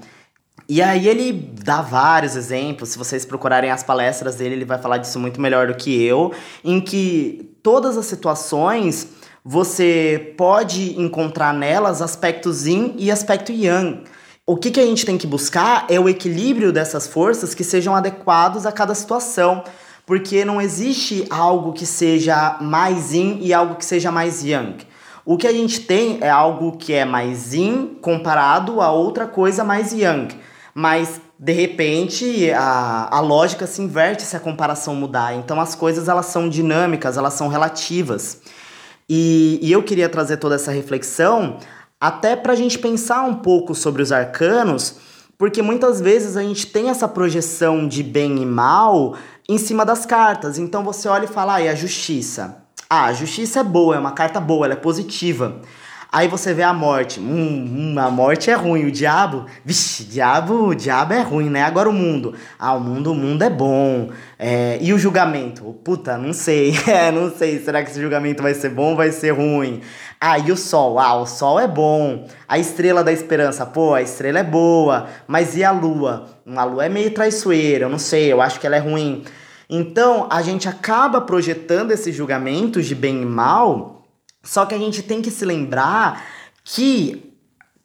E 0.69 0.83
aí 0.83 1.07
ele 1.07 1.33
dá 1.63 1.81
vários 1.81 2.35
exemplos, 2.35 2.89
se 2.89 2.97
vocês 2.99 3.25
procurarem 3.25 3.71
as 3.71 3.81
palestras 3.81 4.35
dele, 4.35 4.53
ele 4.53 4.65
vai 4.65 4.77
falar 4.77 4.97
disso 4.97 5.19
muito 5.19 5.41
melhor 5.41 5.65
do 5.65 5.73
que 5.73 5.99
eu, 6.03 6.31
em 6.63 6.79
que 6.79 7.57
todas 7.63 7.97
as 7.97 8.05
situações 8.05 9.22
você 9.43 10.33
pode 10.37 10.99
encontrar 10.99 11.53
nelas 11.53 12.01
aspectos 12.01 12.65
yin 12.65 12.95
e 12.97 13.11
aspecto 13.11 13.51
yang. 13.51 14.03
O 14.45 14.57
que, 14.57 14.71
que 14.71 14.79
a 14.79 14.85
gente 14.85 15.05
tem 15.05 15.17
que 15.17 15.27
buscar 15.27 15.85
é 15.89 15.99
o 15.99 16.07
equilíbrio 16.07 16.71
dessas 16.71 17.07
forças 17.07 17.53
que 17.53 17.63
sejam 17.63 17.95
adequados 17.95 18.65
a 18.65 18.71
cada 18.71 18.93
situação 18.93 19.63
porque 20.05 20.43
não 20.43 20.61
existe 20.61 21.25
algo 21.29 21.71
que 21.71 21.85
seja 21.85 22.57
mais 22.59 23.13
yin 23.13 23.39
e 23.41 23.53
algo 23.53 23.75
que 23.75 23.85
seja 23.85 24.11
mais 24.11 24.43
yang. 24.43 24.85
O 25.25 25.37
que 25.37 25.47
a 25.47 25.53
gente 25.53 25.79
tem 25.81 26.17
é 26.21 26.29
algo 26.29 26.73
que 26.73 26.93
é 26.93 27.05
mais 27.05 27.53
yin 27.53 27.97
comparado 28.01 28.81
a 28.81 28.91
outra 28.91 29.25
coisa 29.25 29.63
mais 29.63 29.93
yang. 29.93 30.35
Mas 30.73 31.21
de 31.39 31.53
repente 31.53 32.51
a, 32.51 33.07
a 33.15 33.19
lógica 33.21 33.65
se 33.65 33.81
inverte 33.81 34.23
se 34.23 34.35
a 34.35 34.39
comparação 34.39 34.95
mudar. 34.95 35.33
Então 35.35 35.61
as 35.61 35.75
coisas 35.75 36.09
elas 36.09 36.25
são 36.25 36.49
dinâmicas, 36.49 37.17
elas 37.17 37.33
são 37.33 37.47
relativas. 37.47 38.41
E, 39.09 39.59
e 39.61 39.71
eu 39.71 39.83
queria 39.83 40.09
trazer 40.09 40.37
toda 40.37 40.55
essa 40.55 40.71
reflexão 40.71 41.57
até 41.99 42.35
para 42.35 42.53
a 42.53 42.55
gente 42.55 42.77
pensar 42.79 43.23
um 43.23 43.35
pouco 43.35 43.73
sobre 43.73 44.01
os 44.01 44.11
arcanos, 44.11 44.95
porque 45.37 45.61
muitas 45.61 46.01
vezes 46.01 46.35
a 46.35 46.41
gente 46.41 46.67
tem 46.67 46.89
essa 46.89 47.07
projeção 47.07 47.87
de 47.87 48.03
bem 48.03 48.41
e 48.41 48.45
mal 48.45 49.15
em 49.47 49.57
cima 49.57 49.85
das 49.85 50.05
cartas. 50.05 50.57
Então 50.57 50.83
você 50.83 51.07
olha 51.07 51.25
e 51.25 51.29
fala, 51.29 51.55
ah, 51.55 51.61
e 51.61 51.69
a 51.69 51.75
justiça? 51.75 52.63
Ah, 52.89 53.05
a 53.05 53.13
justiça 53.13 53.61
é 53.61 53.63
boa, 53.63 53.95
é 53.95 53.99
uma 53.99 54.11
carta 54.11 54.39
boa, 54.39 54.65
ela 54.65 54.73
é 54.73 54.77
positiva. 54.77 55.61
Aí 56.13 56.27
você 56.27 56.53
vê 56.53 56.61
a 56.61 56.71
morte. 56.71 57.19
Hum, 57.19 57.95
hum, 57.95 57.99
a 57.99 58.11
morte 58.11 58.51
é 58.51 58.53
ruim. 58.53 58.85
O 58.85 58.91
diabo, 58.91 59.47
vixe, 59.65 60.03
diabo, 60.03 60.67
o 60.67 60.75
diabo 60.75 61.11
é 61.11 61.23
ruim, 61.23 61.49
né? 61.49 61.63
Agora 61.63 61.89
o 61.89 61.91
mundo. 61.91 62.35
Ah, 62.59 62.75
o 62.75 62.79
mundo, 62.79 63.13
o 63.13 63.15
mundo 63.15 63.41
é 63.41 63.49
bom. 63.49 64.11
É, 64.37 64.77
e 64.79 64.93
o 64.93 64.99
julgamento? 64.99 65.63
Puta, 65.83 66.15
não 66.15 66.31
sei. 66.31 66.71
É, 66.87 67.11
não 67.11 67.35
sei. 67.35 67.57
Será 67.57 67.81
que 67.81 67.89
esse 67.89 67.99
julgamento 67.99 68.43
vai 68.43 68.53
ser 68.53 68.69
bom 68.69 68.91
ou 68.91 68.95
vai 68.95 69.11
ser 69.11 69.31
ruim? 69.31 69.81
Ah, 70.21 70.37
e 70.37 70.51
o 70.51 70.55
sol? 70.55 70.99
Ah, 70.99 71.15
o 71.15 71.25
sol 71.25 71.59
é 71.59 71.67
bom. 71.67 72.27
A 72.47 72.59
estrela 72.59 73.03
da 73.03 73.11
esperança? 73.11 73.65
Pô, 73.65 73.95
a 73.95 74.01
estrela 74.03 74.37
é 74.37 74.43
boa. 74.43 75.07
Mas 75.27 75.57
e 75.57 75.63
a 75.63 75.71
lua? 75.71 76.27
A 76.45 76.63
lua 76.63 76.85
é 76.85 76.89
meio 76.89 77.09
traiçoeira, 77.09 77.85
eu 77.85 77.89
não 77.89 77.97
sei, 77.97 78.31
eu 78.31 78.39
acho 78.39 78.59
que 78.59 78.67
ela 78.67 78.75
é 78.75 78.79
ruim. 78.79 79.23
Então, 79.67 80.27
a 80.29 80.43
gente 80.43 80.69
acaba 80.69 81.21
projetando 81.21 81.89
esses 81.89 82.13
julgamentos 82.13 82.85
de 82.85 82.93
bem 82.93 83.23
e 83.23 83.25
mal 83.25 84.02
só 84.43 84.65
que 84.65 84.75
a 84.75 84.77
gente 84.77 85.01
tem 85.01 85.21
que 85.21 85.31
se 85.31 85.45
lembrar 85.45 86.25
que 86.63 87.33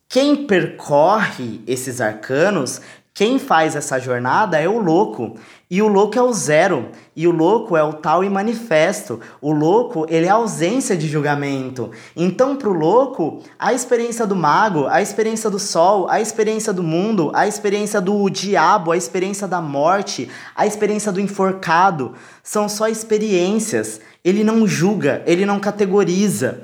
quem 0.09 0.46
percorre 0.46 1.61
esses 1.66 2.00
arcanos, 2.00 2.80
quem 3.18 3.38
faz 3.38 3.76
essa 3.76 3.98
jornada 3.98 4.59
é 4.59 4.68
o 4.68 4.78
louco. 4.78 5.36
E 5.70 5.82
o 5.82 5.88
louco 5.88 6.18
é 6.18 6.22
o 6.22 6.32
zero. 6.32 6.90
E 7.16 7.26
o 7.26 7.32
louco 7.32 7.76
é 7.76 7.82
o 7.82 7.92
tal 7.92 8.22
e 8.22 8.30
manifesto. 8.30 9.20
O 9.40 9.52
louco, 9.52 10.06
ele 10.09 10.26
é 10.26 10.30
a 10.30 10.34
ausência 10.34 10.96
de 10.96 11.09
julgamento. 11.09 11.90
Então, 12.14 12.54
para 12.54 12.68
o 12.68 12.72
louco, 12.72 13.42
a 13.59 13.72
experiência 13.72 14.24
do 14.24 14.36
mago, 14.36 14.86
a 14.86 15.02
experiência 15.02 15.50
do 15.50 15.59
sol, 15.59 16.09
a 16.09 16.20
experiência 16.20 16.72
do 16.72 16.82
mundo, 16.82 17.30
a 17.34 17.46
experiência 17.46 18.00
do 18.00 18.30
diabo, 18.30 18.92
a 18.92 18.96
experiência 18.96 19.48
da 19.48 19.61
morte, 19.61 20.30
a 20.54 20.64
experiência 20.64 21.11
do 21.11 21.20
enforcado, 21.20 22.14
são 22.42 22.68
só 22.68 22.88
experiências. 22.88 24.00
Ele 24.28 24.44
não 24.44 24.66
julga, 24.66 25.22
ele 25.24 25.46
não 25.46 25.58
categoriza. 25.58 26.62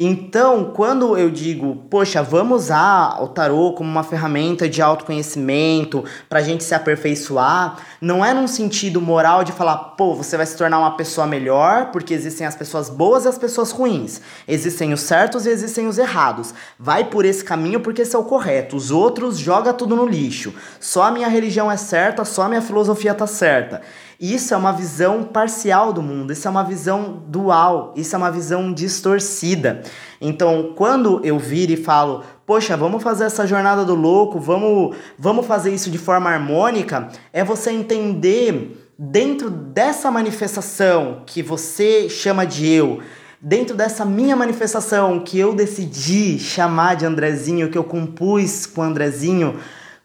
Então, 0.00 0.72
quando 0.74 1.16
eu 1.16 1.30
digo, 1.30 1.76
poxa, 1.88 2.22
vamos 2.22 2.64
usar 2.64 3.22
o 3.22 3.28
tarô 3.28 3.72
como 3.72 3.88
uma 3.88 4.02
ferramenta 4.02 4.68
de 4.68 4.82
autoconhecimento 4.82 6.02
para 6.28 6.40
a 6.40 6.42
gente 6.42 6.64
se 6.64 6.74
aperfeiçoar, 6.74 7.76
não 8.00 8.24
é 8.24 8.34
num 8.34 8.48
sentido 8.48 9.00
moral 9.00 9.44
de 9.44 9.52
falar, 9.52 9.76
pô, 9.76 10.14
você 10.14 10.36
vai 10.36 10.46
se 10.46 10.56
tornar 10.56 10.80
uma 10.80 10.96
pessoa 10.96 11.24
melhor, 11.24 11.92
porque 11.92 12.14
existem 12.14 12.44
as 12.44 12.56
pessoas 12.56 12.88
boas 12.88 13.26
e 13.26 13.28
as 13.28 13.38
pessoas 13.38 13.70
ruins. 13.70 14.20
Existem 14.48 14.92
os 14.92 15.02
certos 15.02 15.46
e 15.46 15.50
existem 15.50 15.86
os 15.86 15.98
errados. 15.98 16.52
Vai 16.76 17.04
por 17.04 17.24
esse 17.24 17.44
caminho 17.44 17.78
porque 17.78 18.02
esse 18.02 18.16
é 18.16 18.18
o 18.18 18.24
correto. 18.24 18.74
Os 18.74 18.90
outros 18.90 19.38
joga 19.38 19.72
tudo 19.72 19.94
no 19.94 20.06
lixo. 20.06 20.52
Só 20.80 21.04
a 21.04 21.10
minha 21.12 21.28
religião 21.28 21.70
é 21.70 21.76
certa, 21.76 22.24
só 22.24 22.42
a 22.42 22.48
minha 22.48 22.62
filosofia 22.62 23.14
tá 23.14 23.28
certa. 23.28 23.82
Isso 24.22 24.54
é 24.54 24.56
uma 24.56 24.72
visão 24.72 25.24
parcial 25.24 25.92
do 25.92 26.00
mundo, 26.00 26.32
isso 26.32 26.46
é 26.46 26.50
uma 26.52 26.62
visão 26.62 27.24
dual, 27.26 27.92
isso 27.96 28.14
é 28.14 28.18
uma 28.18 28.30
visão 28.30 28.72
distorcida. 28.72 29.82
Então, 30.20 30.74
quando 30.76 31.20
eu 31.24 31.40
viro 31.40 31.72
e 31.72 31.76
falo, 31.76 32.22
poxa, 32.46 32.76
vamos 32.76 33.02
fazer 33.02 33.24
essa 33.24 33.44
jornada 33.48 33.84
do 33.84 33.96
louco, 33.96 34.38
vamos, 34.38 34.94
vamos 35.18 35.44
fazer 35.44 35.74
isso 35.74 35.90
de 35.90 35.98
forma 35.98 36.30
harmônica, 36.30 37.08
é 37.32 37.42
você 37.42 37.72
entender 37.72 38.92
dentro 38.96 39.50
dessa 39.50 40.08
manifestação 40.08 41.24
que 41.26 41.42
você 41.42 42.08
chama 42.08 42.46
de 42.46 42.68
eu, 42.68 43.00
dentro 43.40 43.76
dessa 43.76 44.04
minha 44.04 44.36
manifestação 44.36 45.18
que 45.18 45.36
eu 45.36 45.52
decidi 45.52 46.38
chamar 46.38 46.94
de 46.94 47.04
Andrezinho, 47.04 47.70
que 47.70 47.76
eu 47.76 47.82
compus 47.82 48.66
com 48.66 48.82
Andrezinho, 48.82 49.58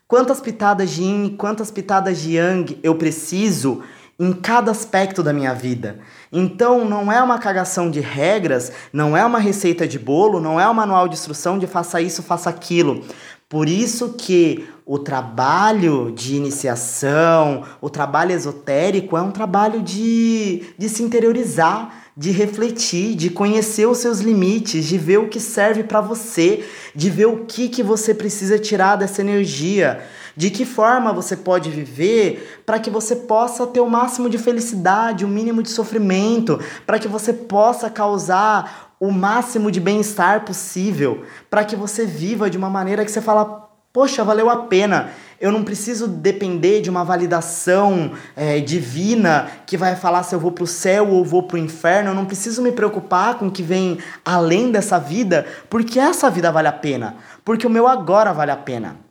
quantas 0.07 0.41
pitadas 0.41 0.89
de 0.89 1.03
yin, 1.03 1.35
quantas 1.37 1.69
pitadas 1.69 2.19
de 2.19 2.37
yang 2.37 2.79
eu 2.81 2.95
preciso 2.95 3.83
em 4.19 4.33
cada 4.33 4.71
aspecto 4.71 5.21
da 5.21 5.31
minha 5.31 5.53
vida. 5.53 5.99
Então, 6.31 6.83
não 6.83 7.11
é 7.11 7.21
uma 7.21 7.37
cagação 7.37 7.91
de 7.91 7.99
regras, 7.99 8.71
não 8.91 9.15
é 9.15 9.23
uma 9.23 9.39
receita 9.39 9.87
de 9.87 9.99
bolo, 9.99 10.39
não 10.39 10.59
é 10.59 10.67
um 10.67 10.73
manual 10.73 11.07
de 11.07 11.15
instrução 11.15 11.59
de 11.59 11.67
faça 11.67 12.01
isso, 12.01 12.23
faça 12.23 12.49
aquilo. 12.49 13.03
Por 13.47 13.69
isso 13.69 14.15
que 14.17 14.67
o 14.85 14.99
trabalho 14.99 16.11
de 16.11 16.35
iniciação, 16.35 17.63
o 17.79 17.89
trabalho 17.89 18.31
esotérico 18.31 19.15
é 19.15 19.21
um 19.21 19.31
trabalho 19.31 19.81
de, 19.81 20.63
de 20.77 20.89
se 20.89 21.03
interiorizar, 21.03 22.07
de 22.15 22.31
refletir, 22.31 23.15
de 23.15 23.29
conhecer 23.29 23.85
os 23.85 23.99
seus 23.99 24.19
limites, 24.19 24.85
de 24.85 24.97
ver 24.97 25.19
o 25.19 25.29
que 25.29 25.39
serve 25.39 25.83
para 25.83 26.01
você, 26.01 26.65
de 26.95 27.09
ver 27.09 27.27
o 27.27 27.45
que, 27.45 27.69
que 27.69 27.83
você 27.83 28.13
precisa 28.13 28.57
tirar 28.57 28.95
dessa 28.95 29.21
energia, 29.21 30.01
de 30.37 30.51
que 30.51 30.63
forma 30.63 31.11
você 31.11 31.35
pode 31.35 31.71
viver 31.71 32.61
para 32.63 32.79
que 32.79 32.91
você 32.91 33.15
possa 33.15 33.65
ter 33.65 33.81
o 33.81 33.89
máximo 33.89 34.29
de 34.29 34.37
felicidade, 34.37 35.25
o 35.25 35.27
mínimo 35.27 35.63
de 35.63 35.71
sofrimento, 35.71 36.59
para 36.85 36.99
que 36.99 37.07
você 37.07 37.33
possa 37.33 37.89
causar 37.89 38.93
o 38.99 39.11
máximo 39.11 39.71
de 39.71 39.79
bem-estar 39.79 40.45
possível 40.45 41.23
para 41.49 41.65
que 41.65 41.75
você 41.75 42.05
viva 42.05 42.51
de 42.51 42.57
uma 42.57 42.69
maneira 42.69 43.03
que 43.03 43.11
você 43.11 43.21
fala, 43.21 43.67
poxa, 43.91 44.23
valeu 44.23 44.47
a 44.47 44.57
pena. 44.57 45.09
Eu 45.41 45.51
não 45.51 45.63
preciso 45.63 46.07
depender 46.07 46.81
de 46.81 46.89
uma 46.89 47.03
validação 47.03 48.11
é, 48.35 48.59
divina 48.59 49.47
que 49.65 49.75
vai 49.75 49.95
falar 49.95 50.21
se 50.21 50.35
eu 50.35 50.39
vou 50.39 50.51
para 50.51 50.63
o 50.63 50.67
céu 50.67 51.09
ou 51.09 51.25
vou 51.25 51.43
para 51.43 51.55
o 51.55 51.59
inferno. 51.59 52.11
Eu 52.11 52.15
não 52.15 52.25
preciso 52.25 52.61
me 52.61 52.71
preocupar 52.71 53.35
com 53.35 53.47
o 53.47 53.51
que 53.51 53.63
vem 53.63 53.97
além 54.23 54.71
dessa 54.71 54.99
vida, 54.99 55.47
porque 55.67 55.99
essa 55.99 56.29
vida 56.29 56.51
vale 56.51 56.67
a 56.67 56.73
pena, 56.73 57.15
porque 57.43 57.65
o 57.65 57.71
meu 57.71 57.87
agora 57.87 58.31
vale 58.33 58.51
a 58.51 58.57
pena. 58.57 59.06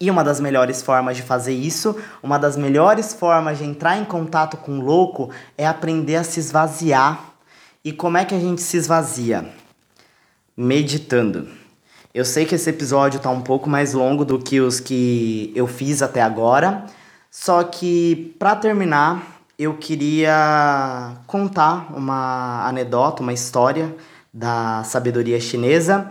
E 0.00 0.10
uma 0.10 0.24
das 0.24 0.40
melhores 0.40 0.80
formas 0.80 1.18
de 1.18 1.22
fazer 1.22 1.52
isso, 1.52 1.94
uma 2.22 2.38
das 2.38 2.56
melhores 2.56 3.12
formas 3.12 3.58
de 3.58 3.64
entrar 3.64 3.98
em 3.98 4.04
contato 4.04 4.56
com 4.56 4.78
o 4.78 4.82
louco 4.82 5.28
é 5.58 5.66
aprender 5.66 6.16
a 6.16 6.24
se 6.24 6.40
esvaziar 6.40 7.34
e 7.84 7.92
como 7.92 8.16
é 8.16 8.24
que 8.24 8.34
a 8.34 8.38
gente 8.38 8.62
se 8.62 8.78
esvazia? 8.78 9.44
Meditando. 10.56 11.48
Eu 12.14 12.24
sei 12.24 12.46
que 12.46 12.54
esse 12.54 12.70
episódio 12.70 13.18
está 13.18 13.28
um 13.28 13.42
pouco 13.42 13.68
mais 13.68 13.92
longo 13.92 14.24
do 14.24 14.38
que 14.38 14.58
os 14.58 14.80
que 14.80 15.52
eu 15.54 15.66
fiz 15.66 16.00
até 16.00 16.22
agora, 16.22 16.86
só 17.30 17.62
que 17.62 18.34
para 18.38 18.56
terminar, 18.56 19.42
eu 19.58 19.74
queria 19.74 21.12
contar 21.26 21.92
uma 21.94 22.66
anedota, 22.66 23.22
uma 23.22 23.34
história 23.34 23.94
da 24.32 24.82
sabedoria 24.82 25.38
chinesa 25.38 26.10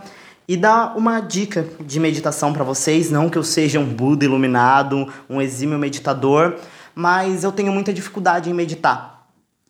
e 0.50 0.56
dar 0.56 0.98
uma 0.98 1.20
dica 1.20 1.64
de 1.78 2.00
meditação 2.00 2.52
para 2.52 2.64
vocês, 2.64 3.08
não 3.08 3.30
que 3.30 3.38
eu 3.38 3.44
seja 3.44 3.78
um 3.78 3.84
Buda 3.84 4.24
iluminado, 4.24 5.06
um 5.28 5.40
exímio 5.40 5.78
meditador, 5.78 6.56
mas 6.92 7.44
eu 7.44 7.52
tenho 7.52 7.72
muita 7.72 7.92
dificuldade 7.92 8.50
em 8.50 8.52
meditar. 8.52 9.28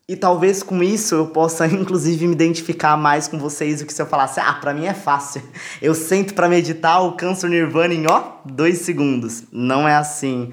E 0.08 0.16
talvez 0.16 0.62
com 0.62 0.82
isso 0.82 1.14
eu 1.16 1.26
possa, 1.26 1.66
inclusive, 1.68 2.26
me 2.26 2.32
identificar 2.32 2.96
mais 2.96 3.28
com 3.28 3.38
vocês 3.38 3.80
do 3.80 3.84
que 3.84 3.92
se 3.92 4.00
eu 4.00 4.06
falasse, 4.06 4.40
ah, 4.40 4.54
pra 4.54 4.72
mim 4.72 4.86
é 4.86 4.94
fácil. 4.94 5.42
Eu 5.82 5.94
sento 5.94 6.32
para 6.32 6.48
meditar, 6.48 6.92
alcanço 6.92 7.44
o 7.44 7.50
Nirvana 7.50 7.92
em, 7.92 8.06
ó, 8.06 8.36
dois 8.42 8.78
segundos. 8.78 9.44
Não 9.52 9.86
é 9.86 9.94
assim. 9.94 10.50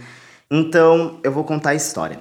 Então, 0.51 1.21
eu 1.23 1.31
vou 1.31 1.45
contar 1.45 1.69
a 1.69 1.75
história. 1.75 2.19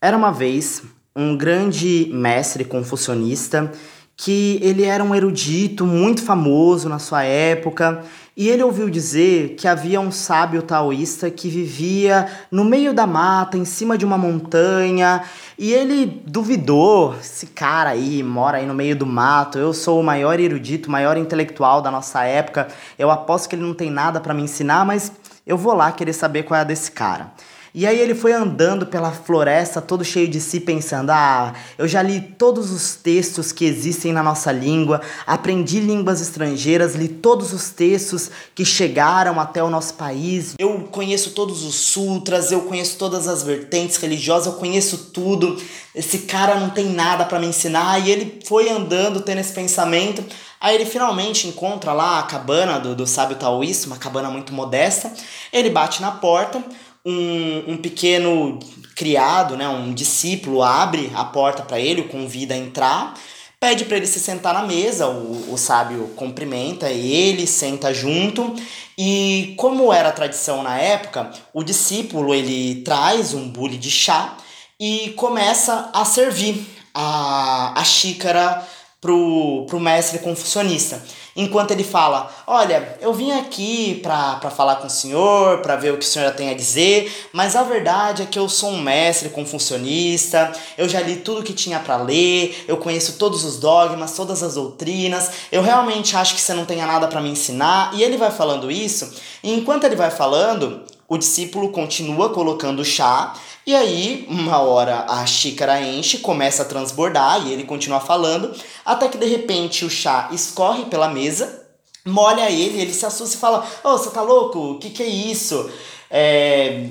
Era 0.00 0.16
uma 0.16 0.30
vez 0.30 0.84
um 1.16 1.36
grande 1.36 2.08
mestre 2.12 2.64
confucionista 2.64 3.72
que 4.20 4.58
ele 4.60 4.82
era 4.82 5.02
um 5.02 5.14
erudito 5.14 5.86
muito 5.86 6.24
famoso 6.24 6.88
na 6.88 6.98
sua 6.98 7.22
época 7.22 8.02
e 8.36 8.48
ele 8.48 8.64
ouviu 8.64 8.90
dizer 8.90 9.54
que 9.56 9.68
havia 9.68 10.00
um 10.00 10.10
sábio 10.10 10.60
taoísta 10.60 11.30
que 11.30 11.48
vivia 11.48 12.26
no 12.50 12.64
meio 12.64 12.92
da 12.92 13.06
mata, 13.06 13.56
em 13.56 13.64
cima 13.64 13.96
de 13.96 14.04
uma 14.04 14.18
montanha, 14.18 15.22
e 15.56 15.72
ele 15.72 16.22
duvidou: 16.26 17.16
esse 17.20 17.46
cara 17.46 17.90
aí 17.90 18.22
mora 18.22 18.58
aí 18.58 18.66
no 18.66 18.74
meio 18.74 18.96
do 18.96 19.06
mato, 19.06 19.56
eu 19.56 19.72
sou 19.72 20.00
o 20.00 20.04
maior 20.04 20.40
erudito, 20.40 20.88
o 20.88 20.92
maior 20.92 21.16
intelectual 21.16 21.80
da 21.80 21.90
nossa 21.90 22.24
época, 22.24 22.66
eu 22.98 23.10
aposto 23.10 23.48
que 23.48 23.54
ele 23.54 23.62
não 23.62 23.74
tem 23.74 23.90
nada 23.90 24.20
para 24.20 24.34
me 24.34 24.42
ensinar, 24.42 24.84
mas 24.84 25.12
eu 25.46 25.56
vou 25.56 25.74
lá 25.74 25.90
querer 25.92 26.12
saber 26.12 26.42
qual 26.42 26.58
é 26.58 26.60
a 26.60 26.64
desse 26.64 26.90
cara. 26.90 27.32
E 27.74 27.86
aí 27.86 27.98
ele 27.98 28.14
foi 28.14 28.32
andando 28.32 28.86
pela 28.86 29.12
floresta 29.12 29.80
todo 29.80 30.04
cheio 30.04 30.28
de 30.28 30.40
si, 30.40 30.60
pensando: 30.60 31.10
ah, 31.10 31.54
eu 31.76 31.86
já 31.86 32.02
li 32.02 32.20
todos 32.20 32.70
os 32.70 32.94
textos 32.94 33.52
que 33.52 33.64
existem 33.64 34.12
na 34.12 34.22
nossa 34.22 34.50
língua, 34.50 35.00
aprendi 35.26 35.80
línguas 35.80 36.20
estrangeiras, 36.20 36.94
li 36.94 37.08
todos 37.08 37.52
os 37.52 37.70
textos 37.70 38.30
que 38.54 38.64
chegaram 38.64 39.38
até 39.38 39.62
o 39.62 39.70
nosso 39.70 39.94
país, 39.94 40.54
eu 40.58 40.88
conheço 40.90 41.30
todos 41.30 41.64
os 41.64 41.74
sutras, 41.74 42.50
eu 42.50 42.62
conheço 42.62 42.96
todas 42.96 43.28
as 43.28 43.42
vertentes 43.42 43.96
religiosas, 43.96 44.46
eu 44.46 44.58
conheço 44.58 45.10
tudo. 45.12 45.56
Esse 45.94 46.20
cara 46.20 46.54
não 46.54 46.70
tem 46.70 46.86
nada 46.86 47.24
para 47.24 47.38
me 47.38 47.46
ensinar. 47.46 47.98
E 47.98 48.10
ele 48.10 48.40
foi 48.44 48.68
andando 48.68 49.20
tendo 49.20 49.40
esse 49.40 49.52
pensamento. 49.52 50.24
Aí 50.60 50.74
ele 50.74 50.84
finalmente 50.84 51.46
encontra 51.46 51.92
lá 51.92 52.18
a 52.18 52.22
cabana 52.24 52.78
do, 52.78 52.94
do 52.94 53.06
sábio 53.06 53.36
taoísta, 53.36 53.86
uma 53.86 53.96
cabana 53.96 54.30
muito 54.30 54.52
modesta. 54.52 55.12
Ele 55.52 55.70
bate 55.70 56.02
na 56.02 56.10
porta 56.10 56.62
um, 57.08 57.72
um 57.72 57.76
pequeno 57.78 58.58
criado, 58.94 59.56
né, 59.56 59.66
um 59.66 59.94
discípulo, 59.94 60.62
abre 60.62 61.10
a 61.14 61.24
porta 61.24 61.62
para 61.62 61.80
ele, 61.80 62.02
o 62.02 62.08
convida 62.08 62.52
a 62.52 62.58
entrar, 62.58 63.14
pede 63.58 63.86
para 63.86 63.96
ele 63.96 64.06
se 64.06 64.20
sentar 64.20 64.52
na 64.52 64.62
mesa, 64.62 65.08
o, 65.08 65.54
o 65.54 65.56
sábio 65.56 66.08
cumprimenta 66.16 66.90
ele, 66.90 67.46
senta 67.46 67.94
junto, 67.94 68.54
e 68.98 69.54
como 69.56 69.90
era 69.92 70.10
a 70.10 70.12
tradição 70.12 70.62
na 70.62 70.78
época, 70.78 71.30
o 71.54 71.64
discípulo 71.64 72.34
ele 72.34 72.82
traz 72.82 73.32
um 73.32 73.48
bule 73.48 73.78
de 73.78 73.90
chá 73.90 74.36
e 74.78 75.14
começa 75.16 75.88
a 75.94 76.04
servir 76.04 76.66
a, 76.92 77.80
a 77.80 77.84
xícara 77.84 78.66
pro, 79.00 79.64
pro 79.66 79.80
mestre 79.80 80.18
confucionista 80.18 81.02
enquanto 81.38 81.70
ele 81.70 81.84
fala: 81.84 82.28
Olha, 82.46 82.98
eu 83.00 83.14
vim 83.14 83.30
aqui 83.30 84.00
para 84.02 84.50
falar 84.50 84.76
com 84.76 84.88
o 84.88 84.90
senhor, 84.90 85.62
para 85.62 85.76
ver 85.76 85.92
o 85.92 85.96
que 85.96 86.04
o 86.04 86.08
senhor 86.08 86.32
tem 86.32 86.50
a 86.50 86.54
dizer, 86.54 87.28
mas 87.32 87.54
a 87.54 87.62
verdade 87.62 88.22
é 88.22 88.26
que 88.26 88.38
eu 88.38 88.48
sou 88.48 88.70
um 88.70 88.82
mestre 88.82 89.30
confucionista, 89.30 90.52
eu 90.76 90.88
já 90.88 91.00
li 91.00 91.16
tudo 91.16 91.44
que 91.44 91.52
tinha 91.52 91.78
para 91.78 91.96
ler, 91.96 92.64
eu 92.66 92.76
conheço 92.76 93.14
todos 93.14 93.44
os 93.44 93.58
dogmas, 93.58 94.16
todas 94.16 94.42
as 94.42 94.54
doutrinas, 94.54 95.30
eu 95.52 95.62
realmente 95.62 96.16
acho 96.16 96.34
que 96.34 96.40
você 96.40 96.52
não 96.52 96.64
tenha 96.64 96.86
nada 96.86 97.06
para 97.06 97.20
me 97.20 97.30
ensinar. 97.30 97.94
E 97.94 98.02
ele 98.02 98.16
vai 98.16 98.32
falando 98.32 98.70
isso, 98.70 99.14
e 99.42 99.54
enquanto 99.54 99.84
ele 99.84 99.94
vai 99.94 100.10
falando, 100.10 100.82
o 101.08 101.16
discípulo 101.16 101.70
continua 101.70 102.30
colocando 102.30 102.84
chá 102.84 103.34
e 103.68 103.74
aí, 103.74 104.24
uma 104.30 104.62
hora 104.62 105.04
a 105.06 105.26
xícara 105.26 105.78
enche, 105.78 106.20
começa 106.20 106.62
a 106.62 106.64
transbordar 106.64 107.46
e 107.46 107.52
ele 107.52 107.64
continua 107.64 108.00
falando, 108.00 108.50
até 108.82 109.08
que 109.08 109.18
de 109.18 109.26
repente 109.26 109.84
o 109.84 109.90
chá 109.90 110.30
escorre 110.32 110.86
pela 110.86 111.10
mesa, 111.10 111.66
molha 112.02 112.50
ele, 112.50 112.80
ele 112.80 112.94
se 112.94 113.04
assusta 113.04 113.36
e 113.36 113.38
fala: 113.38 113.62
Ô, 113.84 113.90
oh, 113.90 113.98
você 113.98 114.08
tá 114.08 114.22
louco? 114.22 114.58
O 114.58 114.78
que, 114.78 114.88
que 114.88 115.02
é 115.02 115.06
isso? 115.06 115.70
É... 116.10 116.86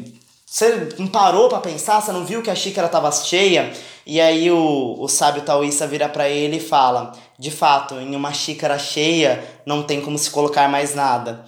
Você 0.45 0.89
não 0.99 1.07
parou 1.07 1.49
para 1.49 1.61
pensar? 1.61 1.99
Você 1.99 2.11
não 2.11 2.24
viu 2.24 2.43
que 2.43 2.51
a 2.51 2.55
xícara 2.55 2.88
tava 2.88 3.11
cheia? 3.11 3.74
E 4.05 4.22
aí 4.22 4.51
o, 4.51 4.97
o 4.99 5.07
sábio 5.07 5.41
taoísta 5.41 5.88
vira 5.88 6.07
para 6.07 6.30
ele 6.30 6.57
e 6.57 6.59
fala: 6.59 7.11
De 7.39 7.49
fato, 7.49 7.95
em 7.95 8.15
uma 8.15 8.32
xícara 8.34 8.78
cheia 8.78 9.43
não 9.65 9.82
tem 9.82 9.99
como 9.99 10.15
se 10.15 10.30
colocar 10.30 10.70
mais 10.70 10.93
nada. 10.93 11.43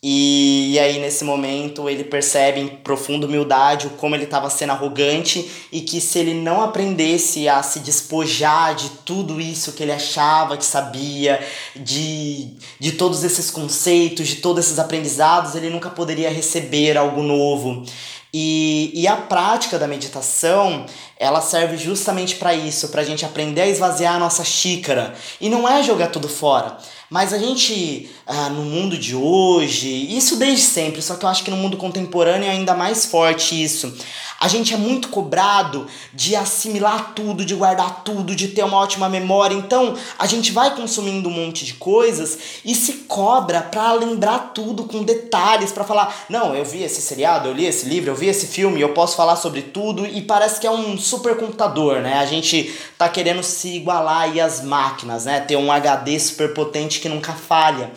E, 0.00 0.74
e, 0.74 0.78
aí, 0.78 1.00
nesse 1.00 1.24
momento, 1.24 1.88
ele 1.88 2.04
percebe 2.04 2.60
em 2.60 2.68
profunda 2.68 3.26
humildade 3.26 3.90
como 3.98 4.14
ele 4.14 4.24
estava 4.24 4.48
sendo 4.48 4.70
arrogante 4.70 5.50
e 5.72 5.80
que 5.80 6.00
se 6.00 6.20
ele 6.20 6.34
não 6.34 6.62
aprendesse 6.62 7.48
a 7.48 7.64
se 7.64 7.80
despojar 7.80 8.76
de 8.76 8.90
tudo 9.04 9.40
isso 9.40 9.72
que 9.72 9.82
ele 9.82 9.90
achava 9.90 10.56
que 10.56 10.64
sabia, 10.64 11.44
de, 11.74 12.54
de 12.78 12.92
todos 12.92 13.24
esses 13.24 13.50
conceitos, 13.50 14.28
de 14.28 14.36
todos 14.36 14.66
esses 14.66 14.78
aprendizados, 14.78 15.56
ele 15.56 15.68
nunca 15.68 15.90
poderia 15.90 16.30
receber 16.30 16.96
algo 16.96 17.20
novo. 17.20 17.84
E, 18.32 18.92
e 18.94 19.08
a 19.08 19.16
prática 19.16 19.78
da 19.78 19.88
meditação, 19.88 20.86
ela 21.18 21.40
serve 21.40 21.76
justamente 21.76 22.36
para 22.36 22.54
isso, 22.54 22.88
para 22.88 23.02
a 23.02 23.04
gente 23.04 23.24
aprender 23.24 23.62
a 23.62 23.66
esvaziar 23.66 24.14
a 24.14 24.18
nossa 24.18 24.44
xícara. 24.44 25.14
E 25.40 25.48
não 25.48 25.68
é 25.68 25.82
jogar 25.82 26.08
tudo 26.08 26.28
fora 26.28 26.78
mas 27.10 27.32
a 27.32 27.38
gente, 27.38 28.10
ah, 28.26 28.50
no 28.50 28.62
mundo 28.62 28.98
de 28.98 29.16
hoje, 29.16 29.88
isso 30.14 30.36
desde 30.36 30.64
sempre, 30.64 31.00
só 31.00 31.14
que 31.14 31.24
eu 31.24 31.28
acho 31.28 31.42
que 31.42 31.50
no 31.50 31.56
mundo 31.56 31.78
contemporâneo 31.78 32.46
é 32.46 32.50
ainda 32.50 32.74
mais 32.74 33.06
forte 33.06 33.62
isso. 33.62 33.96
A 34.40 34.46
gente 34.46 34.72
é 34.72 34.76
muito 34.76 35.08
cobrado 35.08 35.88
de 36.14 36.36
assimilar 36.36 37.12
tudo, 37.14 37.44
de 37.44 37.56
guardar 37.56 38.04
tudo, 38.04 38.36
de 38.36 38.48
ter 38.48 38.62
uma 38.62 38.76
ótima 38.76 39.08
memória. 39.08 39.54
Então, 39.54 39.96
a 40.16 40.26
gente 40.26 40.52
vai 40.52 40.76
consumindo 40.76 41.28
um 41.28 41.32
monte 41.32 41.64
de 41.64 41.74
coisas 41.74 42.38
e 42.64 42.72
se 42.72 42.92
cobra 43.08 43.62
para 43.62 43.90
lembrar 43.94 44.52
tudo 44.54 44.84
com 44.84 45.02
detalhes, 45.02 45.72
para 45.72 45.82
falar: 45.82 46.14
"Não, 46.28 46.54
eu 46.54 46.64
vi 46.64 46.84
esse 46.84 47.00
seriado, 47.00 47.48
eu 47.48 47.52
li 47.52 47.66
esse 47.66 47.86
livro, 47.86 48.10
eu 48.10 48.14
vi 48.14 48.28
esse 48.28 48.46
filme, 48.46 48.80
eu 48.80 48.90
posso 48.90 49.16
falar 49.16 49.34
sobre 49.34 49.62
tudo" 49.62 50.06
e 50.06 50.22
parece 50.22 50.60
que 50.60 50.66
é 50.68 50.70
um 50.70 50.96
supercomputador, 51.08 52.00
né? 52.00 52.18
A 52.18 52.26
gente 52.26 52.72
tá 52.96 53.08
querendo 53.08 53.42
se 53.42 53.76
igualar 53.76 54.22
aí 54.22 54.40
às 54.40 54.62
máquinas, 54.62 55.24
né? 55.24 55.40
Ter 55.40 55.56
um 55.56 55.72
HD 55.72 56.18
super 56.18 56.54
potente 56.54 57.00
que 57.00 57.08
nunca 57.08 57.32
falha. 57.32 57.90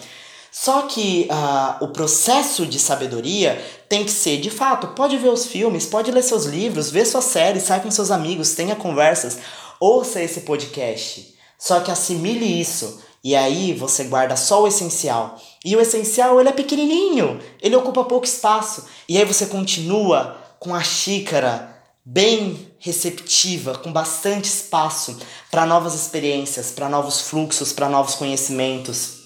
Só 0.52 0.82
que 0.82 1.30
uh, 1.32 1.84
o 1.86 1.88
processo 1.90 2.66
de 2.66 2.78
sabedoria 2.78 3.64
tem 3.88 4.04
que 4.04 4.12
ser, 4.12 4.38
de 4.38 4.50
fato, 4.50 4.88
pode 4.88 5.18
ver 5.18 5.30
os 5.30 5.46
filmes, 5.46 5.86
pode 5.86 6.12
ler 6.12 6.22
seus 6.24 6.46
livros, 6.46 6.92
ver 6.92 7.06
suas 7.06 7.24
séries, 7.24 7.64
sai 7.64 7.80
com 7.80 7.90
seus 7.90 8.12
amigos, 8.12 8.54
tenha 8.54 8.76
conversas, 8.76 9.40
ouça 9.80 10.22
esse 10.22 10.42
podcast. 10.42 11.36
Só 11.58 11.80
que 11.80 11.92
assimile 11.92 12.60
isso 12.60 13.02
E 13.24 13.36
aí 13.36 13.72
você 13.74 14.06
guarda 14.06 14.36
só 14.36 14.64
o 14.64 14.68
essencial. 14.68 15.40
E 15.64 15.76
o 15.76 15.80
essencial, 15.80 16.40
ele 16.40 16.50
é 16.50 16.52
pequenininho, 16.52 17.40
ele 17.62 17.76
ocupa 17.76 18.04
pouco 18.04 18.26
espaço. 18.26 18.86
E 19.08 19.16
aí 19.18 19.24
você 19.24 19.46
continua 19.46 20.38
com 20.60 20.74
a 20.74 20.82
xícara 20.82 21.78
bem 22.04 22.71
receptiva, 22.82 23.78
com 23.78 23.94
bastante 23.94 24.46
espaço 24.46 25.18
para 25.52 25.68
novas 25.68 25.94
experiências, 25.94 26.72
para 26.72 26.90
novos 26.90 27.22
fluxos, 27.22 27.72
para 27.72 27.88
novos 27.88 28.16
conhecimentos. 28.16 29.22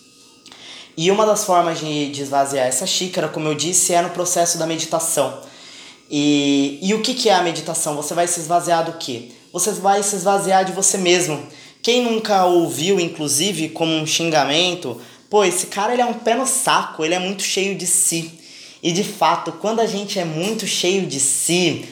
E 0.98 1.10
uma 1.10 1.26
das 1.26 1.46
formas 1.46 1.80
de, 1.80 2.12
de 2.12 2.22
esvaziar 2.22 2.68
essa 2.68 2.86
xícara, 2.86 3.30
como 3.30 3.48
eu 3.48 3.56
disse, 3.56 3.94
é 3.94 4.02
no 4.02 4.10
processo 4.10 4.58
da 4.58 4.68
meditação. 4.68 5.42
E, 6.12 6.80
e 6.82 6.94
o 6.94 7.02
que, 7.02 7.14
que 7.14 7.30
é 7.30 7.34
a 7.34 7.42
meditação? 7.42 7.96
Você 7.96 8.14
vai 8.14 8.28
se 8.28 8.42
esvaziar 8.42 8.86
do 8.86 8.94
quê? 8.94 9.32
Você 9.54 9.72
vai 9.72 10.04
se 10.04 10.18
esvaziar 10.18 10.66
de 10.66 10.74
você 10.74 10.98
mesmo. 10.98 11.42
Quem 11.82 12.04
nunca 12.04 12.46
ouviu, 12.46 13.00
inclusive, 13.00 13.70
como 13.70 13.92
um 13.92 14.06
xingamento, 14.06 15.00
pô, 15.30 15.46
esse 15.46 15.68
cara 15.68 15.94
ele 15.94 16.02
é 16.02 16.06
um 16.06 16.14
pé 16.14 16.36
no 16.36 16.46
saco, 16.46 17.06
ele 17.06 17.14
é 17.14 17.20
muito 17.20 17.42
cheio 17.42 17.76
de 17.76 17.88
si. 17.88 18.38
E 18.84 18.92
de 18.92 19.04
fato, 19.04 19.54
quando 19.54 19.80
a 19.80 19.86
gente 19.86 20.20
é 20.20 20.26
muito 20.26 20.68
cheio 20.68 21.06
de 21.06 21.20
si, 21.20 21.86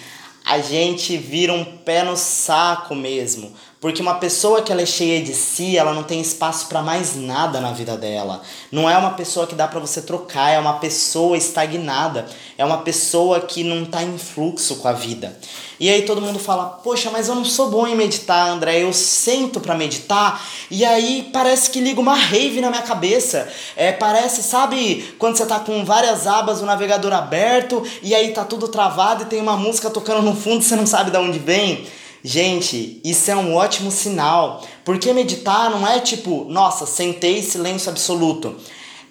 a 0.45 0.59
gente 0.59 1.17
vira 1.17 1.53
um 1.53 1.63
pé 1.63 2.03
no 2.03 2.17
saco 2.17 2.95
mesmo. 2.95 3.53
Porque 3.84 4.01
uma 4.01 4.15
pessoa 4.15 4.61
que 4.61 4.71
ela 4.71 4.81
é 4.81 4.86
cheia 4.86 5.21
de 5.21 5.34
si, 5.34 5.77
ela 5.77 5.93
não 5.93 6.03
tem 6.03 6.21
espaço 6.21 6.67
para 6.67 6.81
mais 6.81 7.17
nada 7.17 7.59
na 7.59 7.73
vida 7.73 7.97
dela. 7.97 8.41
Não 8.71 8.89
é 8.89 8.97
uma 8.97 9.09
pessoa 9.09 9.45
que 9.45 9.55
dá 9.55 9.67
para 9.67 9.81
você 9.81 10.01
trocar, 10.01 10.51
é 10.51 10.57
uma 10.57 10.75
pessoa 10.75 11.36
estagnada, 11.36 12.25
é 12.57 12.63
uma 12.63 12.77
pessoa 12.77 13.41
que 13.41 13.61
não 13.61 13.84
tá 13.84 14.01
em 14.01 14.17
fluxo 14.17 14.77
com 14.77 14.88
a 14.88 14.93
vida. 14.93 15.38
E 15.81 15.89
aí 15.89 16.03
todo 16.03 16.21
mundo 16.21 16.39
fala: 16.39 16.79
"Poxa, 16.81 17.11
mas 17.11 17.27
eu 17.27 17.36
não 17.36 17.43
sou 17.43 17.69
bom 17.69 17.86
em 17.86 17.93
meditar, 17.93 18.47
André. 18.47 18.84
Eu 18.84 18.93
sento 18.93 19.59
para 19.59 19.75
meditar 19.75 20.41
e 20.71 20.86
aí 20.86 21.29
parece 21.34 21.69
que 21.69 21.81
liga 21.81 21.99
uma 21.99 22.15
rave 22.15 22.61
na 22.61 22.69
minha 22.69 22.84
cabeça. 22.84 23.49
É, 23.75 23.91
parece, 23.91 24.43
sabe, 24.43 25.13
quando 25.19 25.36
você 25.36 25.45
tá 25.45 25.59
com 25.59 25.84
várias 25.84 26.25
abas, 26.25 26.61
o 26.61 26.65
navegador 26.65 27.11
aberto 27.11 27.84
e 28.01 28.15
aí 28.15 28.31
tá 28.31 28.45
tudo 28.45 28.69
travado 28.69 29.23
e 29.23 29.25
tem 29.25 29.41
uma 29.41 29.57
música 29.57 29.89
tocando 29.89 30.21
no 30.21 30.34
fundo, 30.34 30.63
você 30.63 30.77
não 30.77 30.88
sabe 30.88 31.11
de 31.11 31.17
onde 31.17 31.38
vem?" 31.38 31.86
Gente, 32.26 33.01
isso 33.03 33.30
é 33.30 33.36
um 33.36 33.53
ótimo 33.53 33.91
sinal, 33.91 34.65
porque 34.86 35.11
meditar 35.11 35.69
não 35.69 35.86
é 35.86 35.99
tipo, 35.99 36.45
nossa, 36.45 36.86
sentei 36.86 37.43
silêncio 37.43 37.89
absoluto. 37.89 38.55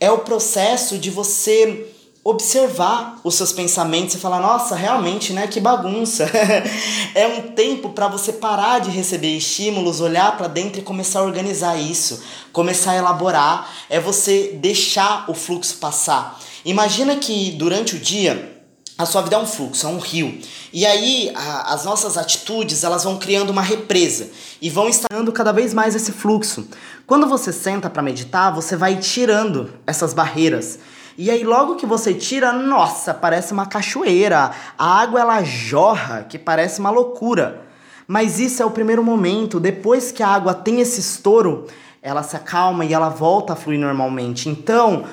É 0.01 0.11
o 0.11 0.21
processo 0.21 0.97
de 0.97 1.11
você 1.11 1.93
observar 2.25 3.21
os 3.23 3.35
seus 3.35 3.53
pensamentos 3.53 4.15
e 4.15 4.19
falar, 4.19 4.41
nossa, 4.41 4.75
realmente, 4.75 5.35
né, 5.35 5.47
que 5.47 5.61
bagunça. 5.61 6.25
é 7.15 7.27
um 7.27 7.53
tempo 7.53 7.91
para 7.91 8.09
você 8.09 8.33
parar 8.33 8.79
de 8.79 8.91
receber 8.91 9.37
estímulos, 9.37 10.01
olhar 10.01 10.37
para 10.39 10.49
dentro 10.49 10.81
e 10.81 10.85
começar 10.85 11.19
a 11.21 11.25
organizar 11.25 11.77
isso, 11.77 12.23
começar 12.51 12.93
a 12.93 12.97
elaborar, 12.97 13.71
é 13.91 14.01
você 14.01 14.53
deixar 14.55 15.29
o 15.29 15.35
fluxo 15.35 15.77
passar. 15.77 16.41
Imagina 16.65 17.17
que 17.17 17.51
durante 17.51 17.97
o 17.97 17.99
dia 17.99 18.52
a 19.03 19.07
sua 19.07 19.23
vida 19.23 19.37
é 19.37 19.39
um 19.39 19.47
fluxo, 19.47 19.87
é 19.87 19.91
um 19.91 19.99
rio. 19.99 20.39
E 20.73 20.87
aí 20.87 21.33
a, 21.35 21.75
as 21.75 21.85
nossas 21.85 22.17
atitudes 22.17 22.85
elas 22.85 23.05
vão 23.05 23.19
criando 23.19 23.51
uma 23.51 23.63
represa 23.63 24.31
e 24.61 24.71
vão 24.71 24.89
instalando 24.89 25.33
cada 25.33 25.53
vez 25.53 25.75
mais 25.75 25.95
esse 25.95 26.13
fluxo. 26.13 26.67
Quando 27.07 27.27
você 27.27 27.53
senta 27.53 27.91
para 27.91 28.03
meditar, 28.03 28.55
você 28.55 28.77
vai 28.77 28.97
tirando 28.97 29.71
essas 29.87 30.15
barreiras. 30.15 30.79
E 31.19 31.31
aí 31.31 31.45
logo 31.45 31.77
que 31.77 31.85
você 31.85 32.15
tira, 32.15 32.53
nossa, 32.53 33.13
parece 33.13 33.53
uma 33.53 33.67
cachoeira. 33.67 34.53
A 34.79 35.01
água 35.01 35.21
ela 35.21 35.43
jorra, 35.43 36.25
que 36.29 36.39
parece 36.39 36.81
uma 36.81 36.91
loucura. 36.91 37.61
Mas 38.07 38.39
isso 38.39 38.63
é 38.63 38.67
o 38.67 38.71
primeiro 38.71 39.03
momento. 39.03 39.61
Depois 39.61 40.11
que 40.11 40.23
a 40.23 40.29
água 40.29 40.55
tem 40.55 40.81
esse 40.81 41.01
estouro, 41.01 41.67
ela 42.01 42.23
se 42.23 42.37
acalma 42.37 42.85
e 42.85 42.95
ela 42.95 43.09
volta 43.09 43.53
a 43.53 43.57
fluir 43.57 43.79
normalmente. 43.79 44.49
Então, 44.49 45.05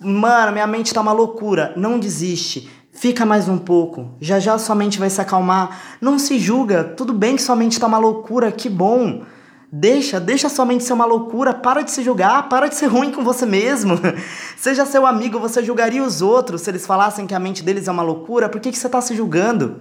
mano, 0.00 0.52
minha 0.52 0.66
mente 0.66 0.94
tá 0.94 1.00
uma 1.00 1.12
loucura. 1.12 1.72
Não 1.76 1.98
desiste 1.98 2.70
Fica 2.98 3.24
mais 3.24 3.48
um 3.48 3.56
pouco, 3.56 4.10
já 4.20 4.40
já 4.40 4.58
sua 4.58 4.74
mente 4.74 4.98
vai 4.98 5.08
se 5.08 5.20
acalmar. 5.20 5.96
Não 6.00 6.18
se 6.18 6.36
julga, 6.36 6.82
tudo 6.82 7.12
bem 7.12 7.36
que 7.36 7.42
sua 7.42 7.54
mente 7.54 7.74
está 7.74 7.86
uma 7.86 7.96
loucura, 7.96 8.50
que 8.50 8.68
bom. 8.68 9.22
Deixa, 9.70 10.18
deixa 10.18 10.48
sua 10.48 10.64
mente 10.64 10.82
ser 10.82 10.94
uma 10.94 11.04
loucura, 11.04 11.54
para 11.54 11.82
de 11.82 11.92
se 11.92 12.02
julgar, 12.02 12.48
para 12.48 12.66
de 12.66 12.74
ser 12.74 12.86
ruim 12.90 13.12
com 13.12 13.22
você 13.22 13.46
mesmo. 13.46 13.94
Seja 14.58 14.84
seu 14.84 15.06
amigo, 15.06 15.38
você 15.38 15.62
julgaria 15.62 16.02
os 16.02 16.20
outros 16.20 16.62
se 16.62 16.70
eles 16.72 16.84
falassem 16.88 17.24
que 17.24 17.36
a 17.36 17.38
mente 17.38 17.62
deles 17.62 17.86
é 17.86 17.92
uma 17.92 18.02
loucura, 18.02 18.48
por 18.48 18.60
que, 18.60 18.72
que 18.72 18.78
você 18.78 18.88
está 18.88 19.00
se 19.00 19.14
julgando? 19.14 19.76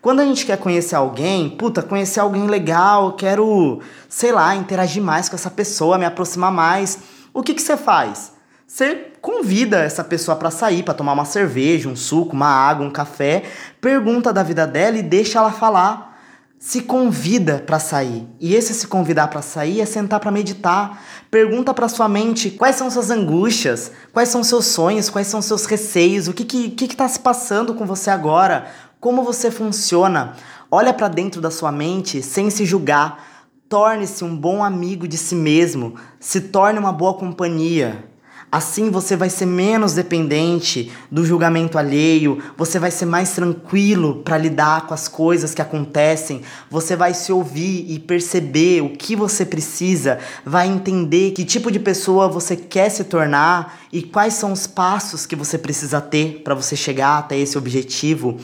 Quando 0.00 0.20
a 0.20 0.24
gente 0.24 0.46
quer 0.46 0.56
conhecer 0.56 0.94
alguém, 0.94 1.50
puta, 1.50 1.82
conhecer 1.82 2.20
alguém 2.20 2.46
legal, 2.46 3.12
quero, 3.12 3.80
sei 4.08 4.32
lá, 4.32 4.56
interagir 4.56 5.02
mais 5.02 5.28
com 5.28 5.36
essa 5.36 5.50
pessoa, 5.50 5.98
me 5.98 6.06
aproximar 6.06 6.50
mais, 6.50 6.98
o 7.34 7.42
que, 7.42 7.52
que 7.52 7.60
você 7.60 7.76
faz? 7.76 8.33
Você 8.66 9.12
convida 9.20 9.78
essa 9.78 10.02
pessoa 10.02 10.36
para 10.36 10.50
sair, 10.50 10.82
para 10.82 10.94
tomar 10.94 11.12
uma 11.12 11.26
cerveja, 11.26 11.88
um 11.88 11.94
suco, 11.94 12.34
uma 12.34 12.48
água, 12.48 12.86
um 12.86 12.90
café, 12.90 13.44
pergunta 13.80 14.32
da 14.32 14.42
vida 14.42 14.66
dela 14.66 14.96
e 14.96 15.02
deixa 15.02 15.38
ela 15.38 15.52
falar. 15.52 16.12
Se 16.58 16.80
convida 16.80 17.62
para 17.66 17.78
sair. 17.78 18.26
E 18.40 18.54
esse 18.54 18.72
se 18.72 18.86
convidar 18.86 19.28
para 19.28 19.42
sair 19.42 19.82
é 19.82 19.84
sentar 19.84 20.18
para 20.18 20.30
meditar. 20.30 20.98
Pergunta 21.30 21.74
para 21.74 21.90
sua 21.90 22.08
mente 22.08 22.50
quais 22.50 22.76
são 22.76 22.90
suas 22.90 23.10
angústias, 23.10 23.92
quais 24.14 24.30
são 24.30 24.42
seus 24.42 24.64
sonhos, 24.64 25.10
quais 25.10 25.26
são 25.26 25.42
seus 25.42 25.66
receios, 25.66 26.26
o 26.26 26.32
que 26.32 26.42
que, 26.42 26.70
que, 26.70 26.88
que 26.88 26.96
tá 26.96 27.06
se 27.06 27.20
passando 27.20 27.74
com 27.74 27.84
você 27.84 28.08
agora, 28.08 28.68
como 28.98 29.22
você 29.22 29.50
funciona. 29.50 30.32
Olha 30.70 30.94
para 30.94 31.08
dentro 31.08 31.38
da 31.38 31.50
sua 31.50 31.70
mente 31.70 32.22
sem 32.22 32.48
se 32.48 32.64
julgar. 32.64 33.22
Torne-se 33.68 34.24
um 34.24 34.34
bom 34.34 34.64
amigo 34.64 35.06
de 35.06 35.18
si 35.18 35.34
mesmo. 35.34 35.96
Se 36.18 36.40
torne 36.40 36.78
uma 36.78 36.92
boa 36.92 37.12
companhia. 37.12 38.13
Assim 38.54 38.88
você 38.88 39.16
vai 39.16 39.28
ser 39.28 39.46
menos 39.46 39.94
dependente 39.94 40.92
do 41.10 41.26
julgamento 41.26 41.76
alheio, 41.76 42.40
você 42.56 42.78
vai 42.78 42.92
ser 42.92 43.04
mais 43.04 43.32
tranquilo 43.32 44.22
para 44.22 44.38
lidar 44.38 44.86
com 44.86 44.94
as 44.94 45.08
coisas 45.08 45.52
que 45.52 45.60
acontecem, 45.60 46.40
você 46.70 46.94
vai 46.94 47.14
se 47.14 47.32
ouvir 47.32 47.84
e 47.88 47.98
perceber 47.98 48.80
o 48.80 48.90
que 48.90 49.16
você 49.16 49.44
precisa, 49.44 50.20
vai 50.46 50.68
entender 50.68 51.32
que 51.32 51.44
tipo 51.44 51.68
de 51.68 51.80
pessoa 51.80 52.28
você 52.28 52.54
quer 52.54 52.90
se 52.90 53.02
tornar 53.02 53.80
e 53.92 54.02
quais 54.02 54.34
são 54.34 54.52
os 54.52 54.68
passos 54.68 55.26
que 55.26 55.34
você 55.34 55.58
precisa 55.58 56.00
ter 56.00 56.42
para 56.44 56.54
você 56.54 56.76
chegar 56.76 57.18
até 57.18 57.36
esse 57.36 57.58
objetivo 57.58 58.38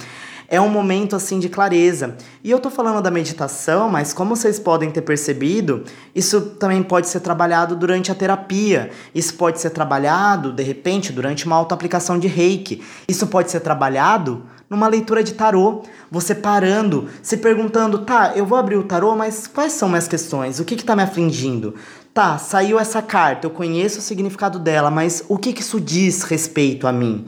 é 0.51 0.61
um 0.61 0.68
momento 0.68 1.14
assim 1.14 1.38
de 1.38 1.48
clareza. 1.48 2.16
E 2.42 2.51
eu 2.51 2.59
tô 2.59 2.68
falando 2.68 3.01
da 3.01 3.11
meditação, 3.11 3.88
mas 3.88 4.12
como 4.12 4.34
vocês 4.34 4.59
podem 4.59 4.90
ter 4.90 5.03
percebido, 5.03 5.84
isso 6.12 6.40
também 6.40 6.82
pode 6.82 7.09
ser 7.09 7.20
trabalhado 7.20 7.76
durante 7.76 8.11
a 8.11 8.16
terapia. 8.16 8.90
Isso 9.14 9.34
pode 9.34 9.61
ser 9.61 9.70
trabalhado, 9.70 10.53
de 10.53 10.64
repente, 10.64 11.12
durante 11.12 11.46
uma 11.46 11.55
autoaplicação 11.55 12.18
de 12.18 12.26
Reiki. 12.26 12.82
Isso 13.07 13.28
pode 13.28 13.48
ser 13.48 13.61
trabalhado 13.61 14.42
numa 14.68 14.88
leitura 14.88 15.22
de 15.22 15.34
tarô, 15.34 15.82
você 16.11 16.34
parando, 16.34 17.09
se 17.22 17.36
perguntando, 17.36 17.98
tá, 17.98 18.32
eu 18.36 18.46
vou 18.46 18.59
abrir 18.59 18.76
o 18.76 18.84
tarô, 18.84 19.16
mas 19.16 19.46
quais 19.46 19.72
são 19.72 19.88
minhas 19.88 20.07
questões? 20.07 20.61
O 20.61 20.64
que 20.64 20.76
que 20.76 20.84
tá 20.84 20.94
me 20.94 21.03
afligindo? 21.03 21.74
Tá, 22.14 22.38
saiu 22.38 22.78
essa 22.78 23.01
carta, 23.01 23.46
eu 23.46 23.51
conheço 23.51 23.98
o 23.98 24.03
significado 24.03 24.59
dela, 24.59 24.90
mas 24.90 25.24
o 25.28 25.38
que 25.38 25.53
que 25.53 25.62
isso 25.62 25.80
diz 25.80 26.22
respeito 26.22 26.86
a 26.86 26.92
mim? 26.92 27.26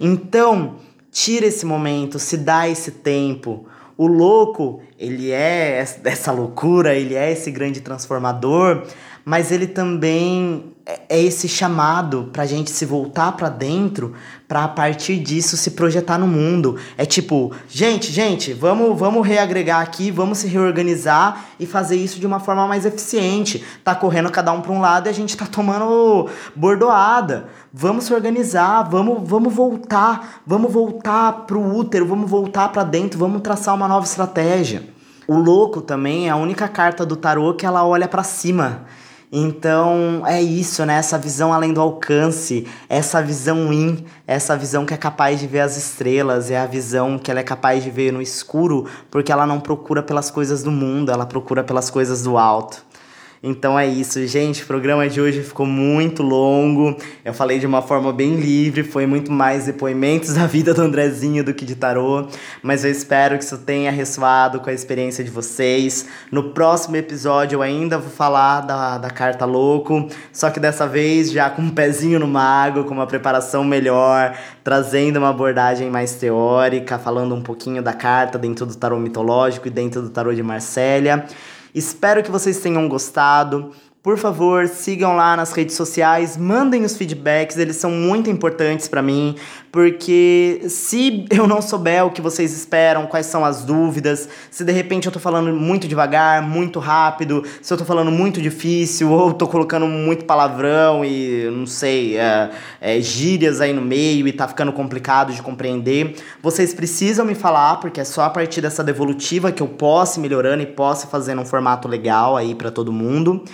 Então, 0.00 0.76
Tira 1.12 1.44
esse 1.44 1.66
momento, 1.66 2.18
se 2.18 2.38
dá 2.38 2.66
esse 2.66 2.90
tempo. 2.90 3.66
O 3.98 4.06
louco, 4.06 4.80
ele 4.98 5.30
é 5.30 5.84
essa 6.04 6.32
loucura, 6.32 6.94
ele 6.94 7.14
é 7.14 7.30
esse 7.30 7.50
grande 7.50 7.82
transformador, 7.82 8.86
mas 9.24 9.52
ele 9.52 9.66
também 9.66 10.72
é, 10.84 11.02
é 11.08 11.22
esse 11.22 11.48
chamado 11.48 12.28
para 12.32 12.42
a 12.42 12.46
gente 12.46 12.70
se 12.70 12.84
voltar 12.84 13.32
para 13.32 13.48
dentro, 13.48 14.14
para 14.48 14.64
a 14.64 14.68
partir 14.68 15.18
disso 15.18 15.56
se 15.56 15.72
projetar 15.72 16.18
no 16.18 16.26
mundo. 16.26 16.76
É 16.98 17.06
tipo, 17.06 17.52
gente, 17.68 18.10
gente, 18.10 18.52
vamos, 18.52 18.98
vamos 18.98 19.26
reagregar 19.26 19.80
aqui, 19.80 20.10
vamos 20.10 20.38
se 20.38 20.48
reorganizar 20.48 21.46
e 21.58 21.66
fazer 21.66 21.96
isso 21.96 22.18
de 22.18 22.26
uma 22.26 22.40
forma 22.40 22.66
mais 22.66 22.84
eficiente. 22.84 23.64
Tá 23.84 23.94
correndo 23.94 24.30
cada 24.30 24.52
um 24.52 24.60
para 24.60 24.72
um 24.72 24.80
lado 24.80 25.06
e 25.06 25.10
a 25.10 25.14
gente 25.14 25.36
tá 25.36 25.46
tomando 25.46 26.28
bordoada. 26.56 27.46
Vamos 27.72 28.04
se 28.04 28.12
organizar, 28.14 28.82
vamos, 28.82 29.28
vamos 29.28 29.54
voltar, 29.54 30.42
vamos 30.46 30.72
voltar 30.72 31.46
pro 31.46 31.60
útero, 31.60 32.06
vamos 32.06 32.28
voltar 32.28 32.68
para 32.70 32.82
dentro, 32.82 33.18
vamos 33.18 33.40
traçar 33.40 33.74
uma 33.74 33.86
nova 33.86 34.04
estratégia. 34.04 34.82
O 35.28 35.36
louco 35.36 35.80
também 35.80 36.26
é 36.26 36.30
a 36.30 36.36
única 36.36 36.66
carta 36.66 37.06
do 37.06 37.14
tarô 37.14 37.54
que 37.54 37.64
ela 37.64 37.86
olha 37.86 38.08
para 38.08 38.24
cima. 38.24 38.84
Então 39.34 40.22
é 40.26 40.42
isso, 40.42 40.84
né? 40.84 40.96
Essa 40.96 41.16
visão 41.16 41.54
além 41.54 41.72
do 41.72 41.80
alcance, 41.80 42.66
essa 42.86 43.22
visão 43.22 43.72
in, 43.72 44.04
essa 44.26 44.54
visão 44.54 44.84
que 44.84 44.92
é 44.92 44.96
capaz 44.98 45.40
de 45.40 45.46
ver 45.46 45.60
as 45.60 45.74
estrelas, 45.74 46.50
é 46.50 46.58
a 46.58 46.66
visão 46.66 47.18
que 47.18 47.30
ela 47.30 47.40
é 47.40 47.42
capaz 47.42 47.82
de 47.82 47.90
ver 47.90 48.12
no 48.12 48.20
escuro, 48.20 48.86
porque 49.10 49.32
ela 49.32 49.46
não 49.46 49.58
procura 49.58 50.02
pelas 50.02 50.30
coisas 50.30 50.62
do 50.62 50.70
mundo, 50.70 51.10
ela 51.10 51.24
procura 51.24 51.64
pelas 51.64 51.88
coisas 51.88 52.22
do 52.22 52.36
alto. 52.36 52.84
Então 53.44 53.76
é 53.76 53.84
isso, 53.84 54.24
gente. 54.24 54.62
O 54.62 54.66
programa 54.66 55.08
de 55.08 55.20
hoje 55.20 55.42
ficou 55.42 55.66
muito 55.66 56.22
longo. 56.22 56.96
Eu 57.24 57.34
falei 57.34 57.58
de 57.58 57.66
uma 57.66 57.82
forma 57.82 58.12
bem 58.12 58.36
livre, 58.36 58.84
foi 58.84 59.04
muito 59.04 59.32
mais 59.32 59.66
depoimentos 59.66 60.34
da 60.38 60.46
vida 60.46 60.72
do 60.72 60.80
Andrezinho 60.80 61.42
do 61.42 61.52
que 61.52 61.64
de 61.64 61.74
tarô. 61.74 62.28
Mas 62.62 62.84
eu 62.84 62.90
espero 62.92 63.36
que 63.36 63.42
isso 63.42 63.58
tenha 63.58 63.90
ressoado 63.90 64.60
com 64.60 64.70
a 64.70 64.72
experiência 64.72 65.24
de 65.24 65.30
vocês. 65.30 66.06
No 66.30 66.50
próximo 66.50 66.94
episódio 66.94 67.56
eu 67.56 67.62
ainda 67.62 67.98
vou 67.98 68.12
falar 68.12 68.60
da, 68.60 68.96
da 68.98 69.10
carta 69.10 69.44
louco, 69.44 70.06
só 70.32 70.48
que 70.48 70.60
dessa 70.60 70.86
vez 70.86 71.32
já 71.32 71.50
com 71.50 71.62
um 71.62 71.70
pezinho 71.70 72.20
no 72.20 72.28
mago, 72.28 72.84
com 72.84 72.94
uma 72.94 73.08
preparação 73.08 73.64
melhor, 73.64 74.38
trazendo 74.62 75.16
uma 75.16 75.30
abordagem 75.30 75.90
mais 75.90 76.14
teórica, 76.14 76.96
falando 76.96 77.34
um 77.34 77.42
pouquinho 77.42 77.82
da 77.82 77.92
carta 77.92 78.38
dentro 78.38 78.64
do 78.64 78.76
tarô 78.76 79.00
mitológico 79.00 79.66
e 79.66 79.70
dentro 79.70 80.00
do 80.00 80.10
tarô 80.10 80.32
de 80.32 80.44
Marsella. 80.44 81.26
Espero 81.74 82.22
que 82.22 82.30
vocês 82.30 82.60
tenham 82.60 82.88
gostado. 82.88 83.72
Por 84.02 84.18
favor, 84.18 84.66
sigam 84.66 85.14
lá 85.14 85.36
nas 85.36 85.52
redes 85.52 85.76
sociais, 85.76 86.36
mandem 86.36 86.84
os 86.84 86.96
feedbacks, 86.96 87.56
eles 87.56 87.76
são 87.76 87.88
muito 87.88 88.28
importantes 88.28 88.88
para 88.88 89.00
mim, 89.00 89.36
porque 89.70 90.60
se 90.66 91.24
eu 91.30 91.46
não 91.46 91.62
souber 91.62 92.04
o 92.04 92.10
que 92.10 92.20
vocês 92.20 92.52
esperam, 92.52 93.06
quais 93.06 93.26
são 93.26 93.44
as 93.44 93.62
dúvidas, 93.62 94.28
se 94.50 94.64
de 94.64 94.72
repente 94.72 95.06
eu 95.06 95.12
tô 95.12 95.20
falando 95.20 95.52
muito 95.52 95.86
devagar, 95.86 96.42
muito 96.42 96.80
rápido, 96.80 97.44
se 97.62 97.72
eu 97.72 97.78
tô 97.78 97.84
falando 97.84 98.10
muito 98.10 98.42
difícil, 98.42 99.08
ou 99.12 99.32
tô 99.32 99.46
colocando 99.46 99.86
muito 99.86 100.24
palavrão 100.24 101.04
e 101.04 101.48
não 101.52 101.64
sei, 101.64 102.16
é, 102.16 102.50
é, 102.80 103.00
gírias 103.00 103.60
aí 103.60 103.72
no 103.72 103.82
meio 103.82 104.26
e 104.26 104.32
tá 104.32 104.48
ficando 104.48 104.72
complicado 104.72 105.32
de 105.32 105.40
compreender, 105.40 106.16
vocês 106.42 106.74
precisam 106.74 107.24
me 107.24 107.36
falar, 107.36 107.76
porque 107.76 108.00
é 108.00 108.04
só 108.04 108.22
a 108.22 108.30
partir 108.30 108.60
dessa 108.60 108.82
devolutiva 108.82 109.52
que 109.52 109.62
eu 109.62 109.68
posso 109.68 110.18
ir 110.18 110.22
melhorando 110.22 110.60
e 110.60 110.66
posso 110.66 111.06
fazer 111.06 111.38
um 111.38 111.44
formato 111.44 111.86
legal 111.86 112.36
aí 112.36 112.52
para 112.52 112.72
todo 112.72 112.92
mundo. 112.92 113.44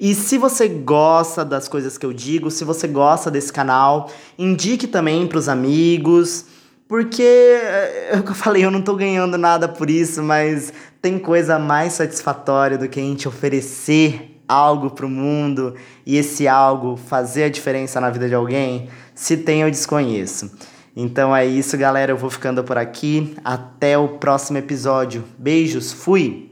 E 0.00 0.14
se 0.14 0.38
você 0.38 0.66
gosta 0.66 1.44
das 1.44 1.68
coisas 1.68 1.98
que 1.98 2.06
eu 2.06 2.12
digo, 2.14 2.50
se 2.50 2.64
você 2.64 2.88
gosta 2.88 3.30
desse 3.30 3.52
canal, 3.52 4.10
indique 4.38 4.86
também 4.86 5.26
para 5.26 5.36
os 5.36 5.46
amigos, 5.46 6.46
porque 6.88 7.22
é 7.22 8.16
o 8.18 8.22
que 8.22 8.30
eu 8.30 8.34
falei, 8.34 8.64
eu 8.64 8.70
não 8.70 8.80
tô 8.80 8.96
ganhando 8.96 9.36
nada 9.36 9.68
por 9.68 9.90
isso, 9.90 10.22
mas 10.22 10.72
tem 11.02 11.18
coisa 11.18 11.58
mais 11.58 11.92
satisfatória 11.92 12.78
do 12.78 12.88
que 12.88 12.98
a 12.98 13.02
gente 13.02 13.28
oferecer 13.28 14.40
algo 14.48 14.90
pro 14.90 15.08
mundo 15.08 15.74
e 16.06 16.16
esse 16.16 16.48
algo 16.48 16.96
fazer 16.96 17.44
a 17.44 17.50
diferença 17.50 18.00
na 18.00 18.08
vida 18.08 18.26
de 18.26 18.34
alguém? 18.34 18.88
Se 19.14 19.36
tem, 19.36 19.60
eu 19.60 19.70
desconheço. 19.70 20.50
Então 20.96 21.36
é 21.36 21.46
isso, 21.46 21.76
galera. 21.76 22.10
Eu 22.10 22.16
vou 22.16 22.30
ficando 22.30 22.64
por 22.64 22.76
aqui. 22.76 23.36
Até 23.44 23.96
o 23.96 24.08
próximo 24.18 24.58
episódio. 24.58 25.24
Beijos, 25.38 25.92
fui! 25.92 26.49